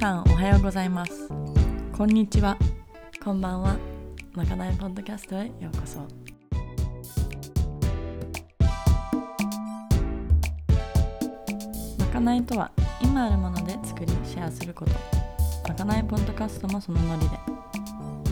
[0.00, 1.28] さんおはようございます。
[1.92, 2.56] こんにちは。
[3.22, 3.76] こんばんは。
[4.32, 6.00] まかないポッドキャストへようこそ。
[11.98, 12.70] まかないとは
[13.02, 14.92] 今あるもので作りシェアすること。
[15.68, 17.36] まかないポッドキャストもそのノリで。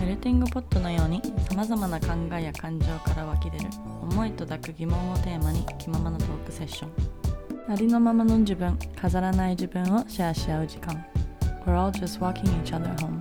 [0.01, 3.67] メルティングポットのようにさまざまな考えや感情から湧き出る
[4.01, 6.91] 思いと抱く疑問をテーマに気ままなトークセッション。
[7.71, 11.05] ありのままの自分飾らない自分をシェアし合う時間
[11.69, 13.21] We're all just walking each other home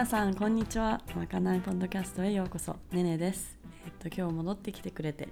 [0.00, 1.02] 皆さんこんにちは。
[1.14, 2.74] まかないポッドキャストへようこそ。
[2.90, 3.58] ねねです。
[3.84, 5.28] えっと今日戻ってきてくれて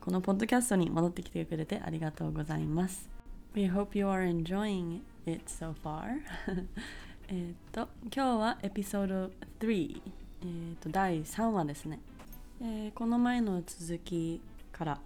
[0.00, 3.10] このポッドキャストに戻ってきてくれてありがとうございます。
[3.54, 6.22] We hope you are enjoying it so far.
[7.28, 10.02] えっと今日はエピソード3
[10.40, 12.00] えっと第3話ですね、
[12.62, 14.40] えーこの前の続き
[14.72, 15.00] から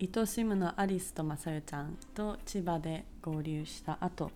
[0.00, 4.32] 糸シムのアリスとマサヨちゃんと千葉で合流した後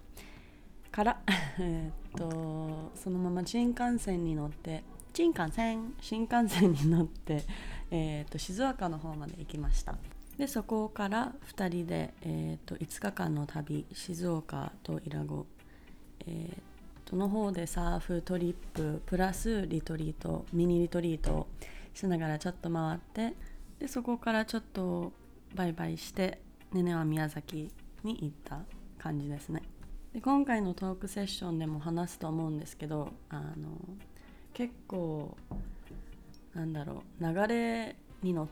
[0.93, 1.21] から
[2.17, 7.45] とそのまま新幹線に乗って新幹線新幹線に乗って、
[7.91, 9.97] えーと静岡の方まで行きました。
[10.39, 15.47] でそこから2人で、えーっと5日間の旅静岡と伊良湖、
[16.27, 16.59] えーっ
[17.05, 21.47] との方でサーフトリッププラスリトリートミニリトリートを
[21.93, 23.35] しながらちょっと回って
[23.81, 25.13] でそこからちょっと
[25.55, 26.41] バイバイして
[26.73, 27.69] ねねは宮崎
[28.05, 28.61] に行った
[28.99, 29.63] 感じですね。
[30.15, 33.79] で今回のトークセッションでも話すと思うんですけどあの
[34.53, 35.37] 結構
[36.55, 38.47] なんだろう流れに乗っ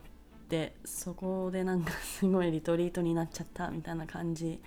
[0.49, 4.61] てそこでなんかすごいリトリートになっちゃったみたいな感じ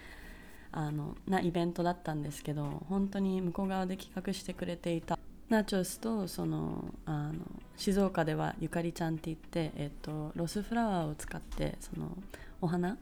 [0.74, 5.18] あのなイベントだったんですけど本当に向こう側で企画してくれていた
[5.50, 7.34] ナチョスとそのあの
[7.76, 12.18] 静岡ではゆかりちゃんって言って、えっと、ロスフラワーを使ってその
[12.62, 12.98] お花？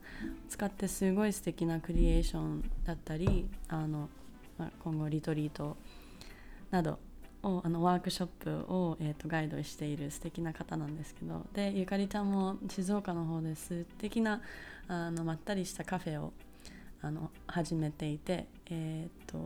[0.47, 4.09] 使ってすごい素敵なクリエーションだったりあの、
[4.57, 5.77] まあ今後リトリート
[6.71, 6.99] など
[7.43, 14.41] をあのワークショップを、えー、とガイドしている素敵な方なんですけどでゆかりちゃんも静岡の方です素敵な
[14.87, 16.33] あのまったりしたカフェを
[17.01, 19.37] あの始めていてえっ、と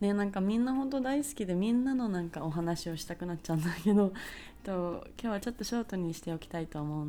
[0.00, 7.04] ねなんかみんな本当大好きでみんなのなんかお話をしたくなっちゃうんだけど、えっと、今日はちょっとショートにしておきたいと思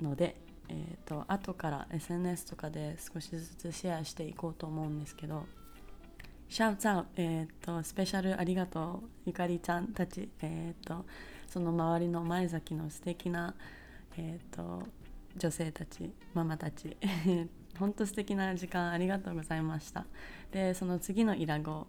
[0.00, 0.36] うので、
[0.68, 5.46] えー、と後から SNS とかで少しずつシェアしていこうと思うんですけど
[6.48, 11.04] シャウトアウト、えー、とスペシャルありがとうゆかりちゃんたち、えー、と
[11.48, 13.54] その周りの前崎の素敵な、
[14.16, 14.82] えー、と
[15.36, 16.96] 女性たちママたち。
[17.78, 20.06] 本当素敵な時間ありがとうございました。
[20.52, 21.86] でその次のイラゴ。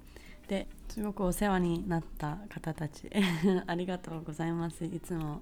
[0.47, 3.09] ですごくお世話になった方たち。
[3.66, 4.85] ありがとうございます。
[4.85, 5.41] いつも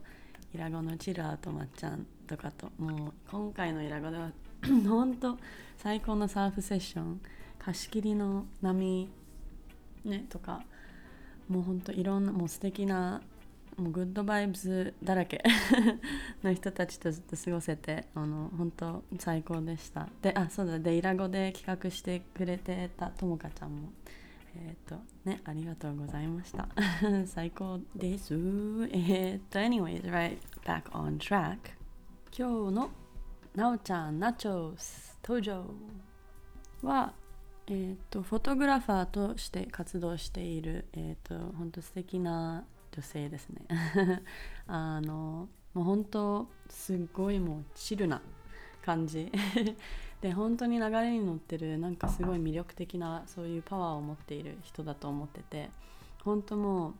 [0.53, 2.05] イラゴのチルアートまっちゃん。
[2.27, 4.31] とかともう今回のイラゴでは
[4.87, 5.37] 本当
[5.77, 7.21] 最高のサーフセッション
[7.59, 9.09] 貸し切りの波
[10.05, 10.63] ねとか
[11.47, 13.21] もう本当いろんなもう素敵な
[13.77, 15.43] もうグッドバイブスだらけ
[16.43, 20.07] の人たちとずっと過ごせてあの本当最高でした。
[20.21, 23.89] であそうだでイラゴで企画してくれてたともかちゃんも
[24.55, 26.67] えっ、とねありがとうございました。
[27.25, 28.35] 最高です。
[28.91, 31.57] えっ、と anyways right back on track.
[32.35, 32.89] 今日の
[33.53, 35.65] なおちゃんナチョス登場
[36.81, 37.13] は
[37.67, 43.67] えー、とフォトグラファーとして活動している、えー、と本当素敵な女性ですね。
[44.65, 48.19] あのもう本当すっごいもうチルな
[48.83, 49.31] 感じ。
[50.21, 55.69] で本当に流れに乗ってるなんかすごい魅力的なそういうパワーを持っている人だと思ってて
[56.23, 56.95] 本当も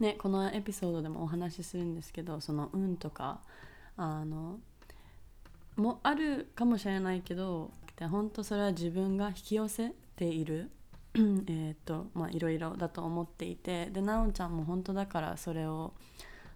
[0.00, 3.40] うねこのエピソードでもお話しするんですけどその運とか
[3.96, 4.58] あの
[5.76, 10.70] もあるかもしれないけどで本当それは自分が引き寄せている
[11.46, 15.92] えっとまあいろいろだと思っていてでなおちゃんも本当だからそれを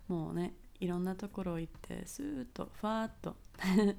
[0.08, 3.36] もうねいろんなところ行ってスーッとファーッと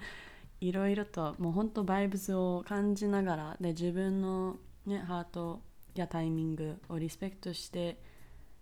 [0.61, 5.61] いろいろともうほんとバイブスを感じながらで自分の、ね、ハート
[5.95, 7.97] やタイミングをリスペクトして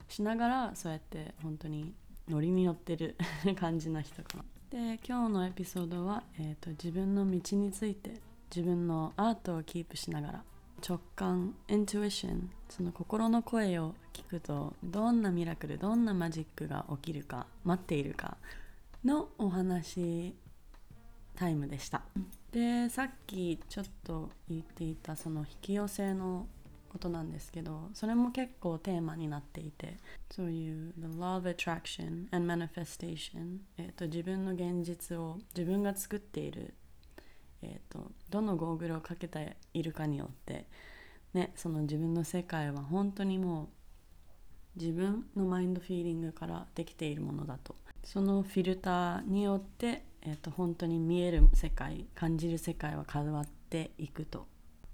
[0.07, 1.93] しながらそうやって本当に
[2.27, 3.15] ノリに乗ってる
[3.59, 4.45] 感じな人かな。
[4.69, 8.11] で今日のエピソードは、えーと、自分の道について
[8.53, 10.43] 自分のアートをキープしながら
[10.85, 18.35] 直感イントゥイションその心の声を聞くとどんなミラクルどんなマジックが起きるか待っているか
[19.05, 20.35] のお話
[21.37, 22.01] タイムでした。
[22.51, 26.47] でさっきちょっと言っていたその引き寄せの
[26.97, 29.97] ことなんですけどそれも結構テーマになっていて
[30.31, 36.73] そういう The Law of Attraction and Manifestation、えーと、自分の現実を自分が作っている、
[37.61, 40.65] えーと、どのゴーグルをかけているかによって、
[41.35, 43.69] ね、その自分の世界は本当にも
[44.75, 47.75] う自分のマインドフィーリングからできているものだと。
[48.03, 54.45] そのフィルターによって、えーと本当に見える世界感じる世界は変わっていくと。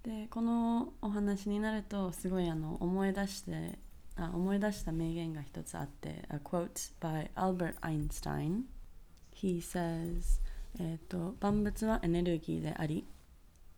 [0.04, 3.80] でこのお話になるとすごいあの思い出して
[4.18, 8.64] あ思い出した名言が一つあって A quote by Albert Einstein.
[9.34, 10.42] He says
[10.80, 13.08] えっ、と万物はエネルギーであり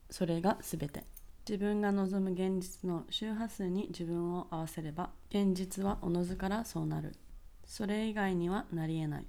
[0.09, 1.03] それが全て。
[1.47, 7.13] 自分が望む現実の周波数に自分を合わせれば現実はおのずからそうなる。
[7.67, 9.25] それ以外にはなりえない。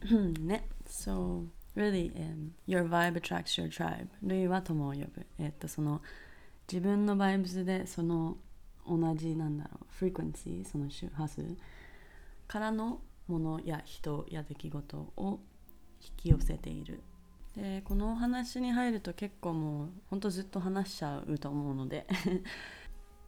[0.38, 0.68] ね。
[0.86, 4.08] So really、um, your vibe attracts your tribe.
[4.22, 5.26] 類は友を呼ぶ。
[5.38, 6.02] えっとその
[6.70, 8.36] 自分のバイブスでその
[8.86, 9.86] 同じなんだろう。
[9.90, 11.56] フリクエンシーその周波数
[12.46, 15.40] からのものや人や出来事を
[16.02, 17.02] 引き寄せている。
[17.56, 22.06] でこのお話に入ると結構もうほんとずっと話しちゃうと思うので。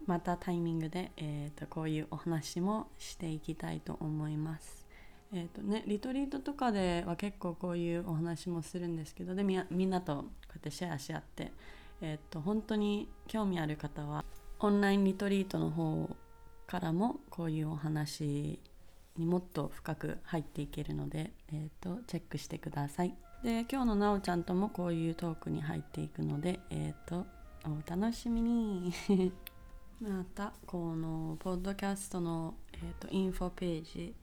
[0.04, 4.81] またタイミングで、えーと、こういうお話もしていきたいと思います。
[5.34, 11.52] えーとね、リトリートとかでは結構こういうお話もするんですけどでみんなとこうやってシェアし合って、
[12.02, 14.24] えーと、本当に興味ある方は
[14.60, 16.14] オンラインリトリートの方
[16.66, 18.60] からもこういうお話
[19.16, 23.14] にもっと深く入っていけるので、えーと、チェックしてください。
[23.42, 27.26] で今日のなおちゃんともこういうトークに入っていくので、えー、と
[27.64, 28.92] お楽しみに
[30.00, 34.14] またこのポッドキャストの、えー、とインフォページ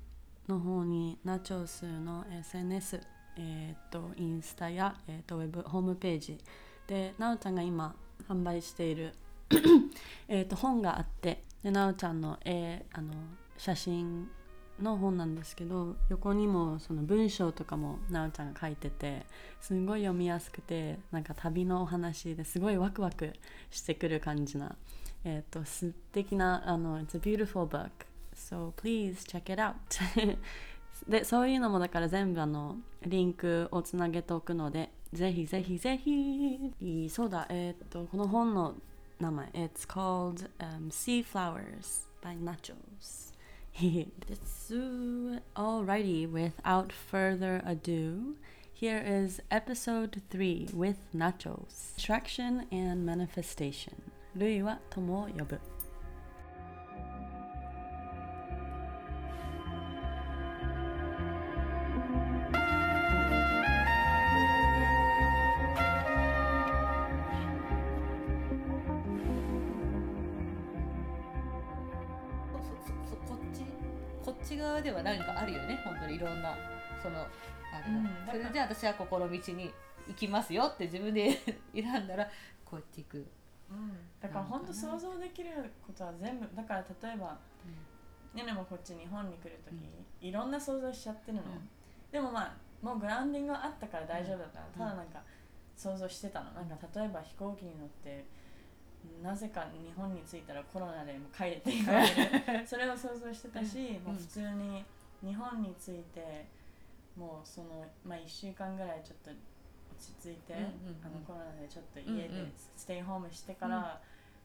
[0.49, 2.99] の方にナチョスの SNS、
[3.37, 6.37] えーと、インスタや、えーと、ウェブホームページ。
[6.87, 7.95] でなおちゃんが今
[8.27, 9.13] 販売している
[10.27, 11.43] えと本があって。
[11.63, 13.13] でなおちゃんの絵あの
[13.57, 14.27] 写真
[14.81, 19.25] の本なんですけど横にもその文章とかもなおちゃんが書いてて
[19.59, 23.33] すごい読みやすくてなんか旅のお話ですごいワクワク
[23.71, 24.73] してくる感じな、
[25.25, 27.89] えーと、素敵なあの「It's a beautiful book」
[28.48, 29.74] So please check it out
[31.08, 38.74] でそういうのもだから全部あのリンクをつなげておくのでぜひぜひぜひそうだえっ、とこの本の
[39.20, 43.34] 名前 It's called、um, Sea Flowers by Nachos
[45.56, 48.36] Alrighty, without further ado,
[48.72, 53.94] here is episode 3 with Nachos Attraction and Manifestation
[54.36, 55.60] 類は友を呼ぶ
[78.69, 79.41] 私は心道に
[80.07, 81.39] 行きますよって自分で
[81.73, 82.25] 選んだら
[82.63, 85.49] こうやっていく、うん、だから本当想像できる
[85.85, 87.35] ことは全部だから例えば、
[88.33, 89.73] うん、ねねもこっち日本に来る時、
[90.21, 91.43] うん、いろんな想像しちゃってるの、
[92.11, 92.53] でもまあ
[92.85, 95.23] もうグラウンディングがあったから大丈夫だから、ただなんか
[95.75, 96.51] 想像してたの。
[96.51, 98.23] なんか例えば飛行機に乗って
[99.23, 102.67] なぜか日本に着いたらコロナでも帰れていわれる。
[102.67, 104.85] それを想像してたし、もう普通に
[105.21, 106.45] 日本に着いて
[107.19, 109.37] もうその、まあ、1週間ぐらいちょっと落
[109.99, 112.29] ち着いて、あのコロナでちょっと家で
[112.77, 113.99] ステイホームしてから、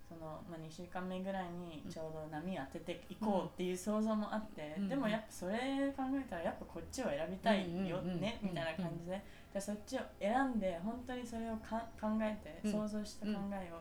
[0.08, 5.54] そのまあ、2週間目ぐらいにちょうど波当てていこうっていう想像もあって、でもやっぱそれ
[5.96, 9.22] 考えたらやっぱこっちを選びたいよね、みたいな感じで。
[9.54, 13.78] でそっちを選んで本当にそれをか考えて、想像した考えを、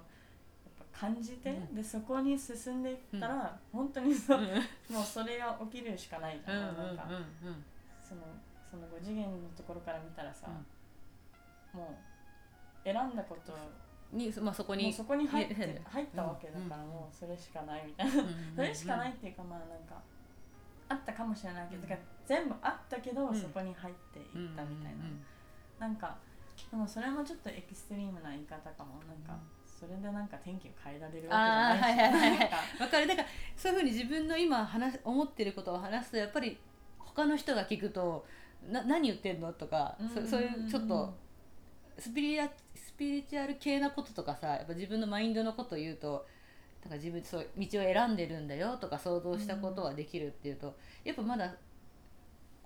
[0.94, 4.44] 感じて、うん、でそこに進んでいったら、うん、本当にそ,、も
[5.02, 7.08] うそれが起きるしかないじゃん,、なんか、
[8.08, 8.22] その
[8.74, 10.48] その5次元のところから見たらさ、
[11.74, 13.53] もう選んだこと
[14.12, 18.13] に、まあ、そこにそこに入って入ったわけだからもうそれしかないみたいな、
[18.58, 20.01] それしかないっていうかまあなんか
[20.89, 23.36] あったかもしれないけど、だから全部あったけど、うん。
[23.36, 25.24] そこに入っていったみたいな、うん
[25.80, 26.18] なんか
[26.72, 29.01] でもそれもちょっとエクストリームな言い方かも。
[29.08, 32.84] なんか、それでなんか天気を変えられるわけじゃないし、か。
[32.86, 33.08] わかる。
[33.08, 36.58] だからそういうふうに自分の今話思ってることを話すとやっぱり
[37.00, 38.25] 他の人が聞くと
[38.70, 39.51] な何言ってんの？
[39.53, 41.13] とか、そそういうちょっと
[41.98, 46.25] スピリアスピリチュアル系なこととかさやっぱ自分のマインドのことを言うと
[46.82, 51.53] だから自分そう道を選んでるんだよとか想像したことはできるっていうと、やっぱまだ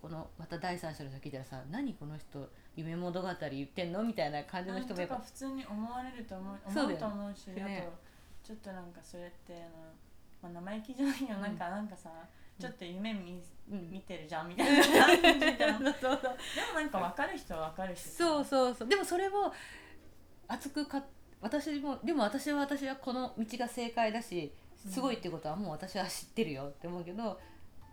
[0.02, 4.04] このまた第三者の人聞いたらさ何この人夢物語言ってんの？
[4.04, 7.98] みたいな感じの人もやっぱ普通に思われると思う思うと思うし、ねあと
[8.44, 9.54] ちょっとなんかそれって
[10.42, 11.42] あの、まあ、生意気じゃないよ、うん。
[11.42, 12.10] なんかなんかさ
[12.60, 13.92] ちょっと夢見,、うん。
[13.92, 18.02] 見てるじゃんみたいな感じで でもなんか分かる人は分かるし。
[18.02, 18.88] さそうそうそう。
[18.88, 19.54] でもそれを
[20.48, 21.04] 熱くか
[21.42, 27.40] 私もでも私は私はこの道が正解だしすごいってことはもう私は知ってるよって思うけど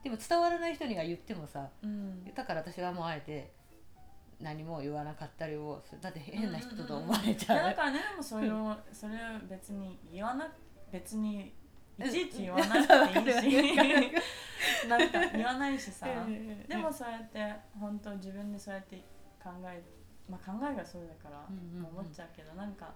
[0.02, 2.24] でも伝わらない人には言ってもさうん。
[2.34, 3.52] だから私はもうあえて
[4.40, 9.18] 何も言わなかったりをだって変な人と思われちゃう,、いやだからねでもそれをそれを
[9.48, 10.52] 別に言わな
[10.90, 11.54] 別に
[11.98, 13.76] いちいち言わなくていいし
[14.88, 16.06] なんか言わないしさ。
[16.68, 18.96] でもそうやって本当自分でそうやって
[19.42, 19.82] 考え
[20.28, 22.94] まあ考えがそうだから思っちゃうけどなんか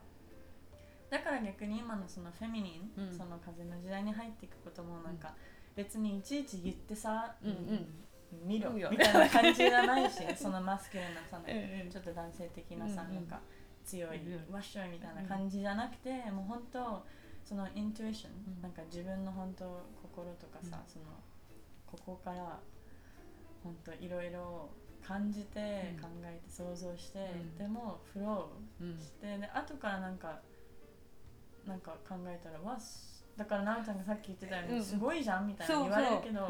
[1.10, 3.12] だから逆に今のそのフェミニン、うん。
[3.16, 5.34] その風の時代に入っていくこともなんか
[5.74, 7.86] 別にいちいち言ってさ、うんうん。
[8.46, 11.90] 見ろみたいな感じじゃないし そのマスクレなさ、うんうん。
[11.90, 13.26] ちょっと男性的なさ、うんうんなん。
[13.26, 13.40] か
[13.84, 17.06] 強い、うんわっしょいみたいな感じじゃなくて、もう本当
[17.42, 18.62] そのイントゥイション、うん。
[18.62, 19.64] なんか自分の本当
[20.02, 20.92] 心とかさ、うん。
[20.92, 21.06] その
[21.90, 22.58] ここから
[23.62, 24.68] 本当いろいろ
[25.06, 26.02] 感じて、うん。
[26.02, 27.58] 考えて想像して、うん。
[27.58, 28.90] でもフロうん。
[28.90, 30.40] ーしてで後からなんか
[31.66, 36.48] なんか考えたらわすだから奈緒ちゃんがさっき言ってたように、うんすごいじゃんみたいな言われるけど、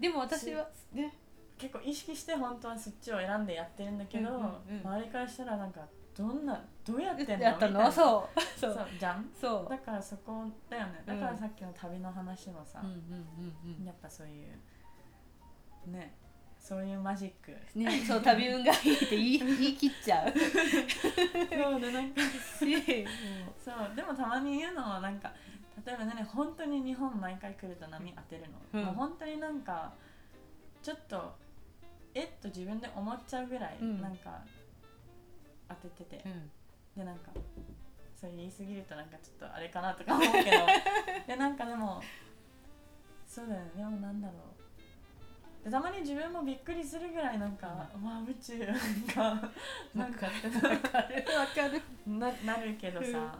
[0.00, 1.12] でも私はね。
[1.56, 4.52] 結構意識して本当はそっちを選んでやってるんだけど、うんうんうん。
[4.84, 5.82] 周りからしたらなんか
[6.16, 7.44] どんなどうやってんの？
[7.44, 7.80] やったの？
[7.92, 8.40] そう。
[8.58, 8.86] そそう。
[8.94, 9.28] うじゃん？
[9.38, 9.70] そう。
[9.70, 11.02] だからそこだよね。
[11.04, 12.98] だからさっきの旅の話もさうん、うんう
[13.70, 13.84] んうん。
[13.84, 16.14] やっぱそういうね
[16.58, 17.54] そういうマジック。
[17.78, 20.32] ね、そう旅運がいいって言い 言い切っちゃう。
[20.32, 22.26] そうでなんかし、
[23.62, 23.94] そう。
[23.94, 25.30] でもたまに言うのはなんか
[25.84, 28.84] 例えばね本当に日本毎回来ると波当てるの、うん。
[28.86, 29.92] もう本当になんか
[30.82, 31.36] ちょっと
[32.14, 34.00] えっと自分で思っちゃうぐらい、うん。
[34.00, 34.40] なんか
[35.68, 36.50] 当ててて、うん。
[36.96, 37.30] でなんか
[38.14, 40.66] それ言い過ぎるとなんかちょっとあれかなとか思うけど。
[41.26, 42.02] でなんかでも
[43.26, 43.70] そうだよね。
[43.76, 45.64] でもなんだろう。
[45.64, 48.78] でたまに自分もびっくりするぐらいなんか、うわ宇宙なん
[49.40, 49.50] か
[49.94, 50.32] なんかわ
[50.78, 51.24] かる。
[51.36, 51.82] わかる。
[52.06, 53.38] ななるけどさ、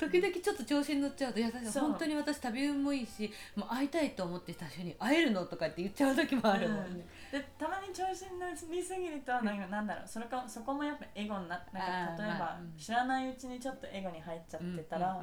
[0.00, 15.22] 時々ちょっと調子に乗っちゃうといやだか本当に私旅運もいいしもう会いたいと思ってた人に会えるのとかって言っちゃう時もあるもんね、でたまに調子に乗りすぎるとなんかなんだろうそれかそこもやっぱエゴにななんか例えば、知らないうちにちょっとエゴに入っちゃってたら、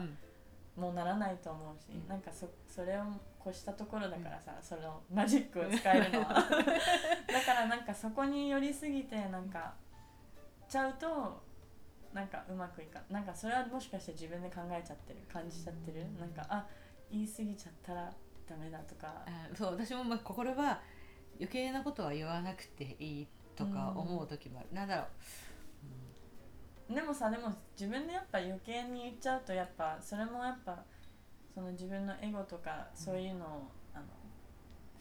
[0.78, 2.08] もうならないと思うし、うん。
[2.08, 3.04] なんかそそれを
[3.46, 6.28] 越したところだからさ、そのマジックを使えるのは。
[7.28, 9.74] だからなんかそこに寄りすぎてなんか
[10.70, 11.44] ちゃうと
[12.14, 16.20] なんかうまくいかなんかそれはもしかして自分で考えちゃってる感じちゃってる、うん。
[16.20, 16.66] なんかあ
[17.12, 18.14] 言い過ぎちゃったら
[18.48, 19.26] ダメだとか。
[19.26, 20.80] あそう私もまあ心は
[21.40, 25.04] 余計なことは言わなくていいとか思う時もある、なんだろ
[26.92, 26.94] う。
[26.94, 30.84] でもさでも自分でやっぱ余計に言っちゃうとやっぱそれもやっぱ
[31.54, 34.06] その自分のエゴとかそういうのを、あの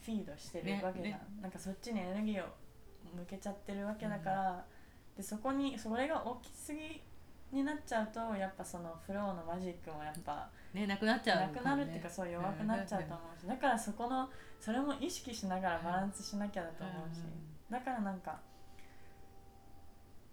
[0.04, 2.46] フィードしてるねわけじゃん、ねなんかそっちにエネルギーを
[3.16, 4.64] 向けちゃってるわけだから、
[5.16, 7.02] でそこにそれが大きすぎ
[7.52, 13.46] になっちゃうとやっぱそのフローのマジックもやっぱねなくなっちゃうなくなるっていうかそう弱くなっちゃうと思うし。
[13.46, 14.28] だからそこの
[14.60, 17.20] それも意識しながらバランスしなきゃだと思うし。
[17.70, 18.38] だからなんか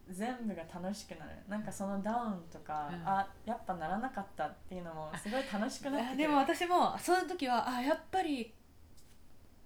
[0.10, 1.32] 全部が楽しくなる。
[1.48, 3.08] なんかそのダウンとか、うん。
[3.08, 6.14] あやっぱならなかったっていうのもすごい楽しくなってくる。
[6.14, 8.54] あでも私もその時はあやっぱり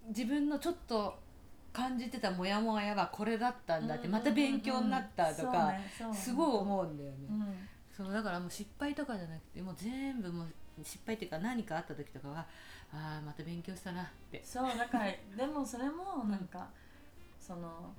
[0.07, 1.19] 自分のちょっと
[1.77, 5.71] 感じてたモヤモヤはこれだったんだってまた勉強になったとか
[6.11, 7.17] すごい思うんだよね。
[7.29, 7.55] うん。
[7.95, 10.47] そうだからもう失敗とかじゃなくてもう全部もう
[10.83, 12.39] 失敗っていうか何かあった時とかは
[12.91, 14.41] ああまた勉強したなって。
[14.43, 15.05] そうだから
[15.37, 16.67] でもそれもなんか、
[17.39, 17.93] その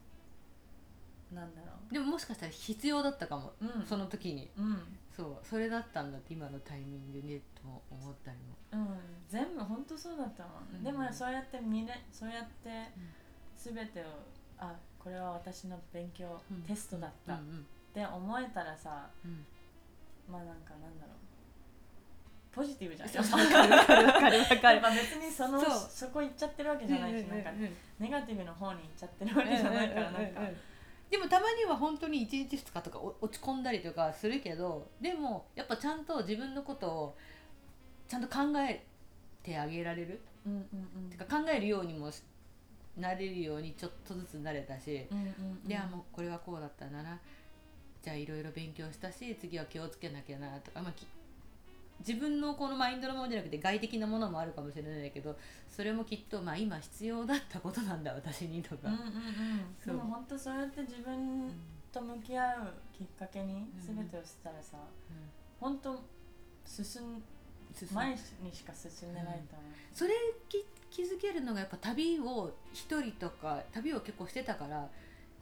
[1.33, 3.87] なんだろでももしかしたら必要だったかも、ううん。
[3.87, 4.51] その時に。
[4.57, 4.99] うん。
[5.17, 8.57] そうそれだったんだって今のタイミングでと思ったりも。
[8.73, 10.83] うん、全部本当そうだったもん、うん。
[10.83, 12.91] でもそうやって見れそうやって
[13.59, 14.05] 全てを
[14.59, 16.63] あこれは私の勉強、うん。
[16.63, 17.67] テストだったっうん。
[17.93, 19.45] て思えたらさうん。
[20.31, 21.19] まあなんかなんだろう。
[22.55, 23.09] ポジティブじゃん。
[23.13, 24.63] わかるわかるわかるわかる。
[24.63, 27.51] やっぱ別にそのそこ行っちゃってるわけじゃないし、なんか
[27.99, 30.41] ネガティブの方に行っちゃってるわけじゃないからなんか、
[31.11, 37.17] でもたまには本当に1日2日とかお落ち込んだりとかするけどでもやっぱちゃんと自分のことを
[38.09, 38.85] ちゃんと考え
[39.43, 42.23] てあげられるうんうんうんてか考えるようにもし
[42.99, 45.25] なれるようにちょっとずつなれたし、うんうん
[45.65, 45.71] うん。
[45.71, 47.19] いやもうこれはこうだったんだな
[48.03, 51.07] じゃあいろいろ勉強したし次は気をつけなきゃなとか、まあ、き
[52.01, 55.37] 自分のこのマインドのものじゃなくて外的なものもあるかもしれないけど
[55.69, 58.89] それもきっと、まあ、今必要だったことなんだ私にとか。
[58.89, 59.03] うんうんうん、
[59.85, 59.95] そう。
[59.97, 61.51] でも本当そうやって自分
[61.93, 64.77] と向き合うきっかけに全てをしたらさ、
[65.61, 66.01] 本当
[66.65, 67.23] 進ん
[67.93, 68.11] 前
[68.43, 70.11] にしか進んでないと思う、それ
[70.49, 74.89] き気づけるのがやっぱ旅を一人とか旅を結構してたから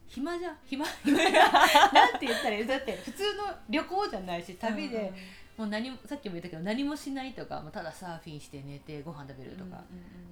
[0.09, 2.67] 暇じゃ暇 暇なんて言ったらいい？
[2.67, 5.13] だって普通の旅行じゃないし旅で、
[5.57, 9.83] もう何もさっきも言ったけど何もしないとかもうただサーフィンして寝てご飯食べるとか、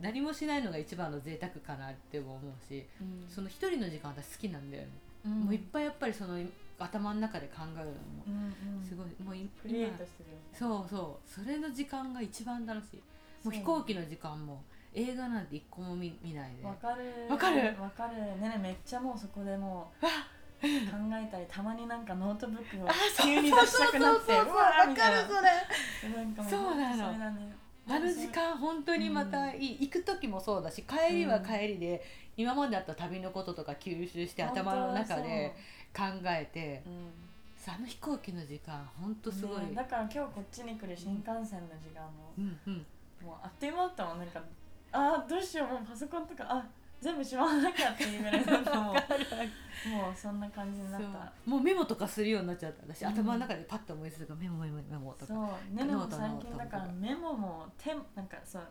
[0.00, 3.26] 何もしないのが一番の贅沢かなっても思うし、うん。
[3.28, 4.88] その一人の時間私好きなんだよね、
[5.24, 5.40] うん。
[5.40, 6.38] もういっぱいやっぱりその
[6.78, 7.92] 頭の中で考えるのも
[8.26, 8.84] うんうん。
[8.84, 9.06] すごい。
[9.22, 9.92] もう今トしてる
[10.52, 11.28] そうそう。
[11.28, 12.96] それの時間が一番楽しい。
[13.44, 13.50] もう。
[13.50, 14.62] 飛行機の時間も
[14.94, 16.64] 映画なんて一個も見見ないで。
[16.64, 17.02] わかる。
[17.28, 17.76] わかる？
[17.80, 18.16] わかる。
[18.40, 20.08] ねねめっちゃもうそこでもう考
[21.12, 22.88] えたりたまになんかノートブックを
[23.22, 24.54] 急に出したくなってそうそうそうそう。
[24.54, 25.16] うわかる
[26.02, 26.16] それ。
[26.16, 27.04] なんかもそうなの。
[27.86, 32.02] あの時間本当にまたいい、行く時もそうだし帰りは帰りで、
[32.34, 35.54] 今まであった旅のこととか吸収して頭の中で
[35.94, 36.94] 考えてそう。
[36.94, 37.10] うん。
[37.58, 42.86] さあの飛行機の時間本当すごい、ねだから今日こっちに来る新幹線の時間も、うんうん。
[43.22, 44.18] もうあっという間だったもん。
[44.18, 44.40] なんか
[44.94, 46.64] あーどうしようもうパソコンとかあ
[47.00, 48.94] 全部しまわなきゃっていうぐらいなんかもう
[49.90, 51.32] もうそんな感じになった。
[51.44, 52.82] もうメモとかするようになっちゃった。
[52.88, 53.08] 私、うん。
[53.12, 55.34] 頭の中でパッと思いつくメモメモメモとか。
[55.34, 55.34] そ
[55.72, 58.62] うねでも最近だからメモも手なんかそう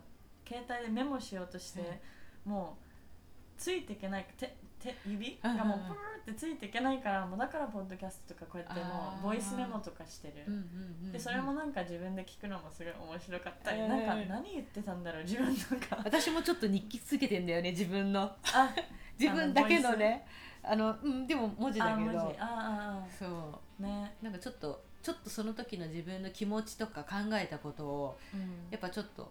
[0.48, 2.02] 携帯でメモしようとして、
[2.46, 10.46] もうついていけない手手指うんうんがもうプルーってついていけないからもうだからポッドキャストとかこうやってもうボイスメモとかしてる、
[11.12, 13.88] でそれもなんか自分で聞くのもすごい面白かったり、えー。
[13.90, 18.22] なんか何言ってたんだろう自分なんか私もちょっと日記つけてんだよね自分の。
[18.22, 18.74] あ
[19.20, 20.26] 自分だけのね。
[20.66, 22.20] あのうんでも文字だけど。
[22.40, 23.30] ああそう。
[23.82, 28.40] あね、なんかちょっとちょっとその時の自分の気持ちとか考えたことをうん。
[28.72, 29.30] やっぱちょっと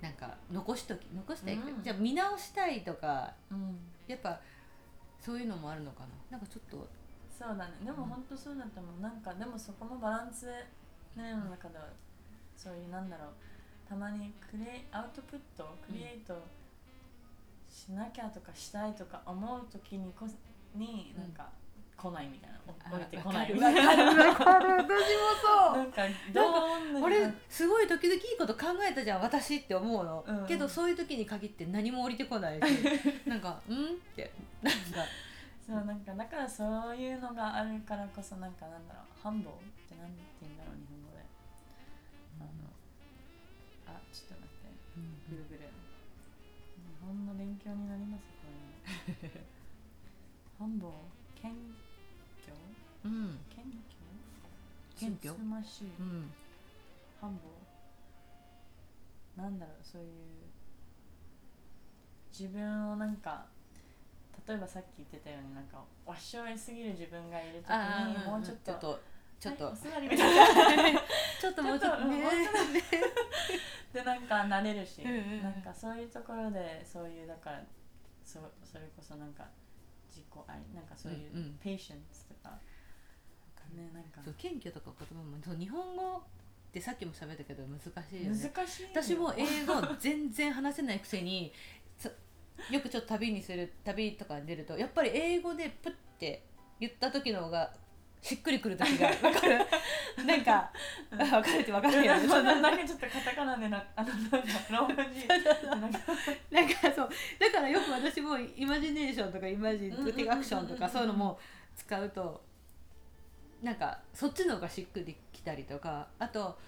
[0.00, 1.82] なんか残しとき残したい、うん。
[1.82, 4.40] じゃあ見直したいとかうん、やっぱ
[5.24, 6.36] そういうのもあるのかな？
[6.36, 6.86] なんかちょっと
[7.30, 7.72] そうだね。
[7.84, 9.00] でも本当そうだと思う。
[9.00, 10.52] なんかでもそこもバランスで
[11.22, 11.84] ねの中では
[12.56, 13.28] そういうなんだろう。
[13.88, 16.34] たまにクリアウトプットクリエイト
[17.68, 20.26] しなきゃとかしたいとか思う時にこ
[20.74, 21.48] になんか
[21.96, 23.52] 来ないみたいな、お降りてこない。
[23.52, 24.34] みたいな私も
[25.42, 25.78] そう。
[25.78, 26.02] なんか
[26.32, 30.46] どんなに俺すごい時々いいこと考えたじゃん私って思うの、うん。
[30.46, 32.62] けどそういう時に限って何も降りてこないし
[33.26, 34.30] なんか「ん?」って。
[34.62, 34.80] なんか
[35.66, 39.56] そうなんかだからそういうのがあるからこそなんかなんだろうハンボーっ
[39.88, 41.24] てなんて言うんだろう日本語で。
[42.40, 44.68] あのあちょっと待って。
[45.30, 45.66] ぐるぐる日
[47.00, 48.46] 本の勉強になりますこ
[49.22, 49.46] れ。
[50.58, 50.92] ハンボー
[51.40, 51.83] 謙虚
[53.04, 53.38] うん。
[53.50, 53.62] 謙
[54.96, 56.30] 虚謙虚つつましいうん。
[57.20, 59.42] ハンボー。
[59.42, 60.10] なんだろうそういう
[62.30, 63.16] 自分をなん。
[63.16, 63.46] か
[64.46, 65.64] 例えばさっき言ってたようになん。
[65.64, 69.00] かわっしょいすぎる自分がいる時あにあもうちょっとちょっと
[69.40, 71.00] ちょっと、はいお座りみたいな。
[71.40, 73.04] ちょっともうちょっとねちょっとうんもうちょっ
[73.92, 75.42] でなんか慣れるし、うんうんうん。
[75.42, 77.62] なんかそういうところでそういうだから
[78.24, 79.46] そそれこそなんか
[80.08, 81.58] 自己愛なんかそういううんうん。
[81.58, 82.58] ペーシェンスとか、
[83.76, 84.20] ねなんか。
[84.24, 86.22] そう謙虚とか言葉もそう日本語っ
[86.72, 87.86] てさっきも喋ったけど難し
[88.18, 88.52] いよね。
[88.56, 88.88] 難しいよ。
[88.92, 91.52] 私も英語全然話せないくせに
[91.98, 92.08] そ
[92.70, 96.44] よくちょっと旅にする旅とかに出るとやっぱり英語でプッて
[96.80, 97.72] 言った時の方が
[98.22, 99.58] しっくりくる時が分かる？
[100.26, 100.72] なんか
[101.10, 102.26] 分かるって分かるよね。
[102.26, 102.74] なな。
[102.74, 104.36] んかちょっとカタカナでなあのなんか
[104.70, 105.26] ローマ字。
[106.50, 107.10] なんかそう。
[107.38, 111.38] だからよく私もイマジネーションとかイマジンうんうんうんうんティアクションとかそういうのも
[111.76, 112.42] 使うと
[113.64, 116.58] なんかそっちの方がしっくりきたりとかあと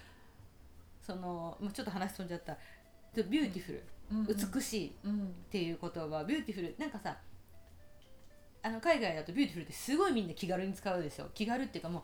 [0.99, 2.57] そのもうちょっと話飛んじゃった。
[3.15, 3.83] beautiful、
[4.53, 5.27] 美しいうん。
[5.27, 6.23] っていう言葉。
[6.23, 7.17] beautiful なんかさ
[8.61, 11.29] あの海外だと beautiful ってすごいみんな気軽に使うでしょ。
[11.33, 12.03] 気軽っていうかも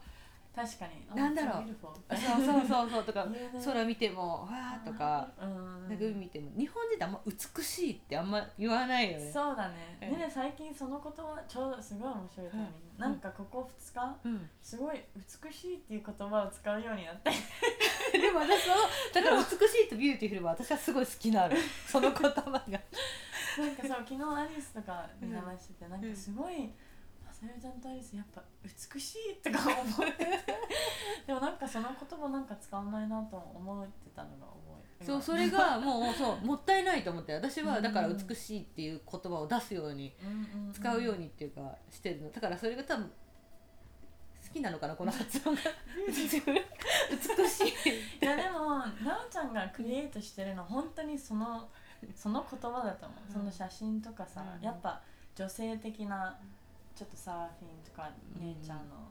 [0.55, 1.15] 確かに。
[1.15, 1.63] なんだろう。
[1.81, 3.03] そうそうそうそう。
[3.03, 3.27] とか
[3.65, 5.89] 空見てもわーとかうん。
[5.89, 9.31] なんか海見ても日本人ってあんま美しいってあんま言わないよね。
[9.31, 9.97] そうだね。
[10.01, 10.11] うん。
[10.11, 14.49] ねね最近その言葉ちょうどすごい面白いタイミングうんなんかここ2日うん。
[14.61, 17.31] すごい美しいっていう言葉を使うようになって。
[18.13, 18.75] でも私は
[19.11, 19.53] だから美し
[19.85, 21.55] いと beautiful は私はすごい好きなの。
[21.87, 22.79] その言葉が。
[23.57, 26.71] なんかそう昨日アリスとかで話してて、なんかすごい
[27.43, 30.25] 「さゆちゃんとアリスやっぱ美しい」とか思って。
[30.25, 30.27] て
[31.27, 34.57] でもなんかその言葉なんか使わないなと思ってたのが覚
[35.01, 37.33] えそうそれがもうそうもったいないと思って。
[37.33, 40.15] 私はだから美しいっていう言葉を出すように
[40.73, 42.31] 使うようにっていうかしてるの。
[42.31, 43.11] だからそれが多分
[44.47, 45.61] 好きなのかなこの発音が。
[46.07, 46.37] 美しい。
[48.23, 51.69] いやでもなおちゃんがクリエイトしてるの本当にその
[52.15, 55.01] その言葉だと思う、その写真とかさ、やっぱ
[55.35, 56.37] 女性的な
[56.95, 59.09] ちょっとサーフィンとか姉ちゃんの、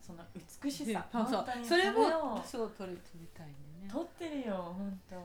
[0.00, 0.24] その
[0.62, 1.44] 美しさ、そうそう。
[1.64, 3.88] それもそう撮り撮りたいね。
[3.90, 5.16] 撮ってるよ本当。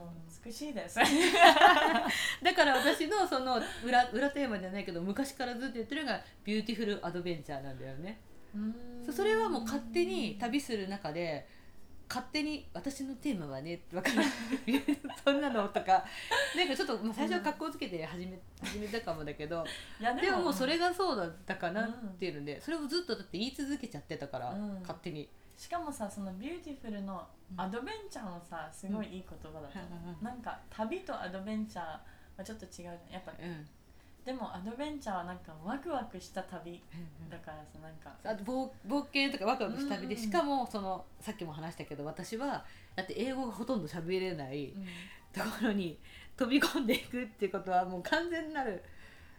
[0.44, 1.00] 美しいです。
[2.42, 8.22] だから私のその裏裏テーマじゃないけど昔からずっと言ってるのが beautiful adventure なんだよね。
[9.06, 11.48] そそれはもう勝手に旅する中で
[12.08, 14.24] 勝手に私のテーマはね分かる
[15.24, 16.06] そんなのとか
[16.56, 19.66] なんかちょっと、まあ、最初は格好つけて始め始めたかもだけど
[20.22, 25.30] でももうそれがそうだったかなっていうので、それをずっとだって言い続けちゃってたから、勝手に。
[25.58, 31.86] しかもさその beautiful の adventure もさすごいいい言葉だと思う、うん、なんか旅と adventure
[32.38, 33.66] はちょっと違うじゃんやっぱ、うん、
[34.26, 36.82] でも adventure はなんかワクワクした旅
[37.30, 38.12] だからさなんか。
[38.24, 44.74] あと冒冒険とかワクワクした旅で、しかもそのさっきも話したけど私はだって英語がほとんど喋れない
[45.32, 46.00] ところに
[46.36, 48.84] 飛び込んでいくってことはもう完全なる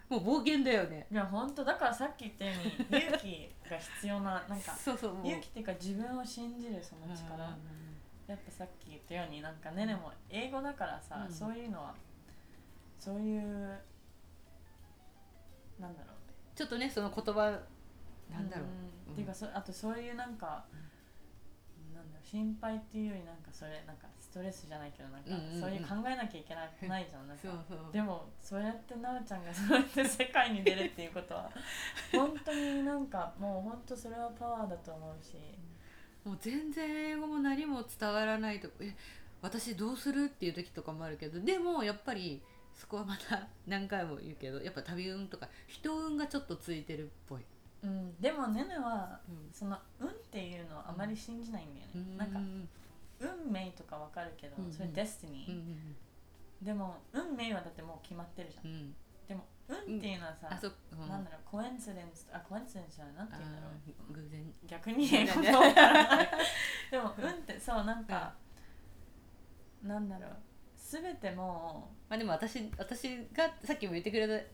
[0.08, 1.06] もう冒険だよね。
[1.10, 7.42] いや本当だからさっき言ったように勇気が必要ななんかそうそう勇気っていうか自分を信じるその力、
[8.28, 11.92] やっぱさっき言ったようになんかねねも英語だからさ、うん、そういうのは
[13.00, 13.76] そういう
[15.80, 16.56] なんだろう。
[16.56, 17.50] ちょっとねその言葉
[18.30, 18.66] なんだろう、
[19.08, 20.64] うん、っていうかそあとそういうなんか、
[21.90, 27.28] うん、なんだろう心配っていうよりなんかそれなんかストレスじゃないけどなんか、そういう考えなきゃいけないないじゃん。
[27.28, 27.48] なんか
[27.92, 31.50] でもそうやってなおちゃんがそうやって世界に出るっていうことは
[32.12, 35.36] 本当になんかもう本当それはパワーだと思うし。
[36.24, 38.96] もう全然英語も何も伝わらないとえ
[39.40, 40.24] 私どうする？
[40.24, 42.42] っていう時とかもあるけどでもやっぱり
[42.76, 47.42] そこはまた何回も言うけどやっぱ旅運とか人運がちょっとついてるっぽい。
[47.82, 52.38] うん、でもねねは、うん、その運っていうのはあまり信じないんだよね、うん、なんか
[53.20, 55.96] 運命とかわかるけど、うん、それデスティニー、うん、
[56.62, 58.94] でも運命はだってもう決まってるじゃん、
[59.28, 63.14] でも運っていうのはさ、うん、なんだろうコエンシデンスあコエンシデンスじゃない？
[63.16, 63.68] なんて言うんだろ
[64.10, 64.12] う。
[64.12, 64.54] 偶然。
[64.66, 65.24] 逆にで
[66.98, 68.34] も運ってそうなんか、
[69.82, 70.30] なんだろう
[70.88, 74.44] 全てもまあでも私私がさっきも言ってくれた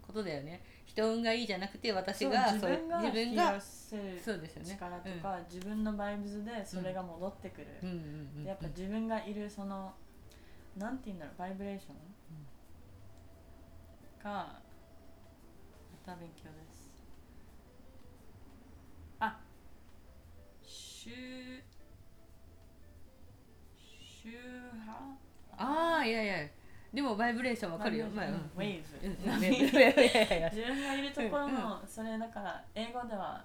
[0.00, 0.64] ことだよね。
[0.86, 3.96] 人運がいいじゃなくて私が自分が自分がそ
[4.34, 4.70] うですよね。
[4.70, 9.92] 力とか、うん、自分のバイブズでそれが戻ってくる、うん、やっぱ自分がいるその
[10.76, 11.94] なんて言うんだろうバイブレーション、
[14.24, 14.60] がま
[16.06, 16.90] た勉強です。
[19.20, 19.38] あ
[20.62, 21.10] 周
[24.22, 24.28] 周
[24.86, 25.16] 波
[25.56, 26.48] ああいやいや。
[26.92, 29.40] でもバイブレーションわかるよ、まあ、ウェイズ、自分
[30.82, 33.42] がいるところの、それだから英語では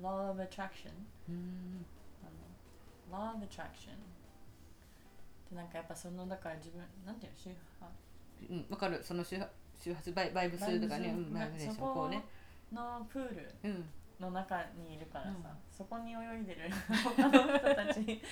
[0.00, 0.90] law of attraction
[1.28, 1.86] うん。
[3.10, 3.96] law of attraction
[5.50, 7.86] でなんかやっぱそのだから自分なんていうの周波。
[8.50, 9.00] うんわかる。
[9.02, 9.48] その周波
[9.82, 11.14] 周波バイバイブスとかね。
[11.32, 12.22] バイブレーションこうね。
[12.72, 13.54] のプール
[14.20, 16.70] の中にいるからさ、そこに泳いでる
[17.04, 18.22] 他の人たち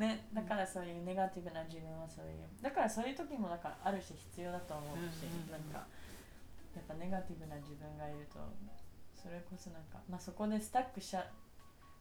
[0.00, 5.84] ね、だからそういうネガティブな自分はそういうだからそういう時もだからある種必要だと思うし、なんか
[6.74, 8.40] やっぱネガティブな自分がいると
[9.12, 11.28] それこそなんか、まあ、そこでスタックしちゃ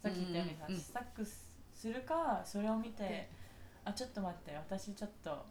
[0.01, 3.29] さっき言ったようにさ、うんうん、スタックするかそれを見て、
[3.83, 5.43] あちょっと待って私ちょっと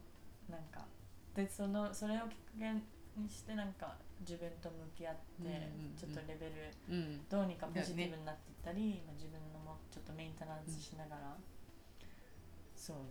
[0.48, 0.88] なんか
[1.36, 2.72] でそのそれをきっかけ
[3.20, 5.68] にしてなんか自分と向き合って、
[6.00, 6.72] ちょっとレベル、
[7.28, 11.36] どうにかポジティブになっていったり、まあ、自分のもちょっとメンテナンスしながら。
[12.78, 13.02] そうね。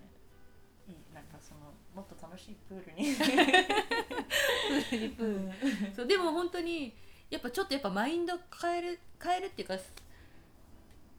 [0.87, 0.95] いい。
[1.13, 3.15] なんかそのもっと楽しいプールに。
[5.15, 6.95] プールそうでも本当に
[7.29, 9.77] やっぱちょっとやっぱマインド変える変えるっていうか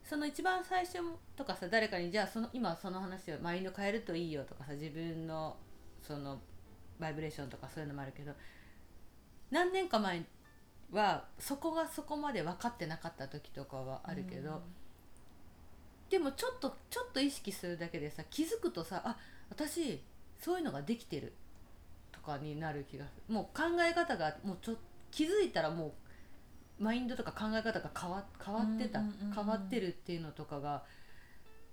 [0.03, 0.97] その一番最初
[1.35, 5.55] とかさ誰かにじゃあその今その話をマインド変えるといいよとかさ自分の
[6.01, 6.41] その
[6.99, 8.33] バイブレーションとかそういうのもあるけど
[9.51, 10.23] 何年か前
[10.91, 14.63] はそこがそこまで分かってなかった時とかはあるけど、
[16.09, 19.17] でもちょっとちょっと意識するだけでさ気づくとさあ
[19.49, 20.01] 私
[20.39, 21.33] そういうのができてる。
[22.11, 23.33] とかになる気がする。
[23.33, 24.75] もう考え方がもうちょ
[25.09, 25.93] 気づいたらも
[26.79, 29.01] うマインドとか考え方が変わ変わってた、
[29.33, 30.83] 変わってるっていうのとかが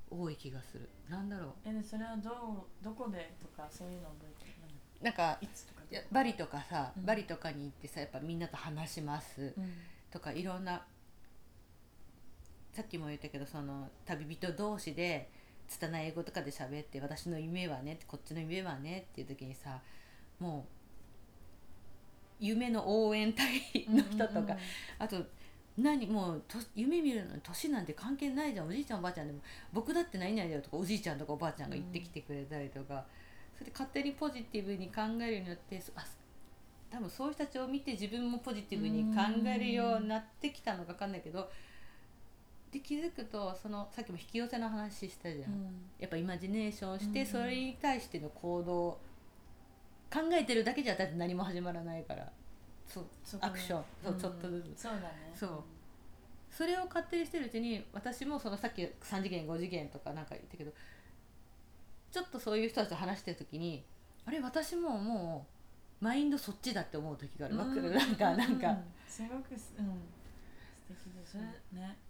[0.08, 0.88] 多い気がする。
[1.10, 1.50] なんだろう。
[1.64, 4.54] えでそれはどうどこでとかそういうの覚えてる？
[5.02, 5.80] なんかいつとか？
[5.90, 7.04] いやバリとかさ、うん。
[7.04, 9.52] バリとかに行ってさやっぱみんなと話します。
[9.58, 9.72] うん。
[10.12, 10.84] とかいろんな
[12.76, 15.30] さっきも言ったけどその旅人同士で
[15.66, 19.80] 拙い英語とかで喋って私の夢はねこっちの夢はねっていう時にさ
[20.38, 23.46] もう夢の応援隊
[23.88, 24.50] の人とか、うんうん。
[24.50, 24.56] うん
[24.98, 25.16] あと
[25.78, 29.00] 何もうと夢見るのに年なんて関係ないじゃんおじいちゃん。
[29.00, 29.40] おばあちゃんでも
[29.72, 33.04] 僕だって何々だよとかおじいちゃんとかおばあちゃんが言ってきてくれたりとか、
[33.54, 36.04] それで勝手にポジティブに考えるようになってそあ
[36.90, 41.50] 多分そういう人たちを見て自分もポジティブに考えるようになってきたのか分かんないけど
[42.76, 45.66] で気づくとそのさっきも引き寄せの話したじゃん、うん。
[45.98, 48.98] やっぱイマジネーションしてうんそれに対しての行動
[50.12, 52.30] 考えてるだけじゃだって何も始まらないから。
[52.86, 53.10] そうね。
[53.40, 53.84] アクション。
[54.04, 54.20] そううん。
[54.20, 54.82] ちょっとずつ。
[54.82, 55.32] そうだね。
[55.34, 55.62] そう。
[56.50, 60.72] それを勝手にしてるうちに私もそのさっき3次元5次元とかなんか言ったけど
[62.10, 63.84] ちょっとそういう人たちと話してる時に
[64.24, 65.46] あれ私もも
[66.00, 67.58] うマインドそっちだって思う時がある。
[67.58, 67.90] わかる？
[67.90, 68.76] なんかなんか、
[69.08, 69.86] すごくすうん。
[70.94, 71.50] 素敵でそれね。
[71.72, 72.05] うん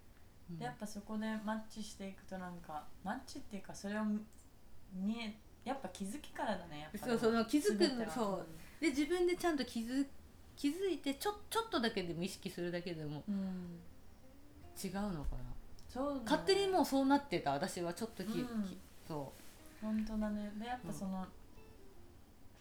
[0.50, 4.04] でやっぱそこでマッチしていくとなんかマッチっていうかそれを
[4.94, 8.10] 見えやっぱ気づきからだねやっぱそうその気づく全ては。
[8.10, 8.46] そう。
[8.80, 10.06] で自分でちゃんと気づ
[10.56, 13.80] 気づいてちょちょっとだけでも意識するだけでもうん。
[14.82, 15.56] 違うのかな。
[15.88, 16.20] そうだね。
[16.24, 18.62] 勝手にもうそうなってた私はちょっとき、うん。
[18.62, 18.78] き
[19.08, 19.32] そ
[19.82, 20.52] 本当だね。
[20.58, 21.26] でやっぱその、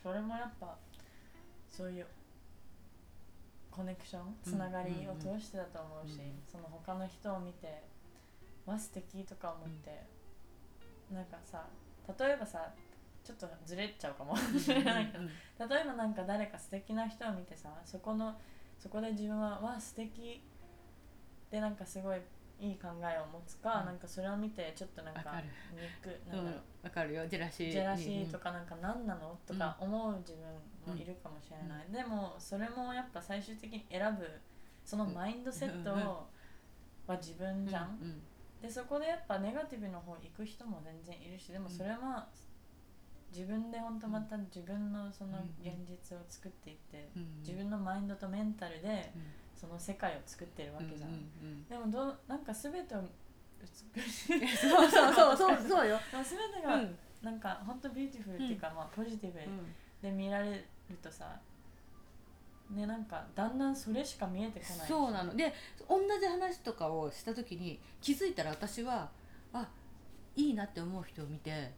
[0.02, 0.76] それもやっぱ
[1.70, 2.08] そういう
[3.76, 7.84] コネクションつながりを通してだと思うし、うんその他の人を見て
[8.66, 10.02] わ素敵とか思って、
[11.14, 11.66] なんかさ
[12.18, 12.72] 例えばさ
[13.24, 14.38] ちょっとずれちゃうかも。
[14.38, 15.24] しれないけど、
[15.68, 18.40] 例えばなんか誰か素敵な人を見てさそこの
[18.80, 20.42] そこで自分はわ素敵
[21.52, 22.22] でなんかすごい
[22.60, 23.86] いい考えを持つか、うん。
[23.88, 25.48] なんかそれを見てちょっとなんかわかる。
[26.04, 27.28] 憎うんなんだろう、わかるよ。
[27.28, 27.72] ジェラシー。
[27.72, 29.38] ジェラシーとか、かなんか何なの？
[29.46, 30.42] とか思う自分
[30.86, 34.28] もいるかもしれない、でもそれもやっぱ最終的に選ぶ
[34.84, 36.16] そのマインドセットうんうんうん。
[37.08, 38.22] は自分じゃん、うん
[38.62, 42.26] でそこでやっぱネガティブの方行く人も全然いるしでもそれは
[43.32, 49.22] 自分で本当また自分のその現実を作っていって、うん自分のマインドとメンタルでうん。
[49.56, 53.02] その世界を作ってるわけじゃん、うんうんでもどうなんか全てを
[53.96, 55.14] 美しいうんそうそう。
[55.14, 56.98] そうそうそう よ、全てがうん。
[57.22, 59.40] なんか本当 beautiful っていうか、まあポジティブ
[60.02, 61.40] で見られるとさ
[62.72, 65.36] ねなんかだんだんそれしか見えてこないそうなの。
[65.36, 65.54] で
[65.88, 69.10] 同じ話とかをした時に気づいたら私は
[69.54, 69.68] あ
[70.36, 71.72] いいなって思う人を見て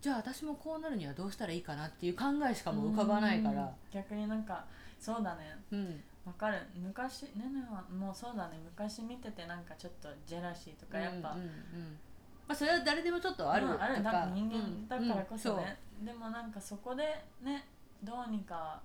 [0.00, 3.62] じゃあ私もこうなるにはどうしたらいいかなっていう考えしかもう浮かばないから。
[3.62, 3.68] うん。
[3.92, 4.64] 逆になんか
[4.98, 5.58] そうだね。
[5.72, 6.02] うん。
[6.24, 6.58] わかる。
[6.76, 8.58] 昔ねねはもうそうだね。
[8.64, 11.46] 昔見ててなんかちょっとジェラシーとかやっぱ、うんうん。
[11.46, 11.98] うん
[12.46, 13.96] まあ、それは誰でもちょっとあるまあ、ある。
[14.32, 17.02] 人間だからこそうんね、でもなんかそこで
[17.42, 17.66] ね
[18.02, 18.80] どうにか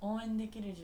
[0.00, 0.82] 応援できる自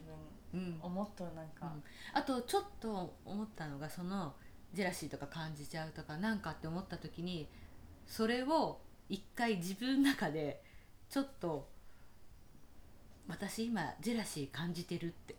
[0.53, 1.73] 分をもっとなんか、
[2.13, 4.35] あとちょっと思ったのがその
[4.73, 7.49] ジェラシーとか感じちゃうとかなんかって思った時に
[8.07, 10.63] それを一回自分の中で
[11.09, 11.69] ちょっと
[13.29, 15.35] 私今ジェラシー感じてるって。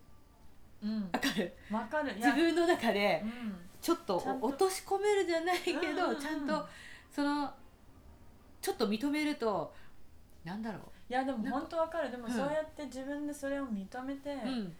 [0.83, 1.09] うん。
[1.11, 1.53] わかる？
[1.71, 2.15] わかる。
[2.15, 3.55] 自分の中でうん。
[3.81, 6.15] ちょっと落とし込めるじゃないけうんうんうん。
[6.15, 6.65] どちゃんと
[7.11, 7.51] その
[8.61, 9.73] ちょっと認めると
[10.43, 12.11] なんだろいやでも本当わかる。
[12.11, 12.31] でもうん。
[12.31, 14.75] そうやって自分でそれを認めて、う、うん。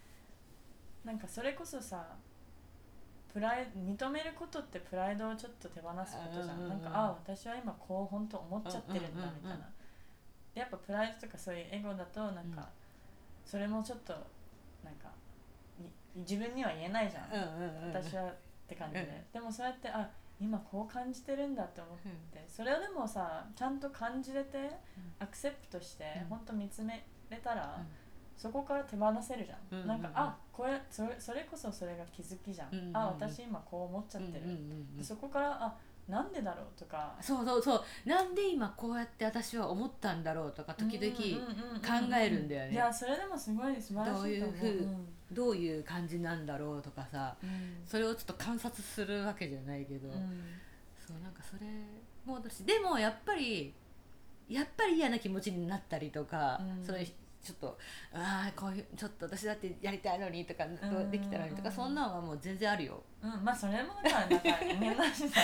[1.04, 2.16] なんかそれこそさ
[3.32, 9.34] プライ認めることってプライドをちょっと手放すことじゃん,、うんうんうんなんかあ私は今こう本当思っちゃってるんだうんうんうんうん。
[9.36, 9.68] みたいな、
[10.54, 12.68] でやっぱプライドとかそういうエゴだとなんか、
[13.44, 14.12] それもちょっと
[14.84, 15.10] なんか
[15.78, 17.94] に自分には言えないじゃん、うんうんうん。
[17.94, 18.34] 私はっ
[18.68, 20.08] て感じで、でもそうやってあ
[20.40, 21.96] 今こう感じてるんだって思っ
[22.32, 24.58] て、それをでもさちゃんと感じれて、
[25.18, 26.28] アクセプトして、うん。
[26.28, 27.86] 本当見つめれたら、うん。
[28.36, 34.44] そこから手放せるじゃん、なんかあこれそれそれこそそれが気づきじゃん、あ私今こう思っちゃってる、
[35.04, 35.76] そこからあ
[36.08, 37.14] なんでだろうとか。
[37.20, 38.08] そうそうそう。
[38.08, 42.72] なんで今こうやって私は思ったんだろうとか時々考えるんだよね。
[42.72, 44.22] いやそれでもすごい素晴らしいと思う。
[44.22, 47.82] どういうふううんどういう感じなんだろうとかさうん。
[47.86, 50.14] それをちょっと観察するわけじゃないけど、うん。
[51.06, 51.66] そうなんかそれ
[52.24, 53.72] も私でもやっぱり
[54.48, 56.84] やっぱり嫌な気持ちになったりとか、うん。
[56.84, 57.78] それちょっと
[58.12, 60.76] ああこういうちょっと私だってやりたいのにとか、ん。
[60.76, 61.74] どうできたらにとか、うん。
[61.74, 63.02] そんなんはもう全然あるよ。
[63.22, 65.40] うん、まあそれもだからなんか人間だしさ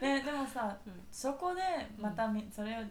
[0.00, 0.92] で でもさ、うん。
[1.10, 1.60] そこで
[1.98, 2.82] またみそれを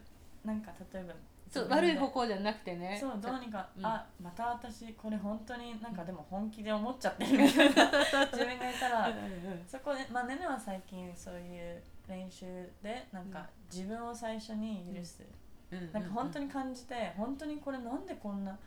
[0.46, 1.14] なんか例えば
[1.54, 2.98] そう悪い方向じゃなくてね。
[3.00, 3.86] そうどうにか、うん。
[3.86, 7.86] あまた私これ本当になんかでも本気で思っちゃってるみたいな。
[8.34, 9.08] 自分がいたら。
[9.08, 9.66] うんうんうん。
[9.68, 12.46] そこでまあねねは最近そういう練習
[12.82, 15.24] でなんか自分を最初に許す、
[15.72, 15.92] うん。
[15.92, 18.58] なんか本当に感じて本当にこれなんでこんな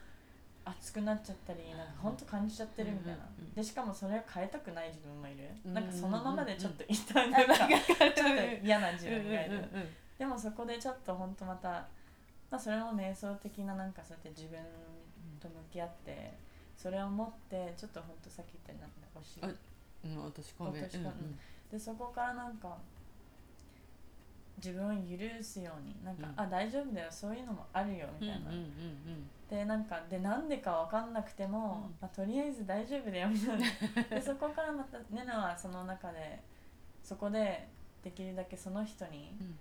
[0.65, 9.89] 熱くなっちゃったりなんか本当感じちゃってるみたいな、うんうんうんでしかもそれを変えたくない自分もいる、うんなんかそのままでちょっと一旦うんなんかちょっうんと嫌な自分がいる、うんうんうん。
[10.19, 11.87] でもそこでちょっと本当また、
[12.51, 14.59] まあ、それも瞑想的ななんかそうやって自分
[15.41, 16.33] と向き合って
[16.77, 19.49] それを持ってちょっと本当さっき言ったようになんだおしあ
[20.05, 21.13] うん落とし込め落とし込む
[21.71, 22.77] でそこからなんか
[24.59, 26.45] 自分を許すようになんか、うん。
[26.45, 31.95] あ大丈夫だよそういうのもあるよみたいな、うんうんうんでなんかでなんでか分かんなくても、うん。
[32.01, 34.03] まあ、とりあえず大丈夫だよみたいな。
[34.17, 36.43] でそこからまたネナはその中で
[37.05, 37.69] そこで
[38.03, 39.59] できるだけその人に、うん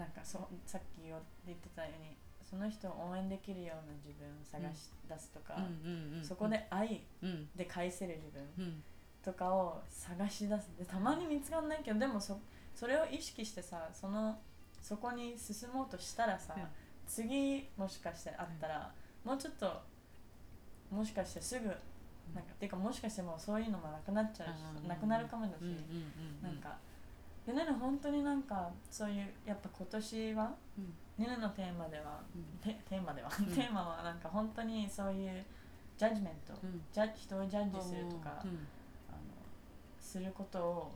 [0.00, 7.48] なんかそさっき言ってたようにその人を応援できるような自分を探し出すとか、うんうんうんそこで愛うん。
[7.54, 8.82] で返せる自分うん。
[9.22, 10.70] とかを探し出す。
[10.78, 12.40] でたまに見つかんないけどでもそ
[12.74, 14.38] それを意識してさその
[14.80, 16.62] そこに進もうとしたらさ、うん
[17.10, 18.92] 次もしかしてあったら、
[19.24, 19.82] もうちょっと
[20.92, 26.42] もしかしてすぐなんか、ていうかもしかしてもうそういうのもなくなっちゃうし、うんなくなるかもだし、うんうんうん。
[26.42, 26.78] なんか
[27.46, 30.94] でね本当になんかそういうやっぱ今年はうん。
[31.24, 32.42] ねねのテーマでは、うん。
[32.62, 33.46] テテーマでは、うん。
[33.46, 35.44] テーマはなんか本当にそういう
[35.98, 36.80] ジャッジメント、うん。
[36.92, 38.50] ジャッ人をジャッジするとか、うん。
[39.08, 39.18] あの
[40.00, 40.92] することを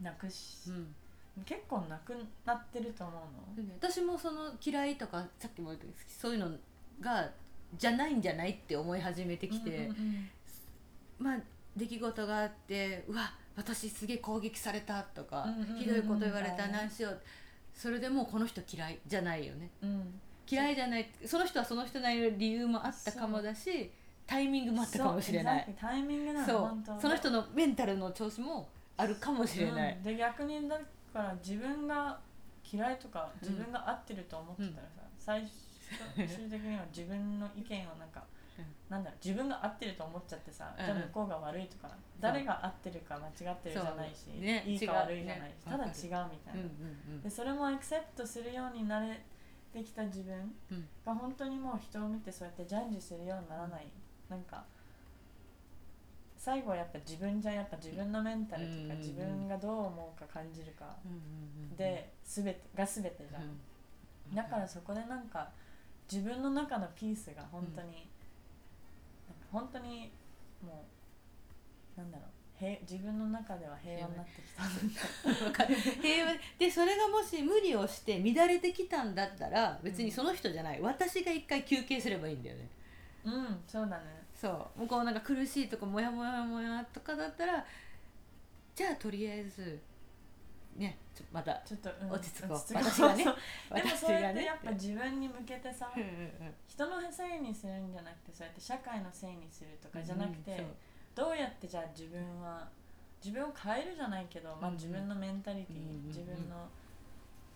[0.00, 0.94] なくし、うん。
[1.44, 3.12] 結構なくなってると思
[3.56, 6.50] うの、私もその嫌いとかさっきも言ったけどそういうの
[7.00, 7.30] が
[7.76, 10.30] じゃないんじゃないって思い始めてきて、うんうんうん。
[11.18, 11.38] まあ
[11.76, 17.20] 出来事があってうわ私すげえ攻撃されたとか、うんうんうんうんひどいこと言われた何しよう。
[17.74, 19.68] それでもうこの人嫌いじゃないよね。
[19.82, 20.20] うん。
[20.48, 23.90] 嫌いじゃないその人はその人なりの理由もあったかもだし
[24.26, 25.74] タイミングもあったかもしれない。
[25.78, 27.00] タイミングなのそう。
[27.00, 29.96] その人のメンタルの調子もあるかもしれない。
[29.96, 30.82] うん、で逆にだか
[31.14, 32.18] ら自分が
[32.72, 35.44] 嫌いとか自分が合ってると思ってたらさ、最
[36.26, 38.37] 終的には自分の意見をなんか、うん
[38.88, 46.58] なんだろう自分が合ってると思っちゃってさ、うんじゃあ向こうが悪いとか誰が合ってるか間違ってるじゃないし、ねいいか悪いじゃないし、ねただ違うみたいな、うん
[47.14, 49.20] うんでそれもアクセプトするようになれ
[49.72, 50.88] てきた自分うん。
[51.04, 53.86] が本当にもう人を見てそうやってジャッジするようにならない。
[54.30, 54.64] なんか
[56.36, 58.98] 最後はやっぱ自分じゃやっぱ自分のメンタルとかうんうんうん。
[58.98, 61.18] 自分がどう思うか感じるかうんうん
[61.70, 64.34] うんで全てが全てじゃん、うん。
[64.34, 65.50] だからそこでなんか
[66.10, 68.07] 自分の中のピースが本当に、
[69.50, 70.10] 本当に
[70.62, 70.84] も
[71.96, 72.28] うなんだろう。
[72.58, 75.64] 平自分の中では平和になってきた
[76.02, 82.68] 平和 でそれがもし無理をして乱れてきたんだったら別にその人じゃない、私が一回休憩すればいいんだよね。
[83.24, 84.04] うんそうだね。
[84.34, 84.80] そう。
[84.80, 87.64] 向こうなんか苦しいとかモヤモヤモヤとかだったら
[88.74, 89.80] じゃあとりあえず
[90.76, 90.96] ね
[91.32, 92.56] またちょっと、うん落ち着こう。
[92.56, 93.24] 落ち着こ私がね。
[93.24, 93.36] でも
[93.70, 95.92] 私そうやってやっぱ自分に向けてさ
[96.66, 100.64] 人のせいにするんじゃなくてそうやって社会のせいにするとかじゃなくて、
[101.14, 102.68] どうやってじゃあ自分は
[103.24, 106.06] 自分を変えるじゃないけど、まあ、自分のメンタリティ、うんうんうん。
[106.06, 106.68] 自分の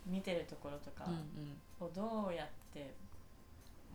[0.06, 1.06] 見てるところとか
[1.78, 2.94] をどうやって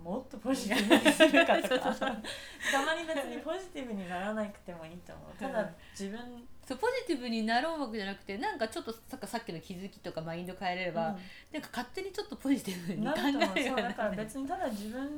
[0.01, 1.91] もっとポジティブにするかとか。
[2.71, 5.33] たまに別にポジティブにならなくてもいいと思う。
[5.35, 11.15] ただ自分、そうポジティブになろうわけじゃなくてなんかちょっとささっきの気づきとかマインド変えれば、
[11.53, 13.81] なんか勝手にちょっとポジティブに考なると思う。
[13.81, 15.09] だからる別にただ自分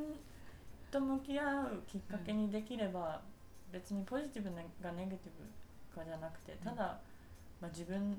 [0.92, 3.20] と向き合うきっかけにできれば、
[3.72, 7.00] 別にポジティブがネガティブかじゃなくてただ、
[7.60, 8.16] まあ、自分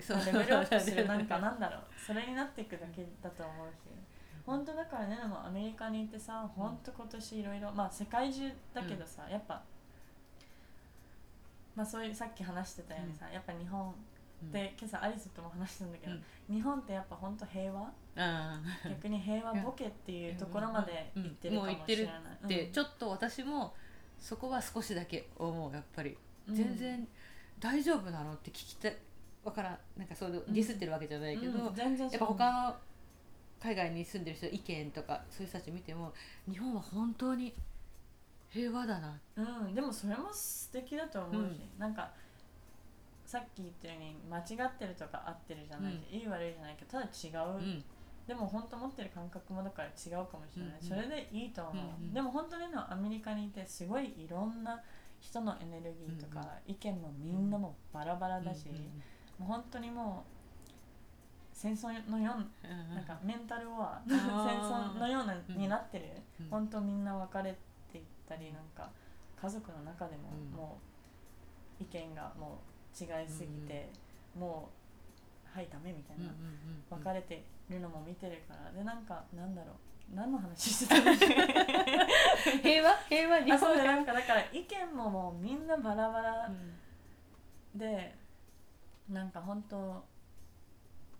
[0.00, 0.18] そう。
[0.24, 1.82] レベルアップするなんかなんだろう。
[1.98, 3.90] それになっていくだけだと思うし。
[4.46, 9.62] 本当だからねでもアメリカにいてさ本当今年いろいろまあ世界中だけどさ、やっぱ
[11.76, 13.94] まあそういうさっき話してたようにさ、やっぱ日本
[14.52, 16.12] で今朝アリスとも話したんだけど、
[16.50, 17.90] 日本ってやっぱ本当平和？
[18.16, 22.46] あ逆に平和ボケっていうところまで行ってるかもしれない、うん。
[22.46, 23.74] ってちょっと私も
[24.18, 26.16] そこは少しだけ思うやっぱり、
[26.48, 26.54] うん。
[26.54, 27.06] 全然
[27.58, 28.96] 大丈夫なのって聞きたい
[29.44, 31.74] わからんなんかそういうディスってるわけじゃないけど、うん。
[31.74, 32.74] 全然やっぱ他の
[33.62, 36.12] 海外に住んでる人の意見とかそういう人たち見ても
[36.50, 37.54] 日本は本当に
[38.50, 39.18] 平和だな。
[39.36, 42.10] うんでもそれも素敵だと思うし、なんか
[43.24, 47.84] さっき言ったように間違ってるとか合ってるじゃないし、いい悪いじゃないけどただ違う、うん。
[48.26, 50.88] でも本当持ってる感覚もだから違うかもしれない、うん。
[50.88, 52.12] それでいいと思う、うんうん。
[52.12, 54.82] でも本当にねアメリカにいてすごいいろんな
[55.20, 58.76] 人のエネルギーとか、意見もみんなもバラバラだし、うん
[59.38, 60.76] もう本当にもう
[61.52, 64.16] 戦争のよううんなんかメンタルワーー。
[64.18, 66.06] 戦争のようなうんになってる、
[66.40, 66.48] うん。
[66.48, 67.56] 本当みんな別れ
[68.34, 68.90] ったりなんか
[69.40, 70.56] 家族の中でもうん。
[70.56, 70.78] も
[71.80, 73.88] う意見がもう違いすぎて、
[74.38, 74.68] も
[75.46, 79.72] はいダメみたいうんな、うん分かれてるのも見てるからでなんかなんだろ
[80.12, 80.96] う何の話してた
[82.62, 82.94] 平和？
[83.08, 86.50] 平和日あそうなんかだから意見ももうみんなバラバラ
[87.74, 88.14] で、
[89.08, 90.04] なんか本当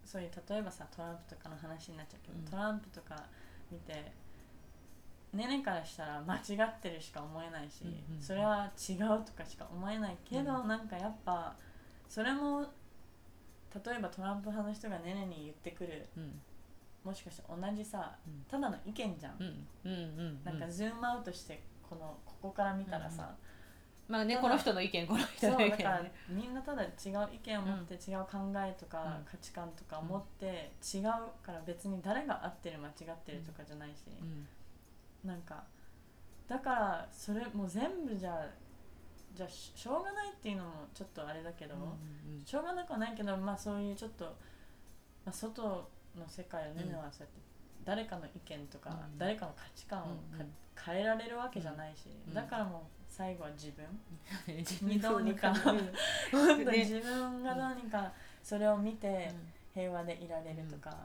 [0.04, 2.44] そういう例えばさトランプとかの話になっちゃうけど、うん。
[2.44, 3.24] トランプとか
[3.70, 4.12] 見て
[5.32, 8.22] ねねからしたら間違ってるしか思えないし、うんうんうん。
[8.22, 11.54] それは違うとかしか思えないけど、うなんかやっぱ
[12.08, 12.62] それも
[13.72, 16.40] 例えばトランプ派の人がねねに言ってくるうん。
[17.04, 18.44] もしかして同じさうん。
[18.50, 19.66] ただの意見じゃん、うん。
[19.84, 23.34] うんうんなんかズームアウトしてこのここから見たらさ、
[24.08, 26.12] まあねこの人の意見この人そうの意だから見ね
[26.42, 26.90] みんなただ違う
[27.32, 29.24] 意見を持って違う考えとかうん。
[29.24, 31.02] 価値観とかを持って違う
[31.44, 34.46] から別に誰が合ってる間違ってるとかじゃないし、うん
[35.24, 35.64] なんか
[36.48, 38.46] だからそれもう全部じゃあ
[39.34, 44.24] じゃあししょうがないっていうのもちょっとあれだけど、うんしょうがなくはないけどまあそういうちょっと、
[45.24, 45.62] まあ、外
[46.16, 47.40] の世界をねうんねはそうやって
[47.84, 50.52] 誰かの意見とか、うん誰かの価値観をか、うんうん。
[50.82, 52.34] 変えられるわけじゃないし、うん。
[52.34, 53.84] だからもう最後は自分、
[54.56, 55.84] 自にどうにかうん 本
[56.32, 58.12] 当にね自分がどうにか
[58.42, 59.52] それを見てうん。
[59.72, 60.96] 平和でいられるとか、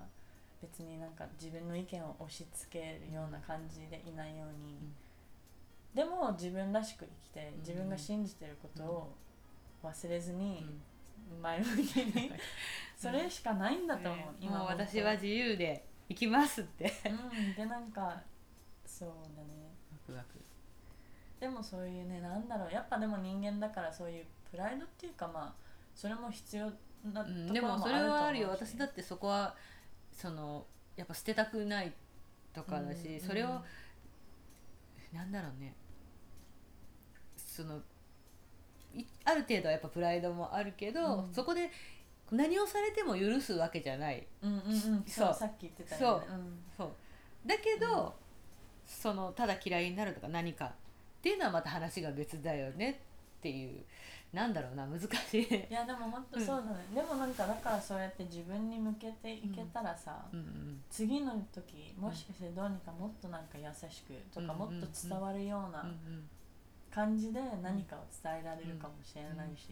[0.72, 4.96] 別になんか自分の意見を押し付けるような感じでいないように、ん。
[5.94, 7.60] でも自分らしく生きてうん。
[7.60, 9.16] 自分が信じてることを
[9.84, 10.82] 忘れずうにん。
[11.42, 12.32] 前向きに
[12.98, 16.92] それしかないんだと思う、ね今私は自由で行きますって。
[17.06, 17.54] うん。
[17.56, 18.22] でなんか
[18.86, 19.72] そうだね。
[19.92, 20.40] ワクワク。
[21.40, 22.72] でもそういうねなんだろう。
[22.72, 25.54] やっぱでも人間だからそういうプライドっていうかまあ
[25.94, 26.66] それも必要
[27.12, 28.50] なとこうんろでもそれもあると思うし、はあるよ。
[28.50, 29.56] 私だってそこは
[30.16, 31.94] そのやっぱ捨てたくない
[32.54, 33.20] とかだし、うん。
[33.20, 33.62] それを、
[35.14, 35.76] なんだろうね。
[37.36, 37.82] その
[38.94, 41.34] いある程度はやっぱプライドもあるけど、うん。
[41.34, 41.70] そこで
[42.32, 44.26] 何をされても許すわけじゃない。
[44.42, 44.80] うんうんうん。
[44.80, 46.26] そうそうさっき言ってたよね。
[46.78, 46.90] そう。
[47.46, 48.12] だけど、うん。
[48.88, 50.72] そのただ嫌いになるとか何かっ
[51.22, 53.02] ていうのはまた話が別だよね
[53.40, 53.84] っていう
[54.36, 55.08] なんだろうな難し
[55.40, 55.44] い。
[55.44, 60.40] いやでも本当そうだね、でもなんかだからそうやって自分に向けていけたらさ、うん。
[60.40, 65.96] うん次の時もしかしてどうにかもっとなんか優しくとか、うんもっと伝わるよううんうなん。
[66.92, 69.70] 感じで何かを伝えられるかもしれないし、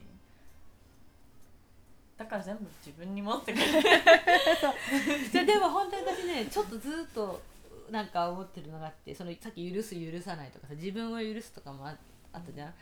[2.17, 3.65] だから全部自分に持ってくる。
[5.31, 7.41] じゃでも本当に私ねちょっとずっと
[7.89, 11.95] なんか思ってるのがあってそのさっき許す許さないとかさ自分を許すとかもあ
[12.33, 12.73] あったじゃん、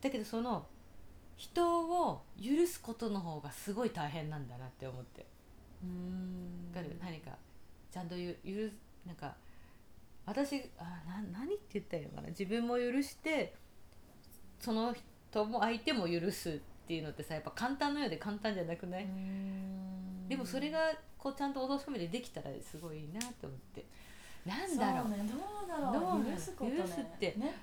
[0.00, 0.66] だけどその
[1.36, 5.26] 人を許すことの方がすごい大変なんだなって思って。
[5.82, 6.70] うん。
[6.74, 6.96] わかる？
[7.02, 7.32] 何か
[7.90, 8.72] ちゃんとゆ許す
[9.06, 9.34] なんか
[10.26, 12.28] 私あな何って言ったらいいのかな？
[12.28, 13.54] 自分も許して
[14.58, 14.94] その
[15.30, 16.52] 人も相手も許すっ
[16.86, 19.06] ていうのってさやっぱ簡単のようで簡単じゃなくない、
[20.28, 20.78] でもそれが
[21.18, 23.84] こうちゃんと落とし込めてできたらすごいいいなと思って。
[24.46, 25.08] なんだろう。
[25.10, 25.16] ね。
[25.26, 26.24] どうだろう。
[26.30, 26.76] 許すことね。
[26.78, 27.54] 許すってね。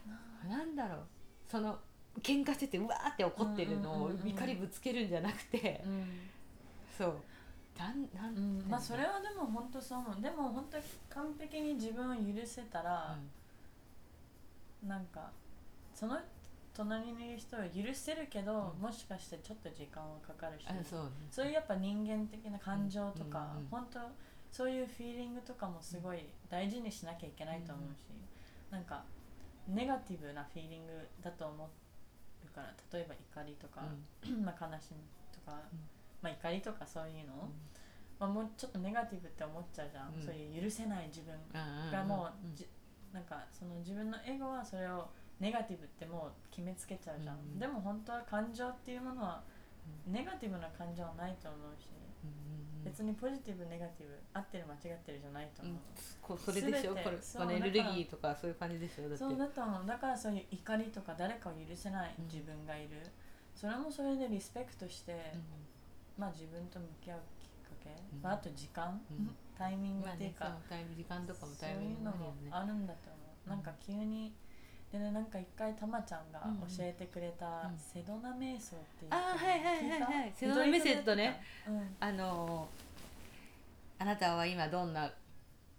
[0.49, 0.99] なんだろう。
[1.47, 1.78] その
[2.20, 6.05] 喧嘩しててうわーって怒ってるのをうんうんうんうん怒りぶつけるんじゃなくて、うん。
[6.97, 7.16] そう。
[7.80, 8.66] なんなんうん。
[8.70, 10.22] まあそれはでも本当そう思う。
[10.22, 13.18] でも本当に完璧に自分を許せたら、
[14.86, 15.32] なんか
[15.93, 16.18] その
[16.74, 18.82] 隣にいる人を許せるけど、うん。
[18.82, 21.09] もしかしてちょっと時間はかかるしあそうね。
[21.32, 23.99] そういうやっぱ人間的な感情とか、うんうんうん本当
[24.51, 28.03] そういうフィーリングとかもすごい大事にしなきゃいけないと思うし、
[28.70, 29.01] なんか
[29.70, 30.91] ネガティブなフィーリング
[31.24, 31.68] だと思う
[32.52, 33.82] から例えば怒りとか、
[34.43, 35.80] まあ悲しみとか、うん。
[36.22, 37.49] まあ怒りとかそういうの、
[38.20, 40.22] まあ、もうちょっとネガティブって思っちゃうじゃん、うん。
[40.22, 42.68] そういう許せない自分ががもう、じ
[43.12, 47.60] なんかその自分のエゴはそれをネガティブってもう決めつけちゃうじゃん。
[47.60, 49.43] でも本当は感情っていうものは
[50.08, 51.89] ネガティブな感情はないと思うし、
[52.84, 55.76] 別にポジティブネガティブ合ってる間違ってるじゃないと思う、
[56.22, 56.96] こうそれでしょ？
[56.96, 59.04] これそうこのエネルギーとかそういう感じでしょ？
[59.04, 59.18] だって。
[59.18, 59.86] そうだと思う。
[59.86, 62.26] だからそういう怒りとか誰かを許せないうん。
[62.26, 63.02] 自分がいる、
[63.56, 65.34] それもそれでリスペクトして、
[66.18, 68.22] まあ自分と向き合うきっかけ、うん。
[68.22, 69.30] まあ、あと時間、うん。
[69.58, 74.34] タイミングまあっていうか、ねそうタイム時間とかもそうタイミングいうのもあるんだと思う、なんか急に
[74.92, 77.78] でねなんか一回たまちゃんが教えてくれたうん。
[77.78, 80.32] セドナ瞑想っていうあーはいはいはいはい。
[80.36, 81.42] セドナメソッドね。
[81.68, 81.96] うん。
[82.00, 82.92] あのー
[84.02, 85.12] あなたは今どんな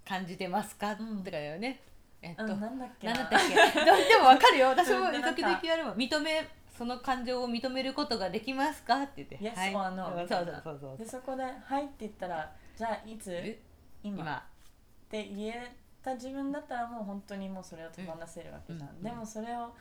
[0.07, 1.19] 感じてますか、うん。
[1.19, 1.81] とかだよね。
[2.23, 3.15] えっと、うん、なんだっけな？
[3.15, 3.85] んだっけ？
[3.85, 4.69] でもでもわかるよ。
[4.71, 6.49] 私も時々やるもん認め
[6.79, 9.03] その感情を認めることができますか？
[9.03, 9.75] って言って、Yes はい。
[9.75, 10.97] or no そうそうそうそう。
[10.97, 13.33] でそこで「はい」って言ったらじゃあいつ？
[13.35, 13.59] え？
[14.05, 14.19] 今。
[14.23, 14.37] 今。
[14.39, 19.03] って言えた自分だったらもう本当にもうそれを手放せるわけじゃん、うん。
[19.03, 19.75] でもそれを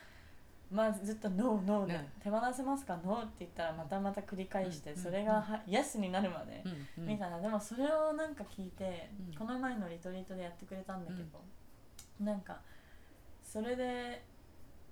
[0.72, 2.98] まあずっと「ノーノー」でうん「手放せますか？
[3.04, 4.98] ノー」って言ったらまたまた繰り返してうん。
[4.98, 6.64] それがは「イエス」になるまで
[6.98, 7.08] うん。
[7.08, 7.40] みたいな。
[7.42, 11.44] でもそれをなんか聞いてうんこの前のリトリートでやってくれたんだけど
[12.22, 12.62] なんか
[13.44, 14.24] それで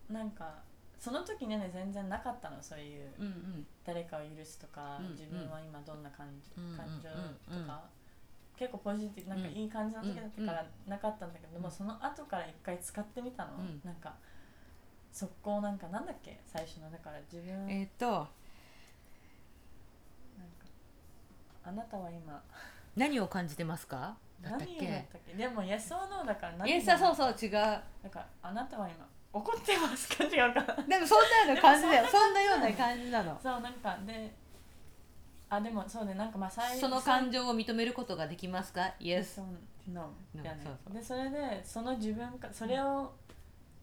[0.10, 0.64] なんか
[1.00, 3.68] その時ね全然なかったのそういううんうん。
[3.86, 5.10] 誰かを許すとかうん。
[5.12, 6.76] 自分は今どんな感情うん。
[7.62, 7.84] とか
[8.60, 11.64] 結構ポジティブなんかいい感じの時だったからなかったんだけどうん。
[11.64, 13.80] もその後から一回使ってみたのうん。
[13.86, 14.14] なんか
[15.14, 16.40] 速攻なんかなんだっけ？
[16.46, 16.92] 最初の。
[16.92, 18.30] だから自分なんえっとか
[21.64, 22.42] あなたは今
[22.96, 24.18] 何を感じてますか？
[24.42, 25.34] だったっ何をだっけたっけ？
[25.36, 27.52] でも Yes or No だから何イエスはそうそう違う。
[27.52, 27.82] だ
[28.12, 30.24] からあなたは今怒ってますか？
[30.26, 30.62] 違うか。
[30.88, 32.08] でもそんなような感じだよ。
[32.08, 33.40] そんなような感じなの。
[33.42, 34.36] そうなんかで
[35.50, 38.94] あでもそうねなんかまあ最その感情を認めることができますか？
[39.00, 39.46] イエスそう
[39.92, 40.62] No うんだよね。
[40.64, 40.94] そうそう。
[40.94, 43.12] でそれでその自分かそれを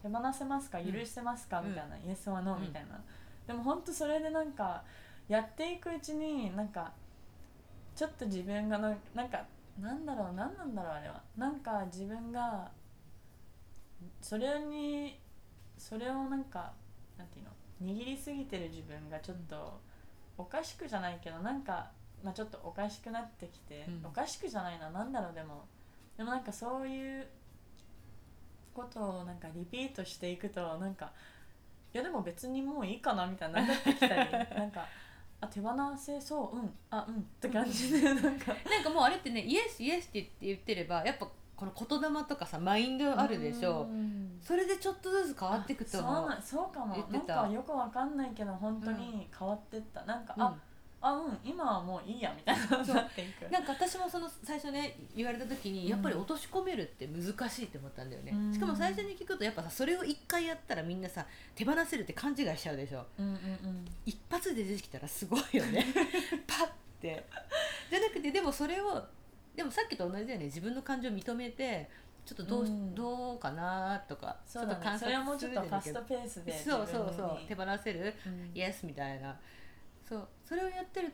[0.01, 0.79] 手放せますか？
[0.79, 0.93] うん。
[0.93, 1.71] 許してますか、うん。
[1.71, 2.63] みたいな、イエスはノーうん。
[2.63, 3.01] みたいな、
[3.47, 4.85] でも本当それでなんか
[5.29, 6.93] やっていくうちになんか
[7.97, 9.45] ちょっと自分がのなんか
[9.81, 11.21] なんだろう何なんだろうあれは。
[11.37, 12.71] なんか自分が
[14.21, 15.19] それに
[15.77, 16.73] それをなんか
[17.19, 17.51] なんていうの？
[17.83, 19.81] 握りすぎてる自分がちょっと
[20.39, 21.91] おかしくじゃないけどなんか、
[22.23, 24.07] まあ、ちょっとおかしくなってきて、うん。
[24.07, 25.65] おかしくじゃないななんだろうでも。
[26.17, 27.27] でもなんかそういう
[28.75, 31.13] ことをなんかリピートしていくとなんか
[31.95, 34.87] いやでも別にもういいかなみたいになってきたり なんか
[35.41, 38.55] あ手放せそううんあうんって感じでなんか。
[38.71, 43.87] なんかもうあれってねイエスイエスって言って言ってればやっぱこの言霊とかさマインドあるでしょ。
[43.91, 44.39] うん。
[44.43, 46.15] それでちょっとずつ変わっていくとあ思う。
[46.17, 46.97] そうなそうかも。
[47.11, 50.43] なんたかよくわかんないけど本当に変わってった、なんか、うん。
[50.43, 50.55] あ
[51.01, 52.85] あうん今はもういいやみたいな。
[52.85, 52.95] そう。
[52.97, 58.53] なっていくなんか私もその最初ね言われた時にやっぱり落とし込めるって難しいって思ったんだよね、うん。
[58.53, 63.07] しかも最初に聞くとやっぱさそれを一回やったらみんなさ手放せるって勘違いしちゃうでしょ。
[63.19, 63.85] うんうんうん。
[64.05, 65.87] 一発で出てきたらすごいよね。
[66.47, 66.69] パッ
[67.01, 67.25] て。
[67.89, 69.07] じゃなくてでもそれを
[69.57, 70.45] でもさっきと同じだよね。
[70.45, 71.89] 自分の感情を認めて
[72.25, 72.95] ちょっとどう,、うん。
[72.95, 77.39] どうかなとかちょっとそれはもうちょっとファストペースでそうそうそう。
[77.49, 78.15] 手放せる？
[78.27, 78.51] うん。
[78.55, 79.37] イエスみたいな。
[80.09, 80.29] そう。
[80.45, 81.11] それをやってるっ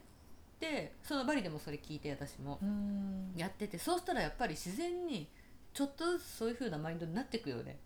[0.58, 3.32] てそのバリでもそれ聞いて私もうん。
[3.36, 5.28] やっててそうしたらやっぱり自然に
[5.72, 7.78] ちょっとずつそういう風なマインドになっていくよね。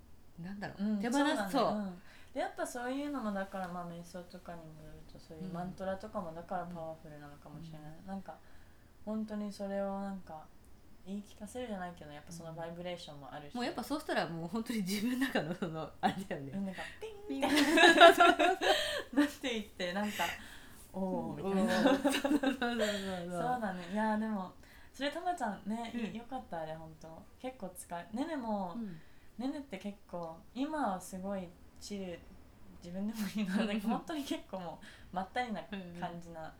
[0.43, 0.99] なんだろう、うん。
[1.01, 1.53] 手放す。
[1.53, 2.03] そううん。
[2.35, 8.35] でやっぱそういうのもだからまあ瞑想とかに戻るとそういうマントラとかもだからパワフルなのかもしれない、なんか
[9.07, 10.45] 本当にそれをなんか
[11.07, 16.73] 言い聞かせるじゃないけどやっぱそのバイブレーションもあるし、もうやっぱそうしたらもう本当に自分の中のそのあれだよね、うんな。
[16.73, 16.83] んか
[17.29, 17.57] ピンって
[19.15, 20.25] なっていってなんか
[20.93, 20.99] お
[21.31, 23.89] おみたいな、そうだね。
[23.93, 24.53] いやでも
[24.93, 26.17] それたまちゃんね、うん。
[26.17, 27.23] よかったあれ本当。
[27.41, 28.99] 結構使いねねも、うん。
[29.39, 31.49] ねねって結構今はすごい
[31.81, 32.19] チル
[32.83, 35.63] 自分でもいいななんか 本当に結構もうまったりな
[36.01, 36.53] 感じな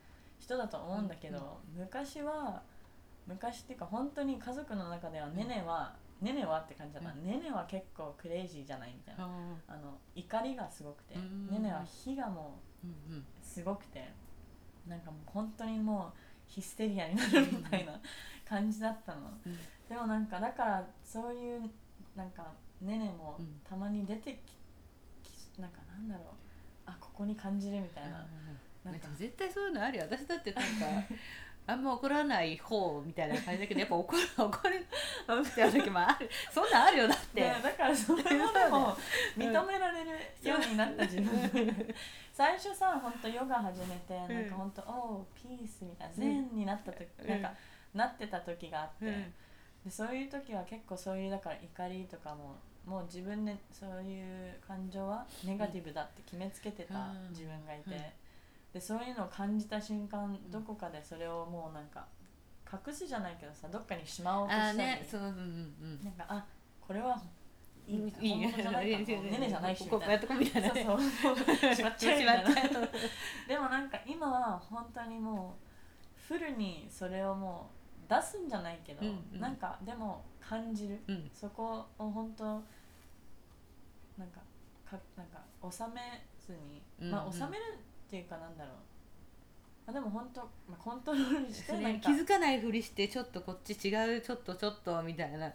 [0.47, 2.61] 人だと思うんだけど、昔は
[3.27, 7.25] 昔っていうか本当に家族の中ではねねは、ねねはって感じだった、うん。
[7.25, 9.31] ねねは結構クレイジーじゃないみたいな、うん
[9.67, 12.87] あの怒りがすごくて、うんねねは火がもう
[13.43, 14.09] すごくて
[14.87, 17.99] なんかもう本当にもうヒステリアになるみたいな
[18.47, 19.57] 感じだったの、うん。
[19.89, 21.61] でもなんかだからそういう
[22.15, 23.59] なんかねねもうん。
[23.67, 24.39] たまに出て
[25.23, 26.25] ききなんかなんだろう。
[26.85, 28.25] あここに感じるみたいな、
[28.91, 30.03] なんんか絶対そういうのあるよ。
[30.03, 31.03] 私だってなんか
[31.69, 36.29] あんま怒らない方みたいな感じだけどやっぱ怒る怒るってやる時もある。
[36.49, 38.97] そんなんあるよだって、ねだからそれもでも
[39.35, 40.11] 認められる
[40.41, 41.95] ようになった自分。
[42.31, 47.27] 最初さ本当ヨガ始めてなんか本当おーピースみたいな善になった時、うん。
[47.27, 47.53] なんか
[47.93, 49.33] なってた時があって、うん。
[49.83, 57.29] でそういう時は結構そういうだから怒りとかももう自分でそういう感情はネガティブだって決めつけてたうん。
[57.31, 58.01] 自分がいて、うん
[58.73, 62.05] でそういうのを感じた瞬間どこかでそれをもうなんか
[62.71, 65.07] 隠すじゃないけどさどっかにしまおうとしたあり、ーね。
[65.09, 66.45] そううんうんなんかあ
[66.81, 67.21] これは
[67.87, 69.05] いいじゃないかね。
[69.39, 69.47] ね。
[69.47, 72.43] じゃないしみたいなここやっとこみたいなねそうそうしまっちゃえみたい
[72.73, 72.81] な
[73.47, 77.69] でもなんか今は本当にもうフルにそれをも
[78.05, 84.41] う出すんじゃないけど、うんうんなんかでも感じるうんそこを本当なんか
[84.89, 85.39] かなんか
[85.69, 87.77] 収めずに、まあ収める
[88.07, 88.73] っていうかなんだろう。
[89.89, 92.09] あでも本当、まあ、コントロールしてそれなんか。
[92.09, 95.51] 気づかないふりしてちょっとこっち違うちょっとちょっとみたいな。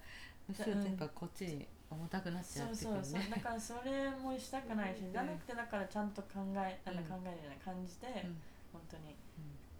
[0.54, 8.36] そうするとやっぱこっちに重たくなっちゃそううってそうそうねだからそれもしたくないしじゃなくてだからちゃんと考えなんだ考えるじゃない感じて、うん。
[8.72, 9.14] 本当に。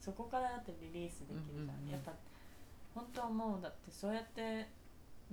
[0.00, 2.12] そこからだってリリースできるじゃん、うんうんうんやっぱ
[2.94, 3.62] 本当思う。
[3.62, 4.68] だってそうやって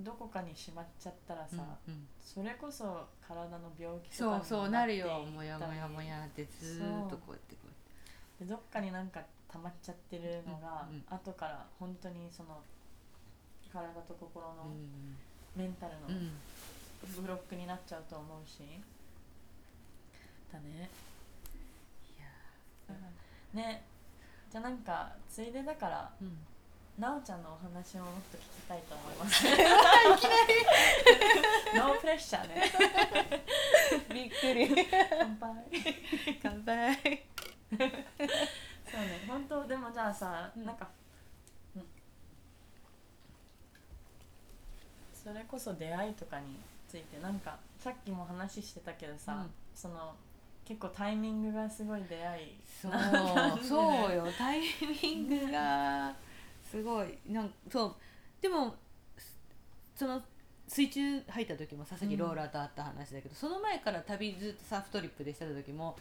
[0.00, 2.08] どこかにしまっちゃったらさ、うんうん。
[2.20, 5.22] それこそ体の病気とかにそうそうなるよ。
[5.26, 7.74] りもやもやもやってずーっとこうやってこうやっ
[8.38, 8.44] て。
[8.44, 12.60] でどっかになんか溜まっちゃってるのが、うんうん後から本当にその
[13.72, 15.16] 体と心のうん
[15.56, 16.32] メンタルのうん。
[17.22, 18.58] ブロックになっちゃうと思うし、
[20.52, 20.90] だね。
[22.18, 23.82] いやね。
[24.50, 26.38] じゃあなんかついでだからーうん
[27.00, 29.46] なおちゃんのお話をもっと聞きたいと思います。
[31.74, 32.70] ノープレッシャーね。
[34.12, 34.68] びっくり。
[35.18, 35.54] 乾杯。
[36.42, 37.24] 乾杯。
[37.70, 37.78] そう
[39.00, 39.24] ね。
[39.26, 40.66] 本当でもじゃあさ、うん。
[40.66, 40.90] なんか、
[41.74, 41.86] うん。
[45.14, 49.54] それこそ出会いとかについてなんかさっきも話してたけどさ、うん。
[49.74, 50.14] その
[50.66, 52.60] 結構タイミングがすごい出会い。
[52.82, 52.92] そう。
[53.64, 54.30] そうよ。
[54.36, 54.60] タイ
[55.02, 56.14] ミングが
[56.70, 57.18] すごい。
[57.28, 57.94] なんそう。
[58.40, 58.74] でも
[59.96, 60.22] その
[60.68, 65.96] 水中入った時もささっきローラーと会った話だけど、その前から旅ずっとサーフトリップでしてた時も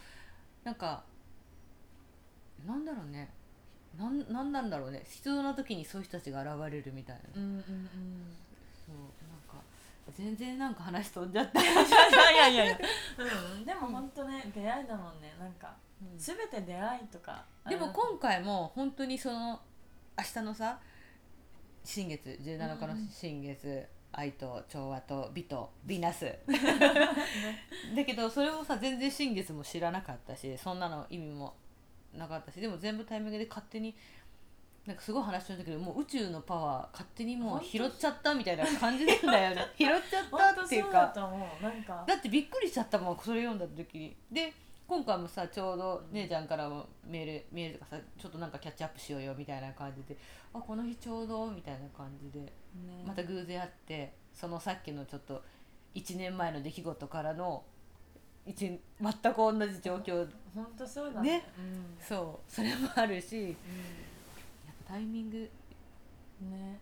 [0.64, 1.04] なんか
[2.68, 3.30] なんだろうね。
[3.98, 5.04] なんなんなんだろうね。
[5.10, 7.64] 必要な時にそういう人たちが現れるみたいな、うんうんうん。
[8.86, 8.96] そう
[9.28, 9.64] なんか
[10.16, 12.80] 全然なんか話飛んじゃった、 いやいやいや
[13.18, 15.34] うん、でも本当ね出会いだもんね。
[15.40, 15.76] なんか
[16.16, 19.60] 全て出会いとかでも今回も本当にその
[20.20, 20.78] 明日のさ
[21.82, 26.26] 新月17日の新月、愛と調和と美とヴィーナス
[27.96, 31.56] だけどそれもさ全然新月も知らなかったしそんなの意味も
[32.14, 33.96] なかったしでも全部タイミングで勝手に
[34.86, 39.68] なんかすごい話しちゃうんだけどもう宇宙のパワー勝手にもう拾っちゃったみたいな感じなんだよね。
[39.80, 41.14] 拾っちゃったっていうか。
[42.06, 44.18] だってびっくりしちゃったもんそれ読んだ時に。
[44.30, 44.52] で
[44.90, 50.18] 今回もさちょうど姉ちゃんからもメールメールとかさちょっとなんかキャッチアップしようよみたいな感じで
[50.52, 52.52] あこの日ちょうどみたいな感じでね。
[53.06, 55.44] また偶然会ってそのさっきのちょっと
[55.94, 57.64] 1年前の出来事からの
[58.48, 60.28] 一全く同じ状況。
[60.56, 61.38] 本当そうだね。
[61.38, 61.44] ね。
[62.02, 62.52] そう。
[62.52, 63.56] それもあるしやっ
[64.88, 65.50] ぱタイミング
[66.42, 66.80] うんね。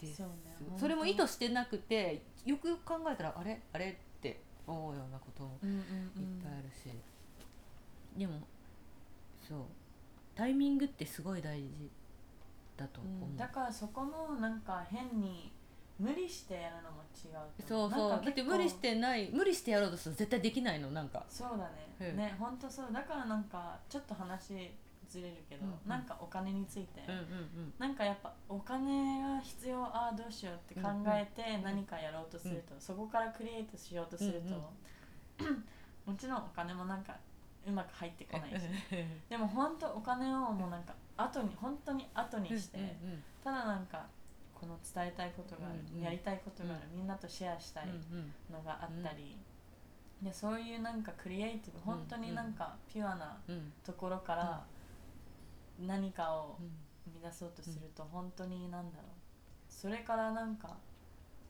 [0.00, 0.16] です。
[0.16, 0.32] そうね。
[0.78, 3.60] それも意図してなくてよくよく考えたらあれ？
[3.74, 3.90] あれ？
[3.90, 5.76] って思うようなこともうんうん。
[5.76, 5.82] いっ
[6.42, 6.88] ぱいあるし、
[8.16, 8.34] でも
[9.46, 9.58] そう。
[10.34, 11.90] タイミングってすごい大事
[12.76, 13.36] だとう思う、ん。
[13.36, 15.50] だからそこもなんか変に
[15.98, 18.10] 無理してやるのも違うとそうそう。
[18.10, 21.24] だって無理してない無理してやろうとすると絶対できないのなんか。
[21.28, 22.16] そうだね、うん。
[22.16, 22.92] ね本当そう。
[22.92, 24.70] だからなんかちょっと話
[25.08, 25.88] ずれるけど、うんうん。
[25.88, 35.44] なんかお金について、うんうんなんかやっぱお金が必要ああどうしようって考えて何かやろうとすると、そこからクリエイトしようとすると、
[36.04, 37.16] もちろんお金もなんか
[37.66, 38.64] うまく入ってこないし。
[39.28, 44.04] でも本当お金をもうなんか後に本当に後にして、うんうんただなんか
[44.52, 46.02] この伝えたいことがある、うんうん。
[46.04, 49.36] やりたいことがある、みんなとシェアしたいうんのがあったり、
[50.22, 53.36] でそういうなんかクリエイティブ本当になんかピュアな
[53.84, 54.64] ところから
[55.86, 56.70] 何かをうん。
[57.06, 59.72] 生み出そうとすると本当になんだろう。
[59.72, 60.76] それからなんか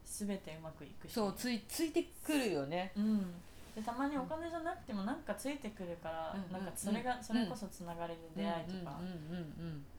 [0.05, 1.13] 全てうまくいくし。
[1.13, 2.93] そうついついてくるよね。
[2.95, 3.35] うん、
[3.77, 6.51] でたまにお金じゃなくてもなんかついてくるから、うん。
[6.51, 8.99] なんかそれが、それこそつながれる出会いとか、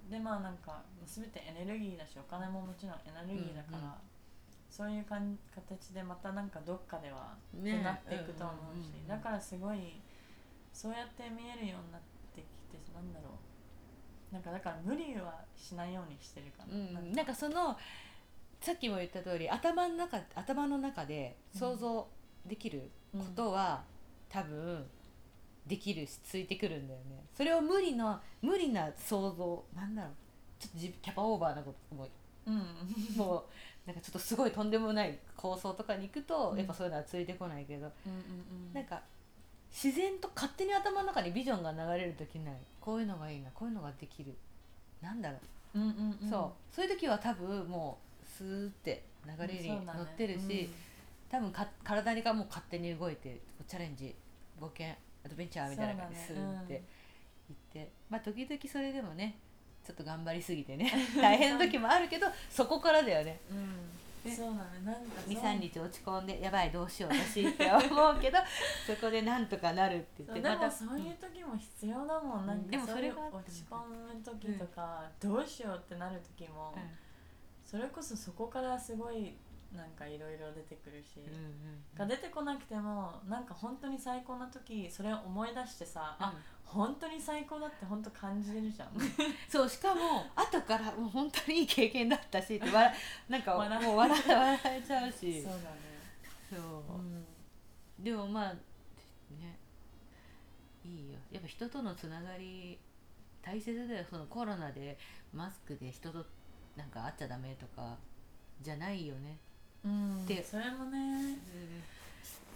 [0.10, 3.92] でまあなんか全てエネルギーだしお金ももちろんエネルギーだから、うんうん
[4.70, 7.82] そういうかん形でまたなんかどっかでは、ね。
[7.82, 10.02] なっていくと思うし、だからすごい
[10.74, 12.02] そうやって見えるようになっ
[12.36, 14.34] てきてなんだろう。
[14.34, 17.78] なんかだから無理はしないようにしてるかな、うん、なんかその
[18.60, 22.08] さっきも言った通り頭の中頭の中で想像
[22.46, 23.84] できることは、
[24.30, 24.86] 多分
[25.66, 27.24] できるしついてくるんだよね。
[27.34, 30.12] それを無理な無理な想像なんだろう。
[30.60, 32.08] ちょっと自キャパオーバーなことも
[32.46, 32.56] うん。
[33.16, 33.44] もう
[33.86, 36.58] なんかちょっとすごいとんでもない構想とかに行くと、うん。
[36.58, 38.20] やっぱそういうのはついてこないけど、うんうん
[38.70, 38.74] うん。
[38.74, 39.02] なんか
[39.72, 42.56] 自然と勝手に頭の中にビジョンが流れる時ない？
[42.80, 44.34] こういうのがいいなこういうのができる。
[45.02, 45.38] なんだろ
[45.76, 45.80] う。
[45.80, 46.30] うんうんうん。
[46.30, 46.76] そう。
[46.76, 50.70] そういう時は多分もうスーって流れに乗ってるし、
[51.30, 54.16] 多分か体がもう勝手に動いてチャレンジ
[54.60, 54.88] 冒険
[55.26, 56.74] アドベンチャーみたいな感じでスそうだねーって。
[57.50, 59.40] いって、まあ時々それでもね
[59.86, 63.40] ちょっと頑張りすぎてね 大変な時もあるけどそこからだよね。
[63.50, 63.98] うん、うん
[64.28, 64.36] ね。
[64.36, 65.34] そうだねなんかそう。
[65.34, 68.38] 23日落ち込んでやばいどうしよう私って思うけど
[68.86, 70.42] そこでなんとかなるって言って。
[70.42, 72.58] でもたそういう時も必要だもん、なん。
[72.58, 76.76] うんでもかそれが落ち込む時とか、どうしようってなる時も、
[77.64, 79.38] それこそそこからすごい
[79.76, 86.58] なんかいろいろ出てくるし、うんが出てこなくてもなんか本当に最高な時それを思い出してさ、あうん。
[86.68, 88.90] 本当に最高だって本当感じれるじゃん。
[89.48, 92.94] そうしかも後からもう本当にいい経験だったしって笑
[93.30, 95.42] なんか笑もう笑笑えちゃうし。
[95.44, 95.78] そうだね。
[96.50, 96.94] そう。
[96.94, 97.26] うん。
[98.00, 99.58] でもまあね。
[100.84, 101.20] いいよ。
[101.32, 102.80] やっぱ人とのつながり
[103.42, 104.06] 大切だよ。
[104.10, 104.98] そのコロナで
[105.34, 106.26] マスクで人と
[106.76, 107.98] なんか会っちゃダメとか
[108.62, 109.32] じゃないよね。
[109.32, 109.47] うん
[110.26, 111.38] でそれもね。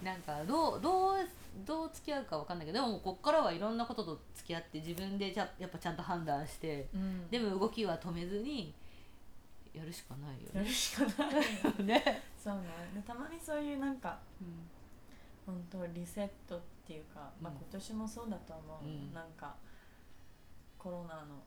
[0.04, 1.18] なんかどうどう
[1.66, 7.30] どう付き合うかわかんないけどでもこっからはいろんなことと付き合って自分でじゃやっぱちゃんと判断してうん。
[7.30, 8.74] でも動きは止めずに
[9.74, 12.60] やるしかないよやねるしかない ね、そう
[13.06, 14.20] たまにそういうなんか
[15.46, 17.58] 本当リセットっていうか、まあ、うん。
[17.58, 19.14] 今年もそうだと思う、うん。
[19.14, 19.56] なんか
[20.78, 21.44] コロナの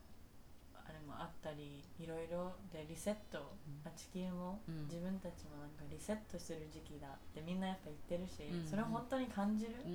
[0.87, 3.53] あれもあったりいろいろでリセット、
[3.85, 4.85] あ、地球も、うん。
[4.85, 9.93] 自分たちもなんかリセットする時期だってみんなやっぱ言ってるし、うんそれを本当に感じる、うん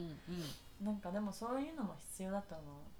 [0.82, 0.86] うん。
[0.86, 3.00] なんかでもそういうのも必要だと思う。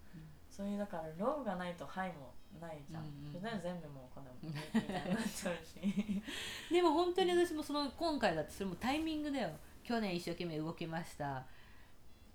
[0.60, 5.80] そういうだからローがないとハイもないじゃん、うんうん全部もうこんなみたいになっちゃうし。
[6.70, 9.52] でも本当に私もその今回だってそれもタイミングだよ。
[9.84, 11.46] 去年一生懸命動きました。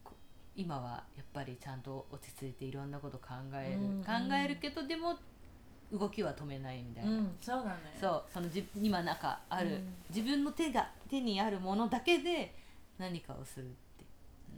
[0.03, 0.15] こ
[0.57, 4.05] 今はやっぱりちゃんと落ち着いていろんなこと考える、うんうん。
[4.05, 5.19] 考えるけどでも
[5.93, 7.97] 動きは止めないみたいな、うんそうだね。
[8.01, 9.95] そうそのじ今なんかある、うん。
[10.15, 12.55] 自分の手が手にあるものだけで
[12.99, 13.75] 何かをするって。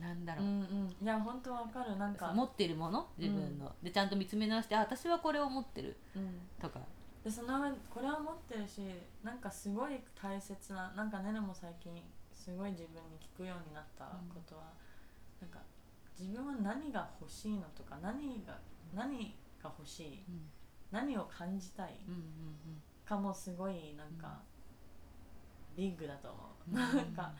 [0.01, 0.97] なんだろう、うんうん。
[1.03, 1.97] いや本当わかる。
[1.97, 3.09] なんか持っているもの？
[3.18, 5.97] 自分の、でちゃんと見つめ直してあ私はこれを持ってる。
[6.14, 6.39] うん。
[6.61, 6.81] とか。
[7.24, 8.81] でその上これは持ってるし
[9.24, 12.03] なんかすごい大切ななんかねねも最近
[12.33, 14.62] すごい自分に聞くようになったことは、
[15.41, 15.59] なんか
[16.16, 18.57] 自分は何が欲しいのとか何が
[18.95, 20.24] 何が欲しい？
[20.29, 20.47] うん
[20.91, 22.01] 何を感じたい
[23.05, 24.41] かもすごいなんか、
[25.76, 27.32] big だと思う、うんなんか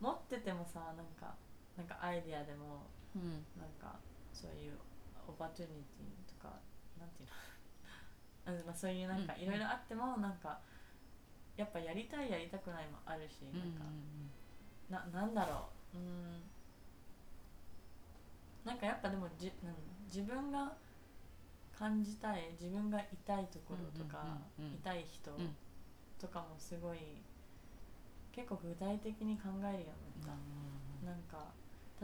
[0.00, 1.34] 持っててもさなんか
[1.76, 3.44] なんかアイディアでもうん。
[3.58, 3.98] なんか
[4.32, 4.78] そういう
[5.28, 6.54] opportunity とか
[6.98, 8.60] なんていうの？
[8.60, 10.60] あ まあそういうなんかうんいろいろあってもなんか
[11.56, 13.58] やっぱやりたいやりたくないもあるし、うん。
[14.88, 15.98] なんかななんだろう。
[15.98, 16.42] うん。
[18.64, 19.74] なんかやっぱでもじ、うん、
[20.06, 20.72] 自分が
[21.80, 24.20] 感じたい自分がいたいところとか、
[24.58, 25.56] うんうんうんうん痛い人うん。
[26.20, 26.98] とかもすごい
[28.32, 30.36] 結構具体的に考えるようになっ
[31.00, 31.06] た。
[31.06, 31.48] なんか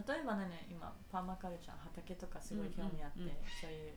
[0.09, 3.37] 例えばね今パーマカルチャー畑とかすごい興味あって、うんうんうん。
[3.61, 3.93] そういう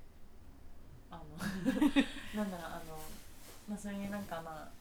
[1.09, 1.23] あの
[2.35, 2.99] なんだろうあの、
[3.69, 4.71] まあ、そういうなんかまあ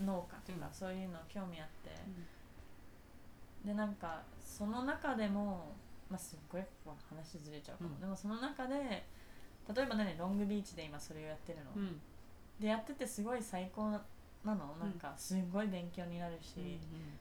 [0.00, 0.72] 農家とかうん。
[0.72, 1.90] そういうの興味あって、
[3.66, 5.74] でなんかその中でも、
[6.08, 6.62] まあ、すっごい
[7.08, 8.00] 話ずれちゃうかも、うん。
[8.00, 9.04] でもその中で
[9.74, 12.00] 例えばねロングビーチで今それをやってるの、うん。
[12.60, 14.00] でやっててすごい最高な
[14.44, 14.76] の。
[14.80, 16.78] なんかすごい勉強になるし、うん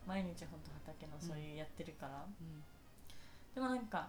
[0.07, 2.63] 毎日ほんと畑のそういうやってるから、うん。
[3.53, 4.07] でもなんか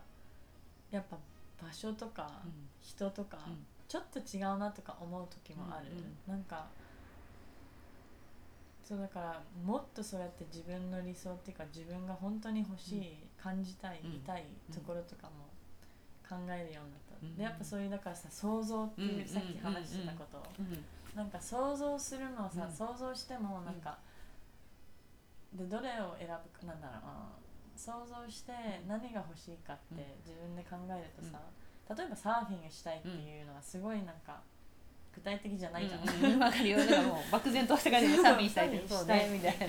[0.91, 1.19] やっぱ
[1.61, 2.53] 場所とかうん。
[2.81, 3.67] 人とか、うん。
[3.89, 6.67] ちょっと違うなとか思う時もある、うんうんなんか
[8.85, 14.15] そうだからもっとそうやって自分の理想っていうか自分が本当に欲しい、感じたい、うん。
[14.15, 15.45] 痛いところとかも
[16.27, 17.01] 考えるようになっ
[17.37, 20.85] でやっぱそういうだからさ想像っていう、うんさっき話してたこと、うん。
[21.17, 22.73] なんか想像するのはさ、うん。
[22.73, 23.99] 想像してもなんか、
[25.53, 27.07] でどれを選ぶかなんだろう。
[27.07, 27.13] な
[27.77, 28.53] 想像して
[28.87, 31.41] 何が欲しいかって自分で考えるとさ、
[31.95, 34.41] 例えばサーフィングしたいっていうのはすごいなんか
[35.15, 36.33] 具体的じゃないじゃん、うん。
[36.35, 36.43] うん。
[36.43, 38.69] わかるよだからもう漠然とした感じでサーフィンしたい
[39.31, 39.67] みたいな。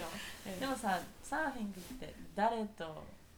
[0.59, 2.93] でもさサーフィングって誰とか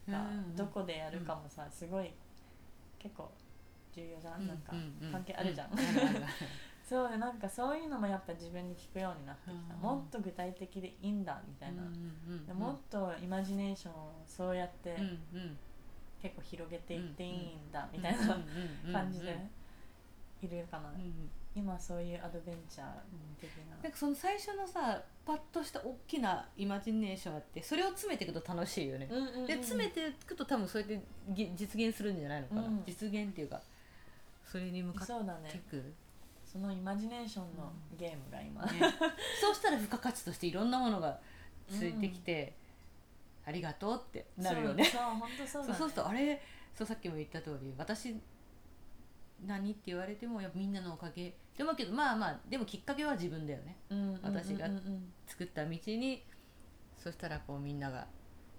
[0.06, 0.56] うん。
[0.56, 2.10] どこでやるかもさすごい
[2.98, 3.30] 結構
[3.94, 5.70] 重要じゃん、なんかうんうん関係あるじゃん、
[6.82, 9.80] そうでなんかそういうのもやっぱ自分に聞くようになってきた、うん。
[9.80, 11.82] もっと具体的でいいんだみたいな、
[12.46, 14.96] でもっとイマジネーションをそうやって
[16.20, 18.36] 結構広げていっていいんだみうんたいな
[18.86, 19.36] うん感じで
[20.42, 20.92] いるかな、
[21.54, 22.86] 今そういうアドベンチャー
[23.40, 23.76] 的な。
[23.82, 29.08] なんかその最初のさパッとした大きなイマジネーションあってそれを詰めていくと楽しいよね、
[29.46, 32.82] で詰めていくと多分そうやってぎ実現するんじゃないのかな、うん。
[32.84, 33.62] 実現っていうか
[34.52, 35.50] それに向かってそうだね。
[35.54, 35.82] いく、
[36.44, 38.72] そのイマジネーションのゲームが今、ね。
[39.40, 41.18] そうしたら付加価値としていろんなものが
[41.70, 42.54] ついてきて、
[43.46, 44.84] ありがとうってなるよね。
[44.84, 46.42] そうそう本当そうそうそうするとあれ？
[46.74, 48.14] そうさっきも言った通り私
[49.46, 51.34] 何って言われてもやっぱみんなのおかげ。
[51.56, 53.76] でもけどまあまあでもきっかけは自分だよね。
[53.88, 54.22] うんうんうんうん。
[54.22, 54.68] 私が
[55.26, 56.22] 作った道に
[56.98, 58.06] そしたらこうみんなが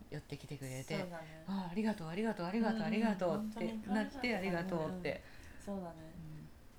[0.10, 1.08] 寄ってきてくれてね。
[1.48, 5.24] あありがとうありがとうありがとううんありがとうってなってありがとうって、
[5.64, 6.14] そうだね。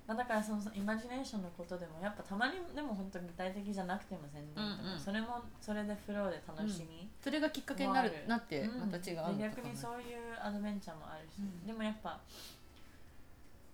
[0.07, 4.99] まあ、だからそのイマジネーションのことでもやっぱたまにでも本当具体的じゃなくても全然う、うんうん。
[4.99, 8.91] それもそれでフローで楽しみ、それがきっかけになるなってうん。
[8.91, 11.65] また違うのとかもで逆にそういうアドベンチャーもあるし、うん。
[11.65, 12.21] でもやっぱ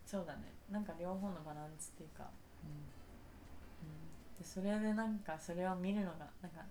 [0.05, 0.55] そうだね。
[0.71, 2.23] なんか両方のバランスっていうか、
[4.39, 6.63] でそれでなんかそれを見るのがなんか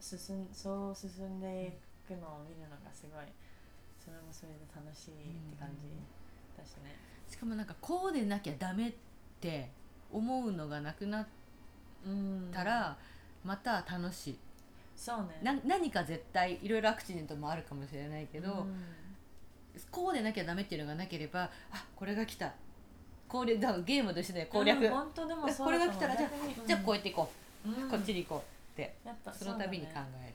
[0.00, 3.24] 進んそう進んでいくのを見るのがすごい
[4.00, 5.16] それもそれで楽しいっ
[5.52, 5.92] て感じ
[6.56, 7.11] だしね。
[7.32, 8.92] しかもなんかこうでなきゃダメっ
[9.40, 9.70] て
[10.12, 11.26] 思うのがなくなっ
[12.06, 12.50] うん。
[12.52, 12.94] たら
[13.42, 14.38] また楽しい、
[14.94, 15.40] そうね。
[15.42, 18.74] な何か絶対いろいろアクシデントもあるかもしれないけど、うん。
[19.90, 22.52] こうでなきゃダメっていうのがなければあこれが来た。
[23.28, 26.30] 攻略ゲームとしてね攻略、うん本当でもそうこれが来たらじゃあ
[26.66, 27.32] じゃあこううやっていこ
[27.64, 27.88] う、ん。
[27.88, 30.34] こっちに行こうってやっぱその度に考える、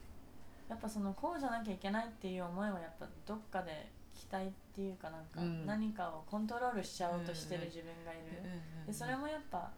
[0.70, 3.88] やっぱそのこうじゃなきゃいけないっていう思いはやっぱどっかで
[4.30, 5.66] 期待っていうかなんかうん。
[5.66, 8.44] 何かをコントロールしちゃおうとしてる自分がいる、
[8.86, 9.72] でそれももやっぱ、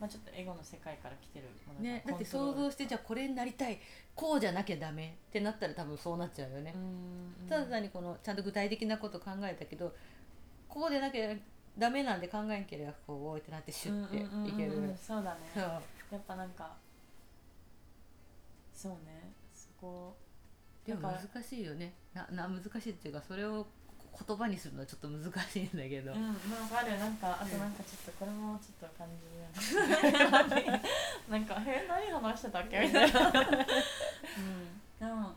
[0.00, 3.78] まあ、ちょっとエゴの世界から来てるものがね、だって想像してじゃあこれになりたい
[4.14, 5.16] こうじゃなきゃダメ。
[5.28, 9.92] ってなったら多分そうなっちゃうよね、うんただ単にこのちゃんと具体的なこと考えたけど
[10.68, 11.34] こうでなきゃ
[11.76, 15.40] ダメなんで考えんければこうってなってシュッていける、うんうそうだね。
[15.54, 15.62] そう。
[15.62, 16.76] やっぱなんか
[18.74, 19.32] そうね。
[19.54, 20.16] そこ。
[20.86, 21.94] でも難しいよね。
[22.12, 23.66] なな難しいっていうかそれを
[24.12, 26.34] 言葉にするのはちょっと難しいんだけど、うん、わ
[26.70, 26.98] かる。
[26.98, 29.80] なんかあとなんかちょっとこれもちょっと感じる
[31.28, 33.34] なんか「え何話してたっけ?」みたいな、 うん、
[34.98, 35.34] でも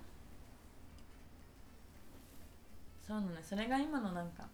[3.02, 3.42] そうなのね。
[3.44, 4.48] それが今のなんか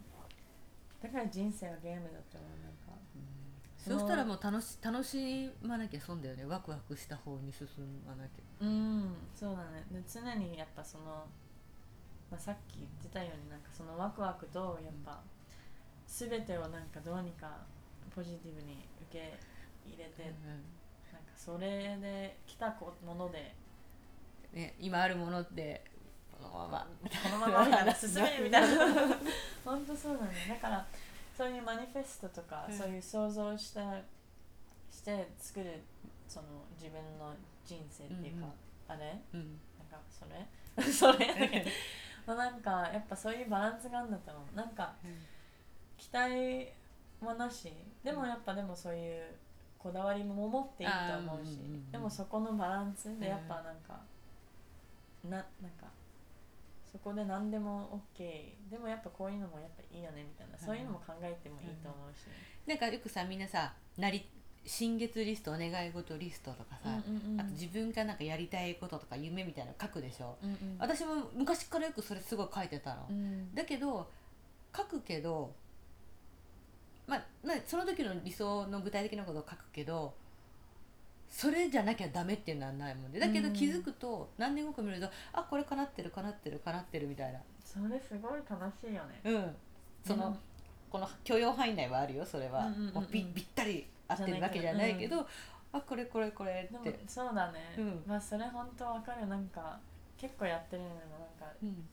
[1.01, 2.91] だから人生はゲームだと思うなんか。
[3.77, 6.45] そうしたらもう楽し楽しまなきゃ損だよね。
[6.45, 7.67] ワクワクした方に進
[8.05, 8.43] まなきゃ。
[8.59, 9.15] うん。
[9.33, 9.83] そうだね。
[9.91, 11.25] で常にやっぱその、
[12.31, 15.19] まあ、さっき言ってたようになんかそのワクワクとやっぱ
[16.07, 17.47] 全てをなんかどうにか
[18.15, 19.37] ポジティブに受け
[19.85, 23.53] 入れて、なんかそれで来たこもので
[24.53, 25.83] ね、今あるものって
[26.31, 26.87] このまま。
[27.23, 28.85] このままみたいな 進めるみたいな。
[29.63, 30.85] 本当そうだねだから
[31.37, 32.77] そういうマニフェストとか、うん。
[32.77, 34.01] そういう想像した
[34.91, 35.81] して作る
[36.27, 37.33] その自分の
[37.65, 39.01] 人生っていうか、うんうん。
[39.01, 39.21] あれ？
[39.33, 39.59] うん。
[39.79, 40.83] なんかそれ？
[40.83, 41.65] それ？
[42.25, 44.55] まあなんかやっぱそういうバランスがあるんだと思う。
[44.55, 44.93] なんか
[45.97, 46.67] 期待
[47.21, 47.71] もなし。
[48.03, 49.23] でもやっぱでもそういう
[49.77, 51.55] こだわりも持っていいと思うし、うん。
[51.55, 53.99] うんうんうんでもそこのバランスでやっぱうんなんか、
[55.29, 55.87] ななんか
[56.91, 62.25] そこで何でも OK でもやっぱこういうのもやっぱいいよねみたいな、そういうのも考えてもいいと思うし、
[62.67, 64.27] なんかよくさみんなさなり
[64.65, 67.41] 新月リストお願い事リストとかさ、うんうんうん。
[67.41, 73.53] あと自分がなんかやりたいこととか夢みたいなの書くでしょ、うんうん私も昔からよくそれすごい書いてたの、うん。
[73.55, 74.07] だけど
[74.75, 75.51] 書くけど
[77.07, 80.13] まあ、まあ、その時の理想の具体的なことを書くけど
[81.29, 83.53] それじゃなきゃダメっていうのはないもんでだけどうん。
[83.53, 87.39] 気づくと何年後か見るとあこれ叶ってる叶ってる叶ってるみたいな。
[87.63, 89.21] それすごい楽しいよね。
[89.23, 89.55] うん。
[90.05, 90.35] その、うん。
[90.89, 92.93] この許容範囲内はあるよそれは、うんうんうんうん。
[92.95, 95.27] もうぴぴったり合ってるわけじゃないけど、
[95.73, 98.03] あこれこれこれって、そうだね、うん。
[98.05, 99.79] まあそれ本当わかるなんか
[100.17, 101.87] 結構やってるのもなんかうん、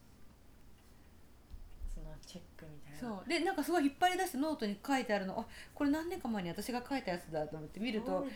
[1.95, 3.17] そのチェックみたいな。
[3.17, 3.29] そう。
[3.29, 5.39] でなんかすごい引っ張り出してノートに書いてあるの。
[5.39, 8.27] あこれ何年か前に私が書いたやつだと思って見るとお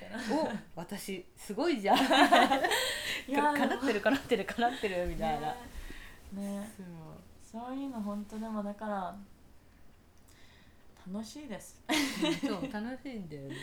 [0.77, 1.99] 私すごいじゃん。
[2.07, 5.57] かなってるかなってるかなってるみたいな、ね
[6.33, 6.71] ね。
[6.77, 6.87] そう。
[7.67, 9.17] そういうの本当でもだから
[11.11, 11.81] 楽しいです。
[12.47, 13.57] そう楽しいんだよね、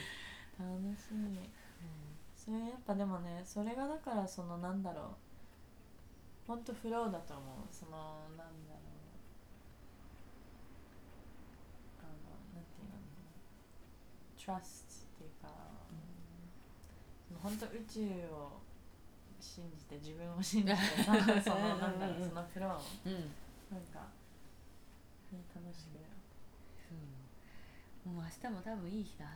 [0.58, 1.50] 楽しい。
[2.36, 5.04] それやっぱでもねそれがだからそのなんだろう
[6.48, 8.50] 本当フローだと思うそのなんだろう
[12.02, 12.10] あの
[12.56, 12.86] なんてい。
[12.86, 15.28] うの trust ってい。
[15.28, 15.50] うか、
[17.28, 18.02] その本当宇宙
[18.34, 18.60] を
[19.40, 21.14] 信じて自分を信じてさ
[21.44, 23.14] そのなんだろうそのフローうん
[23.70, 24.10] なんか、
[25.32, 25.99] ね、楽しく
[28.10, 29.32] もう明日も多分いい日だな。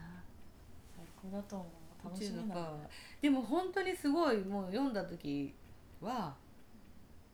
[0.96, 1.68] 最高だと思う。
[2.04, 5.54] 楽しみだ宇宙のパワーでも本当にすごいもう読んだ時
[6.00, 6.34] は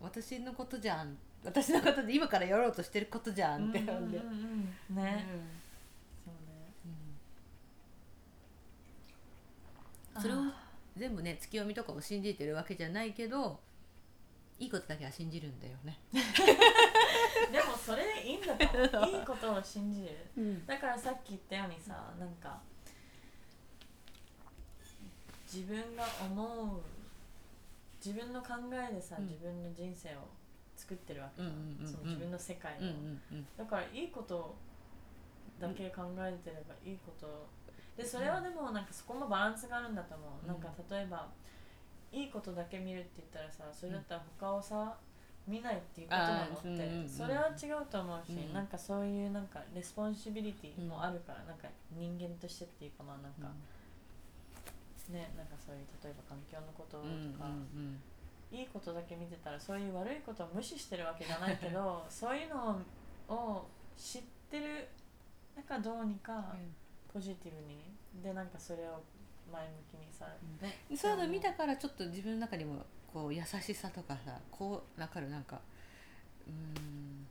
[0.01, 1.16] 私のことじゃん。
[1.43, 4.38] 私のことで今からやろうとしてることじゃんって読んで、うんうんうん。
[4.38, 4.97] うんうん。
[4.97, 5.26] ね、
[6.24, 6.34] そう
[10.18, 13.59] ねそれをあ全部ね月読みとかを信じてるわけじゃないけど
[14.59, 16.18] いいことだけは信じるんだよね、ー
[17.53, 18.99] でもそれでいいんだと。
[18.99, 20.03] 思ういいことを信じ
[20.37, 20.66] る。
[20.66, 22.61] だからさっき言ったようにさなんか
[25.53, 26.81] 自分が思う
[28.05, 29.26] 自分の考えでさ、うん。
[29.26, 30.28] 自分の人生を
[30.76, 31.87] 作ってるわけじゃん,、うんうんうんうん。
[31.87, 33.47] その自分の世界を、うんうんうん。
[33.57, 34.57] だからいいこと
[35.61, 37.49] だけ考えてればいいこと。
[37.97, 40.49] でそれはでもなんかそこもバランスがあるんだと思う、うん。
[40.49, 41.28] なんか例えば
[42.12, 44.97] いいことだけ見るって言ったらさそれだったら他をさ
[45.47, 48.55] 見ないっていうことなのって、それは違うと思うし、うん。
[48.55, 53.53] なんかそういうなんか responsibility もあるから、なんか人間としてっていうかまあなんか、
[55.09, 58.01] ねなんかそういう例えば環境のこととうんか、うん。
[58.53, 62.80] いいことだけ見てたらそういう悪いことを無視してるわけじゃないけど そういうの
[63.28, 63.66] を
[63.97, 64.88] 知ってる
[65.55, 66.55] なんかどうにか
[67.12, 67.91] ポジティブに。
[68.22, 69.01] でなんかそれを
[69.53, 70.26] 前向きにさ、
[70.97, 75.29] そういうの見たからちょっと自分の中にもこう優しさとかさこう分かる？
[75.31, 75.61] なんか
[76.47, 77.27] うーん。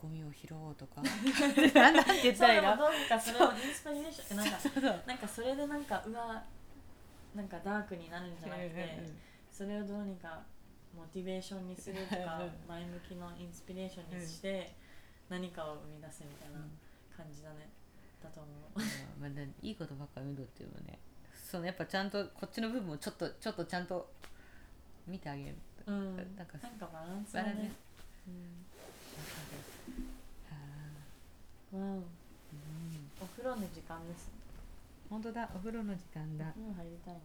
[0.00, 1.00] ゴミを拾おうとか。
[1.74, 6.44] なんなんて言ったらいいのもどうにかそれをインスピレーションなんかそうそうなんかそれでなんかうわ
[7.34, 9.02] なんかダークになるんじゃなくて
[9.50, 10.42] それをどうにか
[10.94, 14.74] モチベーションにするとかうん前向きのインスピレーションにして
[15.28, 16.58] 何かを生み出すみたいな
[17.16, 17.68] 感じだね。
[18.22, 18.80] だと思う。
[18.80, 20.98] うんまあ、ねいいことばっかり見るっていうのね
[21.54, 24.10] そのやっぱちゃんとこっちの部分をちょっとちょっとちゃんと
[25.06, 25.54] 見てあげる。
[25.86, 26.16] うん。
[26.16, 27.54] なんなんかかバランスだね。
[27.54, 27.76] バランス。
[28.26, 28.58] うん。
[30.50, 30.58] は
[31.70, 31.80] あうん。
[31.94, 32.04] うん
[33.22, 34.32] お風呂の時間です。
[35.08, 35.48] 本当だ。
[35.54, 36.46] お風呂の時間だ。
[36.58, 37.20] お入りたいね。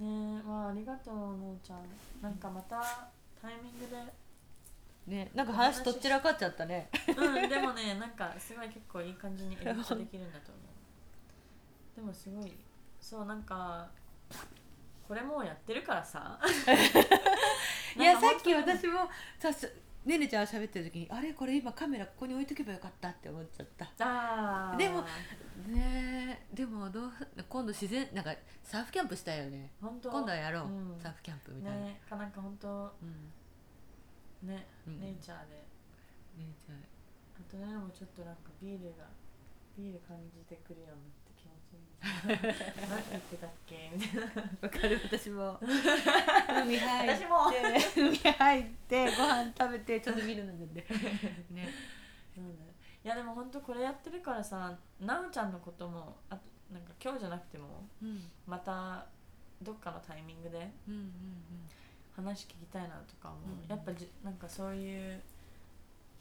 [0.00, 0.42] ねえ。
[0.48, 1.84] まあありがとうのーちゃん。
[2.22, 3.10] なんかまた
[3.42, 5.14] タイミングで。
[5.14, 6.88] ねなんか話とっちらかっちゃったね。
[7.08, 11.96] うんでもね なんかすごい結構いい感じにエディできるんだと思う。
[11.96, 12.52] でもすごい
[13.04, 13.86] そうなんか
[15.06, 16.40] これもうやってるからさ。
[17.96, 19.70] いやさっき私もさす
[20.06, 23.90] ねねちゃんが喋ってる時にあれこれ今カメラここに置いとけばよかったって思っちゃった。
[23.98, 24.76] あー。
[24.78, 25.02] でも
[25.68, 27.12] ねえでもどう
[27.46, 29.70] 今度自然なんかサーフキャンプしたいよね。
[29.82, 30.98] 今度はやろう、うん。
[30.98, 33.04] サーフキャンプみたいな、ねかなんか本当う
[34.46, 34.48] ん。
[34.48, 35.00] ね、うん。
[35.00, 35.56] ネイチャーで。
[36.38, 39.04] ねちゃんあとねもうちょっとなんかビールが
[39.76, 41.08] ビール感じてくるようにな。
[41.10, 41.23] って
[42.26, 42.38] 何
[43.10, 43.90] 言ってたっけ？
[43.94, 44.22] みたいな。
[44.62, 45.00] わかる。
[45.04, 45.58] 私も。
[45.60, 47.24] 海入って。
[47.24, 47.36] 私も
[47.96, 50.82] 海入ってご飯食べてちょっと見るので
[51.50, 51.68] ね
[52.36, 52.70] なんだよ
[53.04, 56.42] いやでも本当これやってるからさなおちゃんのこともあと
[56.72, 58.30] なんか今日じゃなくてもうん。
[58.46, 59.06] また
[59.62, 61.12] どっかのタイミングでうんうん
[62.16, 65.20] 話聞きたいなとかも、うんやっぱじなんかそういう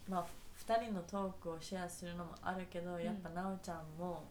[0.08, 0.26] まあ
[0.58, 4.24] 2人のトークをシェアするのもあるけど、んやっぱなおちゃんも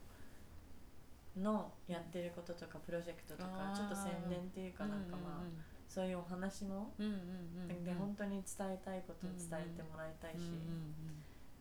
[1.37, 5.47] のやってることとかプロジェクトとかちょっと宣伝っていうかなんかまあ、
[5.89, 7.85] そういうお話も、うんうんうんうん。
[7.85, 10.51] で本当に伝えたいことを伝えてもらいたいし、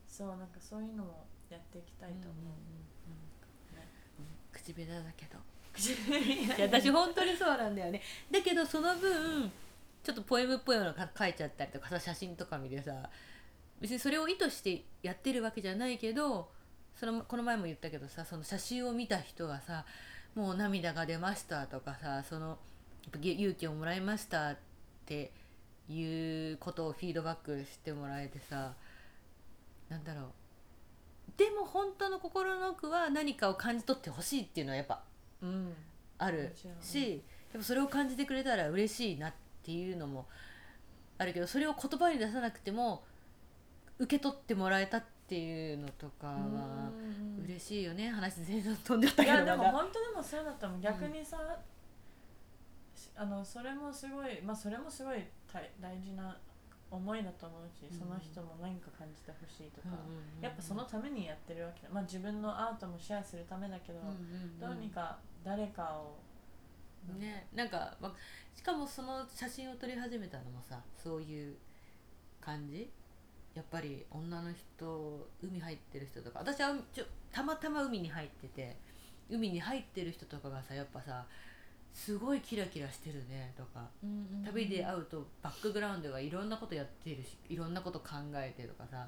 [0.08, 3.76] そうなんかそういうのもやっていきたいと思う。
[3.76, 3.88] ね
[4.52, 5.40] 口下手だけど。
[5.78, 8.02] いいや私本当にそうなんだよね。
[8.30, 9.50] だけどその分
[10.04, 13.10] ちょっとポエムっぽいのが書いちゃったりとかさ写真とか見てさ
[13.80, 16.50] 別にそれを意図してやってるわけじゃないけど
[16.96, 19.86] そのこの前も言ったけどさその写真を見た人がさ
[20.36, 22.58] もう涙が出ましたとかさそのやっ
[23.12, 24.58] ぱ勇気をもらいましたっ
[25.06, 25.32] て
[25.90, 28.74] いうことをフィードバックしてもらえてさ
[29.90, 30.26] なんだろう。
[31.38, 35.02] でも本当の心の奥は何かを感じ取ってほしいっていうのはやっぱ
[35.42, 35.74] うん。
[36.18, 39.34] あるしでもそれを感じてくれたら嬉しいなっ
[39.64, 40.28] ていうのも
[41.18, 43.04] あるけどそれを言葉に出さなくても
[43.98, 48.10] 受け取ってもらえたっていうのとかはうん嬉しいよね。
[48.10, 49.38] 話全然飛んじゃったいけど。
[49.40, 50.82] まだやでも本当でもそうだったもん。
[50.82, 51.38] 逆にさ、
[52.96, 56.38] しあのそれもすごいまあそれもすごい大大事な
[56.90, 58.00] 思いだと思うし、うん。
[58.00, 66.18] その人も何か感じてほしいとか、うんうんうんやっぱそのためにやってるわけだまあ自分のアートもシェアするためだけど、うんうんうんどうにか誰かを
[67.18, 67.48] ね。
[67.54, 68.14] なんか、ま、
[68.56, 71.56] しかもその写真を撮り始めたのもさそういう
[72.40, 72.92] 感じ？
[73.56, 78.78] やっぱり女の人海入ってる人とか私はちょたまたま海に入ってて
[79.30, 81.26] 海に入ってる人とかがさやっぱさ
[81.94, 83.88] すごいキラキラしてるねとか
[84.46, 89.08] 旅で会うとバックグラウンドがいろんなことやってるしいろんなこと考えてるとかさ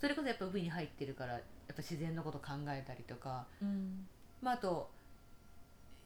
[0.00, 4.06] それこそやっぱ海に入ってるからやっぱ自然のこと考えたりとかうん。
[4.40, 4.88] まあ、あと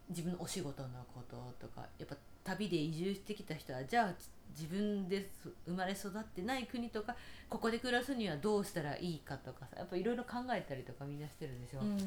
[0.08, 4.14] 自分のお仕事のこととかやっぱ旅で移住してきた人はじゃあ
[4.58, 7.16] 自分です生まれ育ってない国とか
[7.48, 11.96] ここで暮らすにはどうしたらいいかとかさやっぱいろいろ考えたりとかみんなしてるでしょ、うん。
[11.96, 12.04] な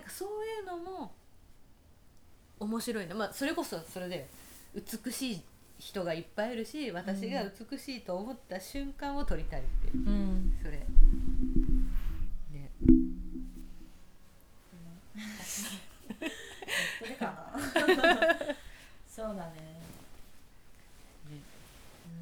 [0.00, 1.12] んかそういうのも
[2.60, 4.28] 面白いな、まあ、それこそそれで
[4.74, 5.42] 美しい
[5.78, 10.08] 人がいっぱいいるし私が美しいと思った瞬間を撮りたいっていう。
[10.08, 10.58] うん。
[10.62, 10.78] それ。
[10.78, 12.70] ね。
[19.08, 19.52] そうだね
[21.28, 21.40] ね
[22.06, 22.20] うん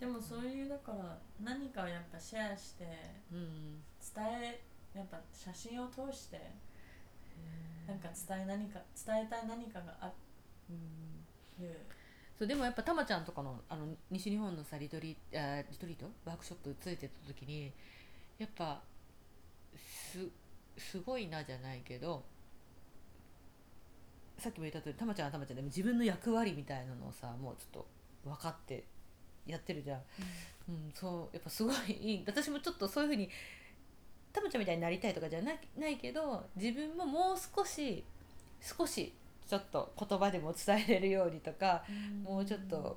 [0.00, 2.84] でもそういうだから何かをやっぱシェアして
[3.30, 3.82] うん
[4.14, 4.60] 伝え
[4.94, 6.40] やっぱ写真を通して
[7.86, 10.12] なんか伝え何か伝えたい何かがあ
[10.70, 11.20] うん。
[12.38, 17.70] そうでもやっぱたまちゃんとかのあの西日本のさリトリあリトリートワークショップついてた時に
[18.38, 18.80] やっぱ
[19.76, 20.26] す
[20.78, 22.24] すごいなじゃないけど
[24.38, 27.86] さっきも言った通りたまちゃんはたまちゃんでも自分の役割みたいなのをさもうちょっと
[28.24, 28.84] 分かって
[29.50, 30.00] やってるじゃん、
[30.68, 33.28] うん、そうやっぱすごいいい私もちょっとそういうふうに
[34.32, 38.04] たまちゃんみたいになりたいとかじゃなないけど自分ももう少し
[38.60, 39.12] 少し
[39.48, 41.82] ちょっと言葉でも伝えれるようにとか、
[42.22, 42.96] もうちょっと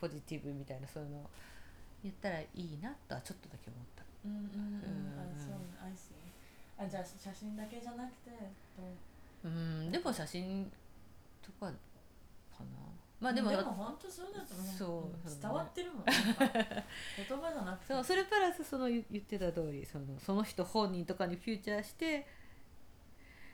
[0.00, 1.30] ポジティブみたいなそういうの
[2.02, 4.02] 言ったらいいなとはちょっとだけ思った。
[4.24, 4.42] うんうんうん。
[4.42, 4.46] う
[5.06, 5.22] ん。
[6.84, 8.30] あじゃあ写真だけじゃなくて
[8.76, 8.82] ど
[9.44, 9.48] う？
[9.48, 9.92] うん。
[9.92, 10.68] でも写真
[11.40, 11.70] とか
[13.22, 14.66] まあでもでも本当そうだと思う。
[14.76, 15.32] そうう。
[15.32, 16.04] ん伝わってるもん。
[16.04, 17.94] なんか言葉じゃなくて。
[17.94, 22.26] そうそれプラスその言言ってた通りそのその人本人とかにフューチャーして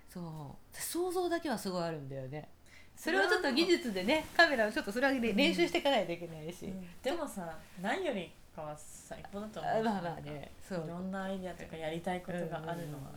[0.08, 0.76] そう。
[0.76, 2.48] 想像だけはすごいあるんだよね。
[2.96, 6.86] それをちょっと技術でねカメラをちょっとそれは練習していかないといけないし、うん。
[7.02, 9.72] でもさ何よりかは最高だと思う。
[9.72, 10.50] あまあまあね。
[10.66, 10.84] そう。
[10.86, 13.12] いろんなアイデアとかやりたいことがあるのは。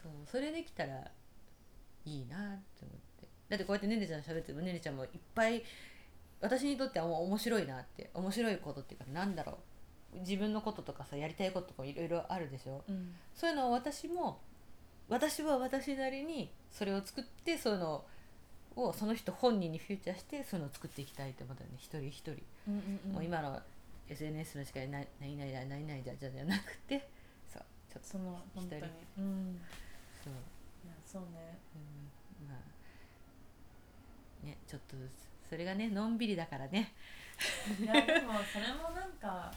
[0.00, 0.12] そう。
[0.30, 1.10] それできたら
[2.06, 3.03] いいなって思って
[3.56, 5.62] だってこうやってねねちゃん喋ってもねねちゃんもいっぱい
[6.40, 9.56] 私にとってはもう面白いなって面白いことっていうかなんだろう。
[10.20, 12.84] 自分のこととかさやりたいこととかもいろいろあるでしょ。
[12.88, 13.14] うん。
[13.34, 14.40] そういうのを私も
[15.08, 18.04] 私は私なりにそれを作ってそういうの
[18.76, 21.76] をその人本人にフューチャーしてそういうのを作っていきたいって思ったよね。
[21.78, 23.12] 一人一人、うんうんうん。
[23.12, 23.60] もう今の
[24.08, 27.08] SNS の時代な何々だ何々だじゃなくて
[27.52, 28.22] そうちょっ
[28.54, 28.76] と一人。
[29.18, 29.60] うん。
[30.22, 30.32] そう。
[31.06, 31.58] そうね。
[31.74, 31.80] うん。
[31.93, 31.93] まあ
[34.44, 34.96] ねちょっと
[35.48, 36.92] それがねのんびりだからね。
[37.80, 39.52] いやでもそれもなんか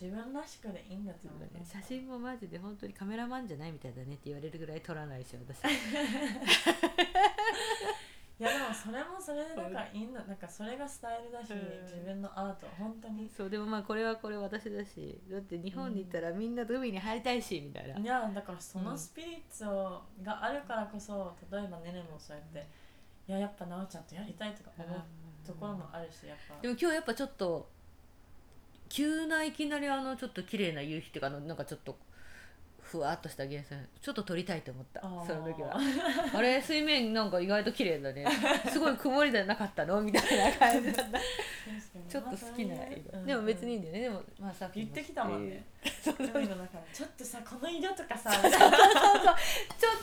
[0.00, 1.40] 自分らしくでいいんだと思う。
[1.40, 1.62] ね。
[1.64, 5.60] 写真もマジで本当にカメラマンじゃないみたいだねって言われるぐらい撮らないし私。
[8.40, 10.22] いやでもそれもそれでなんかいいんだ。
[10.24, 11.82] なんかそれがスタイルだしうん。
[11.82, 13.28] 自分のアート本当に。
[13.28, 15.20] そうでもまあこれはこれ私だし。
[15.30, 22.66] だって日本に行ったらみんなと海に入りたいしみたいな、いやだからそのスピリッツをがあるからこそ例えばねねもそうやって
[23.30, 25.02] いややっぱなおちゃんとやりたいとか思う
[25.46, 26.60] ところもあるしやっぱ。
[26.60, 27.68] でも今日やっぱちょっと
[28.88, 31.96] 急ないきなりあのちょっと綺麗な夕日っていうかあのなんかちょっと
[32.80, 35.78] ふわっとした源泉ちょっと撮りたいと思ったその時は。
[36.34, 38.26] あれ水面なんか意外と綺麗だね。
[38.68, 41.18] すごい曇りじゃなかったのみたいな感じだった。
[42.08, 44.00] ちょっと好きな色、でも別にいいんだよね。
[44.00, 45.64] でもまあさっき言ってきたもんね。
[46.02, 46.16] ちょっ
[47.16, 48.50] とさこの色とかさ ちょっ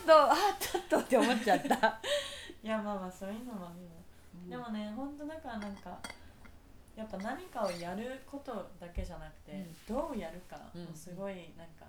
[0.06, 2.00] とあちょっとって思っちゃった、
[2.64, 6.00] いやまあまあそういうのもいいのでもね本当だからなんか
[6.96, 11.86] やっぱ何かをやることだけじゃなくて、どうやるかうんもすごいなんか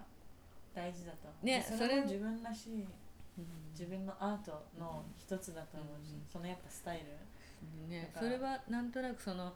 [0.74, 2.86] 大事だと思う、ねでそそれれも自分らしい
[3.38, 3.46] うん。
[3.72, 6.22] 自分のアートの一つだと思うし、うん。
[6.30, 7.04] そのやっぱスタイル。
[7.88, 9.52] ねそれはなんとなくその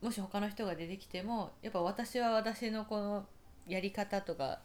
[0.00, 3.26] もし他の人が出てきてもやっぱ私は私のこの
[3.66, 4.60] やり方とか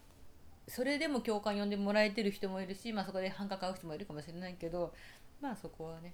[0.69, 4.93] それでも共感呼んでもらえてる人もいるし、まあ、そこで反感買う人もいるかもしれないけど
[5.41, 6.13] まあそこはね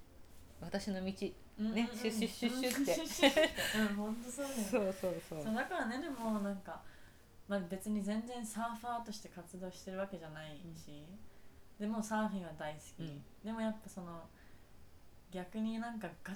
[0.61, 1.87] 私の道ねうんうんうん。
[1.87, 3.49] シュッシュッシュッシュッって。
[3.95, 4.53] 本当そうね。
[4.69, 5.53] そうそうそう。
[5.53, 6.81] だからねでもなんか、
[7.47, 11.05] まあ、別に全然サーファーとして活動してるわけじゃないし、
[11.79, 13.21] でもサーフィンは大好き、うん。
[13.43, 14.23] でもやっぱその
[15.31, 16.33] 逆になんかガ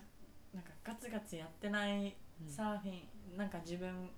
[0.53, 2.49] なんかガツガツやってないうん。
[2.49, 2.91] サーフィ
[3.34, 4.09] ン、なんか自分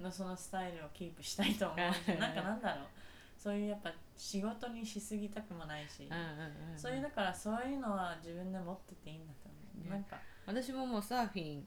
[0.00, 1.78] のそのスタイルをキープしたいと思う。
[1.94, 2.86] しなんかなんだろう
[3.42, 9.90] そういうやっぱ仕事にしすぎたくもないし、うんうんそういうだからそういうのは自分で持ってていいんだと思う、ね。
[9.90, 10.18] なんか。
[10.46, 11.64] 私ももうサーフィン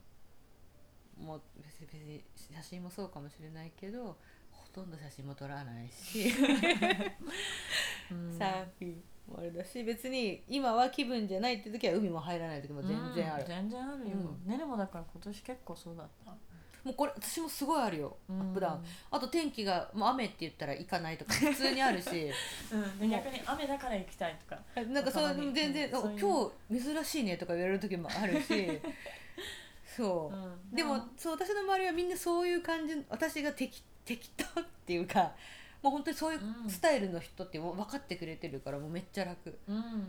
[1.20, 1.88] も別に
[2.32, 4.18] 別に写真もそうかもしれないけど
[4.52, 6.32] ほとんど写真も撮らないし。
[8.12, 8.38] うん。
[8.38, 13.42] サーフィンもあれだし別に今は気分じゃないって時は海も入らない時も全然ある。
[13.42, 14.48] うん、全然あるよ、うん。
[14.48, 16.36] ねるもだから今年結構そうだった
[16.84, 18.42] もうこれ私もすごいあるよ、うん。
[18.42, 18.84] アップダウン。
[19.12, 22.30] あと天気がもう雨って言ったら行かないとか 普通にあるし。
[22.72, 24.62] うん、で逆に雨だから行きたいとか。
[24.82, 28.82] なんかそう全然、うん今日珍しいねとか言われる時もあるし。
[29.96, 30.76] そう、うん。
[30.76, 35.34] でもそう私の周りはみんなそういう感じ私が適適当っていうか
[35.82, 36.70] もう本当にそういううん。
[36.70, 40.08] スタイルの人って分かってくれてるからもうめっちゃ楽、うん。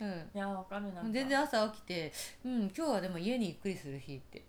[0.00, 2.12] うん、いやわかるな全然朝起きて
[2.44, 4.42] 「うん今日はでも家にゆっくりする日」って。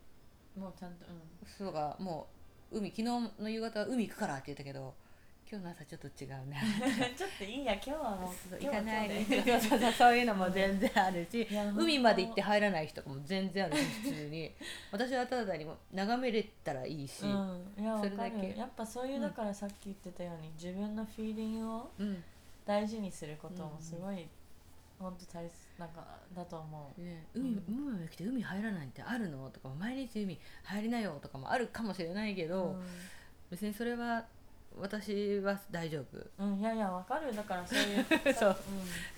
[0.57, 1.09] もうちゃんとう
[1.57, 2.27] そうがも
[2.71, 3.03] う海昨日
[3.39, 4.93] の夕方は海行くからって言ったけど
[5.49, 6.57] 今日の朝ちょっと違うな
[7.15, 9.11] ちょっといいや今日はもう行かない
[9.95, 14.51] そういうのも全然あるし海まで行って入らない人も全然あるし普通に。
[14.91, 18.47] 私はただ単にも眺めれたらいいし、うん、いやそれだけ。
[18.47, 22.23] るやっぱそういうだからさっき言ってたように、自分のフィーリングをうん。
[22.65, 24.27] 大事にすることもうんすごい、
[24.99, 26.05] 本当大切なんか
[26.35, 27.01] だと思う。
[27.01, 27.63] ね、海うん。
[27.67, 29.49] 海まで来て海入らないってあるの？
[29.49, 32.75] とか毎日海入りなよとかもあるかもしれないけど、
[33.49, 34.25] 別にそれは
[34.79, 36.17] 私は大丈夫。
[36.39, 37.35] うん、うんいやいやわかる。
[37.35, 38.49] だからそういう そう。
[38.51, 38.55] う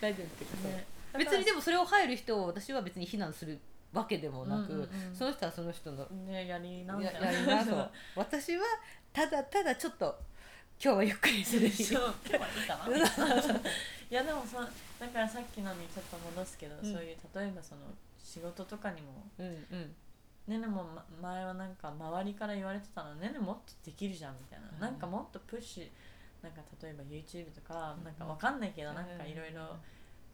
[0.02, 0.86] 大丈夫っていうかんね。
[1.18, 3.60] 別にでもそれを入る人を私は別に非難する
[3.94, 5.16] わけでもなく、うんうんうん。
[5.16, 8.64] その人はその人のねやりなやりなと 私は
[9.14, 10.20] ただただちょっと
[10.84, 11.84] 今日はゆっくりする日。
[11.84, 12.16] そう。
[12.28, 13.60] 今日はいいかな。
[14.10, 14.60] いやでもそ
[15.00, 16.80] だからさっきのにちょっと戻すけど、ん。
[16.82, 17.82] そういう例えばその
[18.18, 19.96] 仕事とかにもうんうん。
[20.48, 24.80] ねねも、ま、前はなんか周りから言われてたのねねもっとできるじゃんみたいな、うん。
[24.80, 25.88] なんかもっとプッシュ
[26.44, 28.96] なんか例えば YouTube とか、うんなんかわかんないけど、うん。
[28.96, 29.76] なんかいろいろ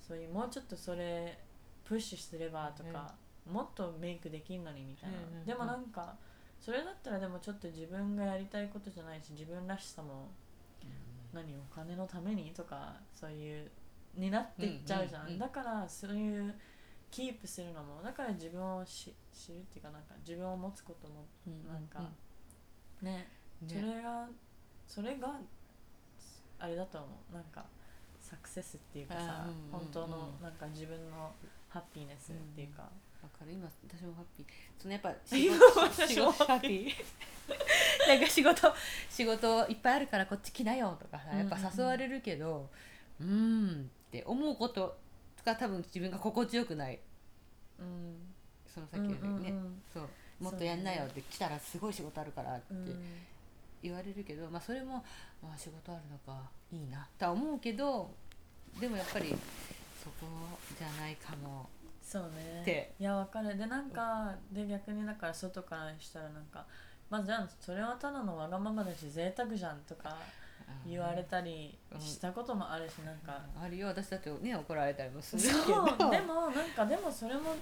[0.06, 1.38] そういうもうちょっとそれ
[1.86, 3.16] プッシュすればとか、
[3.52, 5.46] もっとメイクできんのにみたいな、うんうんうん。
[5.46, 6.16] でもなんか
[6.62, 10.30] それだったらでもちょっと自分がやりたいことじゃないし自分らしさも
[11.34, 13.70] 何お金のためにとかそういう
[14.16, 16.54] になっていっちゃうじゃん,、うんうんうんだからそういう
[17.10, 21.26] キープするのもだから自分をし知るっていうかなんか自分を持つことも
[21.72, 22.00] なんか、
[23.02, 23.28] ね。
[23.68, 24.28] それが
[24.88, 25.40] それが
[26.60, 27.36] あれだと思う。
[27.36, 27.66] なんか
[28.20, 31.32] サクセスっていうかさ、うんうんうん本当のなんか自分の
[31.70, 32.84] ハッピーネスっていうか、
[33.22, 33.52] わかる。
[33.52, 34.46] 今私もハッピー。
[34.80, 36.92] そのやっぱ 今私もハッピー。
[38.08, 38.74] なんか仕事
[39.10, 42.70] 仕事いっぱいあるからこっち来なよとかさやっぱ誘われるけど
[43.20, 44.96] うーんって思うこと
[45.44, 47.00] が多分自分が心地よくない。
[47.80, 48.16] うん。
[48.72, 49.82] そのさっきよりね、うんうんうん。
[49.92, 50.04] そう。
[50.40, 53.04] もっとやんなよって来たらすごい仕事あるからってうん
[53.82, 55.04] 言われるけど、まあ、それも、
[55.42, 56.42] まあ、仕事あるのか
[56.72, 58.12] いいなとは思うけど
[58.80, 59.36] でもやっぱり
[60.02, 60.28] そこ
[60.78, 61.70] じゃないかも。
[62.02, 62.62] そうね。
[62.62, 62.94] って。
[63.00, 63.58] いやわかる。
[63.58, 66.66] でなんかで逆にだから外からしたらなんか
[67.10, 70.18] まあじゃあそれはただのわがままだし贅沢じゃんとか
[70.86, 73.88] 言われたりしたこともあるしなんか、あるよ。
[73.88, 75.98] 私だってね怒られたりもするけそう。
[75.98, 77.56] どでもなんかでもそれも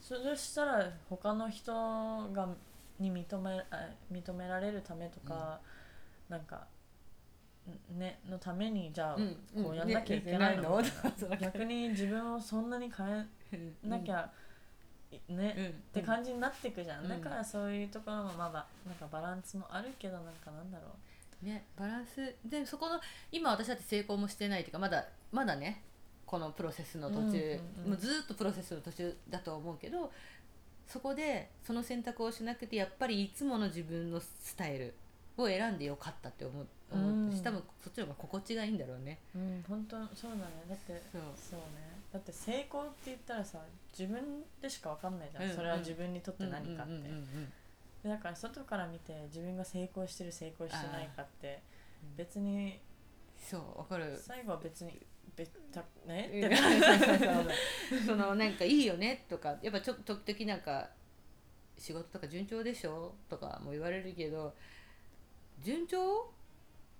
[0.00, 2.48] それしたら他の人が
[2.98, 5.60] に認めあ認められるためとか、
[6.28, 6.66] なんか
[7.94, 9.36] んねのためにじゃあうん。
[9.56, 9.64] うん。
[9.64, 10.88] こうやんなきゃいけないの,、ね
[11.40, 14.30] 逆に自分をそんなに変えなきゃ、
[15.10, 15.66] いね、うん。
[15.66, 17.08] って感じになっていくじゃん、うん。
[17.08, 20.88] だからそういうところもまあまあなんかバランスもあるけどなんかなんだろ
[21.42, 22.34] ねバランス。
[22.44, 23.00] でそこの
[23.32, 25.82] 今私だって成功もしてないっていうかまだまだね
[26.26, 30.10] このプロセスの途中、うんうんうんもうずっとプロセスの途中だと思うけど
[30.86, 34.94] そこでその選択をしなくてやっぱりいつもの自分のスタイル
[35.36, 37.44] を選んでよかったって思う思ったし、うん。
[37.44, 39.18] 多分そっちの方が心地がいいんだろうね。
[39.34, 41.22] ううん本当そうだねだってそう。
[41.50, 41.94] そうね。
[42.12, 43.58] だって成功って言ったらさ
[43.98, 44.22] 自分
[44.62, 46.92] でしかわかんないじゃん、うんそれは自分にとって何かって、
[48.04, 51.62] だから外から見て自分が成功してる成功してないかって
[52.02, 52.16] うん。
[52.16, 52.80] 別に
[53.36, 54.16] そうわかる。
[54.20, 55.00] 最後は別に
[55.36, 56.30] 別たね？
[56.32, 56.46] うん。
[56.46, 56.56] って
[58.06, 60.90] そのなんかいいよねとかやっぱちょっと時々なんか
[61.76, 64.54] 仕事とか順調でしょとかも言われるけど
[65.62, 66.30] 順調？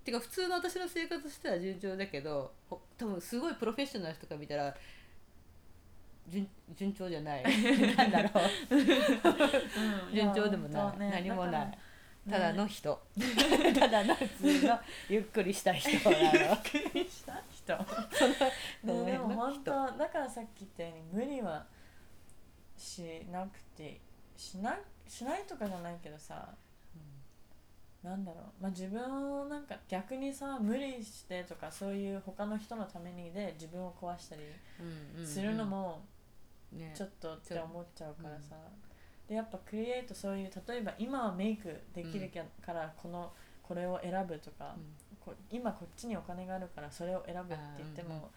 [0.02, 4.74] ってか普通の私の生活しては順調だけどほ多分すごいプロフェッショナルとか見たら
[6.28, 7.42] 順順調じゃない。
[7.96, 8.30] なんだろ
[8.70, 8.76] う。
[8.76, 10.14] うん。
[10.14, 10.70] 順調でもい。
[10.70, 11.78] ない、ね何もない。
[12.28, 12.98] ただの人、
[13.78, 14.80] ただの普通の
[15.10, 16.32] ゆっくりした人なの。
[16.72, 17.76] びっくりした人。
[18.82, 21.66] ね、でも本人当だからさっき言ったように無理は
[22.76, 24.00] しなくて
[24.36, 26.54] しなしないとかじゃないけどさ
[28.02, 34.42] なんだろう、まあ、自分をなんか逆にさ無理してとかそういう他の人のためにで自分を壊したり
[34.80, 35.26] うんうん。
[35.26, 36.02] するのも
[36.72, 36.92] ね。
[36.94, 38.56] ちょっとって思っちゃうからさ、
[39.28, 42.30] でやっぱクリエイトそういう例えば今はメイクできる
[42.64, 43.32] からこの
[43.62, 44.74] これを選ぶとか、
[45.24, 48.30] こ今こっちにお金があるからそれを選ぶって言っても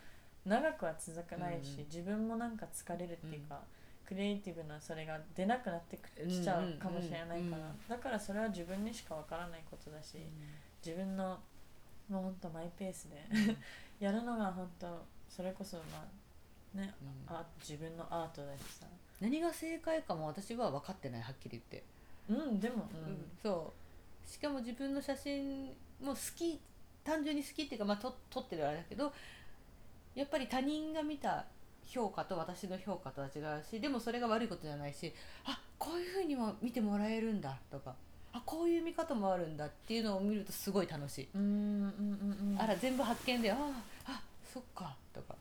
[0.46, 1.80] 長くは続かないし、うん。
[1.80, 3.60] うん自分もなんか疲れるっていうか、
[4.08, 7.44] クリエイティブなそれが出なくなってきちゃうかもしれないから、うん。
[7.44, 7.50] うん
[7.90, 10.18] だからそれは自分にしかわからないことだし、
[10.86, 11.38] 自分の
[12.08, 13.26] もうほんとマイペースで
[14.00, 16.06] やるのが本当それこそまあ
[16.78, 17.36] ね、うん。
[17.36, 18.86] あ自分のアートだしさ。
[19.20, 21.84] 何が正解かも私は分かってないはっきり言って、
[22.30, 23.28] うんでも、うん。
[23.42, 24.30] そう。
[24.30, 25.68] しかも自分の写真
[26.02, 26.60] も好き
[27.04, 29.14] 単純に好きっていうか、まあ、と撮ってるあれだけど
[30.14, 31.46] やっぱり他人が見た
[31.86, 35.14] 評価と私の評価とは違うしでもそれが悪いことじゃないし
[35.46, 37.96] あこういうふうにも見てもらえるんだとか
[38.34, 42.62] あこういう見方もあるんだっていうのを見るとすごい楽しい、うんうんうんうん。
[42.62, 44.22] あら全部発見であああ
[44.54, 45.36] そっかとか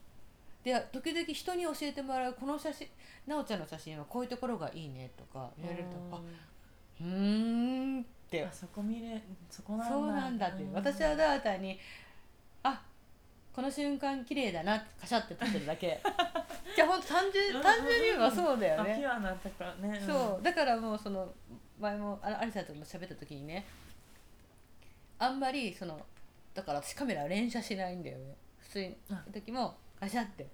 [0.67, 2.89] で時々人に教えてもらうこの写真
[3.25, 6.21] なおちゃんの写真はこういうところがいいねとか言われるとあ
[7.01, 8.45] うーんって。
[8.45, 9.95] あそこ見れそこなんだ。
[9.95, 10.73] そうなんだって、うん。
[10.73, 11.79] 私はただ単に
[12.65, 12.83] あ
[13.53, 16.01] この瞬間綺麗だなってカシャって撮ってるだけ。
[16.75, 19.01] じゃあほんと単純単純に言えばそうだよね。
[19.81, 20.03] ね。
[20.05, 20.43] そう。
[20.43, 21.33] だからもうその
[21.79, 23.65] 前もあアリさんとも喋った時にね
[25.21, 26.01] あんまりその
[26.55, 28.35] だから私カメラ連写しないんだよね。
[28.59, 28.97] 普通に。
[29.13, 29.23] あ。
[29.33, 30.49] 時もガシャって。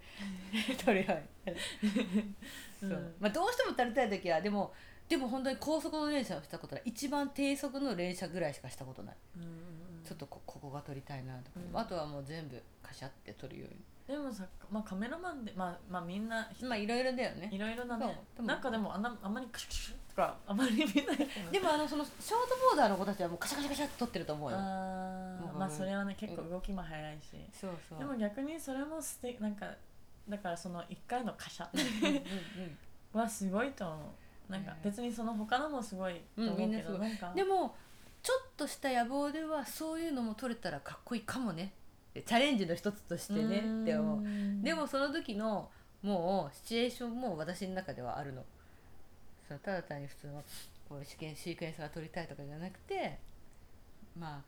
[0.84, 1.06] 撮るよ
[1.46, 2.34] うに
[2.80, 3.14] そう、うん。
[3.20, 4.72] まあ、どうしても撮りたい時はでも
[5.08, 6.82] でも本当に高速の連写をしたことない。
[6.86, 9.56] 一番低速の連写ぐらいしかしたことない、うんうんうん。
[10.04, 11.78] ちょっとこここが撮りたいなとか、うん。
[11.78, 13.70] あとはもう全部カシャって撮るよう
[14.10, 17.48] でもさ、まあ、カメラマンでまあまあみんなにまあいろいろだよね。
[17.52, 18.20] いろいろなね。
[18.40, 20.36] なんかでもあんなあんまりカシャカシャとか。
[20.46, 20.94] あんまり見ない。
[21.50, 24.56] でもあのそのショートボーダーの子たちはもうカシャカシャカシャって撮ってると思うよ。
[24.58, 27.98] あうんーまあそれはね結構動きも早いし、そうそう。
[27.98, 29.66] でも逆にそれも素敵なんか
[30.28, 31.68] だからその1回のカシャ。
[33.12, 34.14] はすごいと思
[34.48, 34.52] う。
[34.52, 37.00] なんかね別にその他のもすごいと思うけど、うん。
[37.00, 37.32] なんか。
[37.34, 37.74] でも
[38.22, 41.72] ちょっとした野望ではそういうのも撮れたらかっこいいかもね。
[42.14, 44.22] チャレンジの一つとしてねって思う。
[44.62, 45.70] でもその時の
[46.02, 48.44] もうシチュエーションも私の中ではあるの
[49.52, 50.42] そうただ単に普通の
[50.88, 53.18] こうシーシークエンスが撮りたいとかじゃなくて
[54.18, 54.42] まあ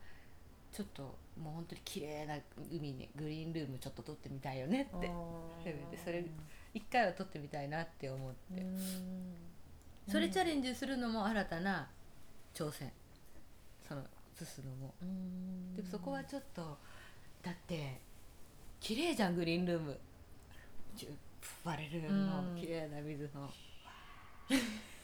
[0.75, 1.03] ちょっと
[1.41, 2.35] もう本当に綺麗な
[2.69, 5.09] 海にグリーンルームちょっと撮ってみたいよねって。
[5.63, 6.25] せめてそれ
[6.73, 8.65] 一回は撮ってみたいなって思って。
[10.11, 11.87] それチャレンジするのも新たな
[12.53, 12.91] 挑戦。
[13.87, 14.93] その移すのも。
[15.77, 16.77] でもそこはちょっと
[17.41, 18.01] だって
[18.81, 19.97] 綺麗じゃんグリーンルーム。
[21.63, 22.55] バレルのうん。
[22.59, 23.49] 綺麗な水の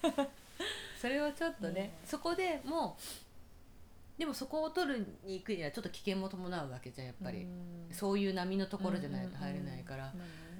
[1.01, 1.93] それをちょっとね、ね。
[2.05, 7.47] そこでもうでもそこを取るに行くにはちょっと危険も伴うわけじゃんやっぱり、
[7.91, 10.51] そういう波のところじゃないと入れないから、うんうんうん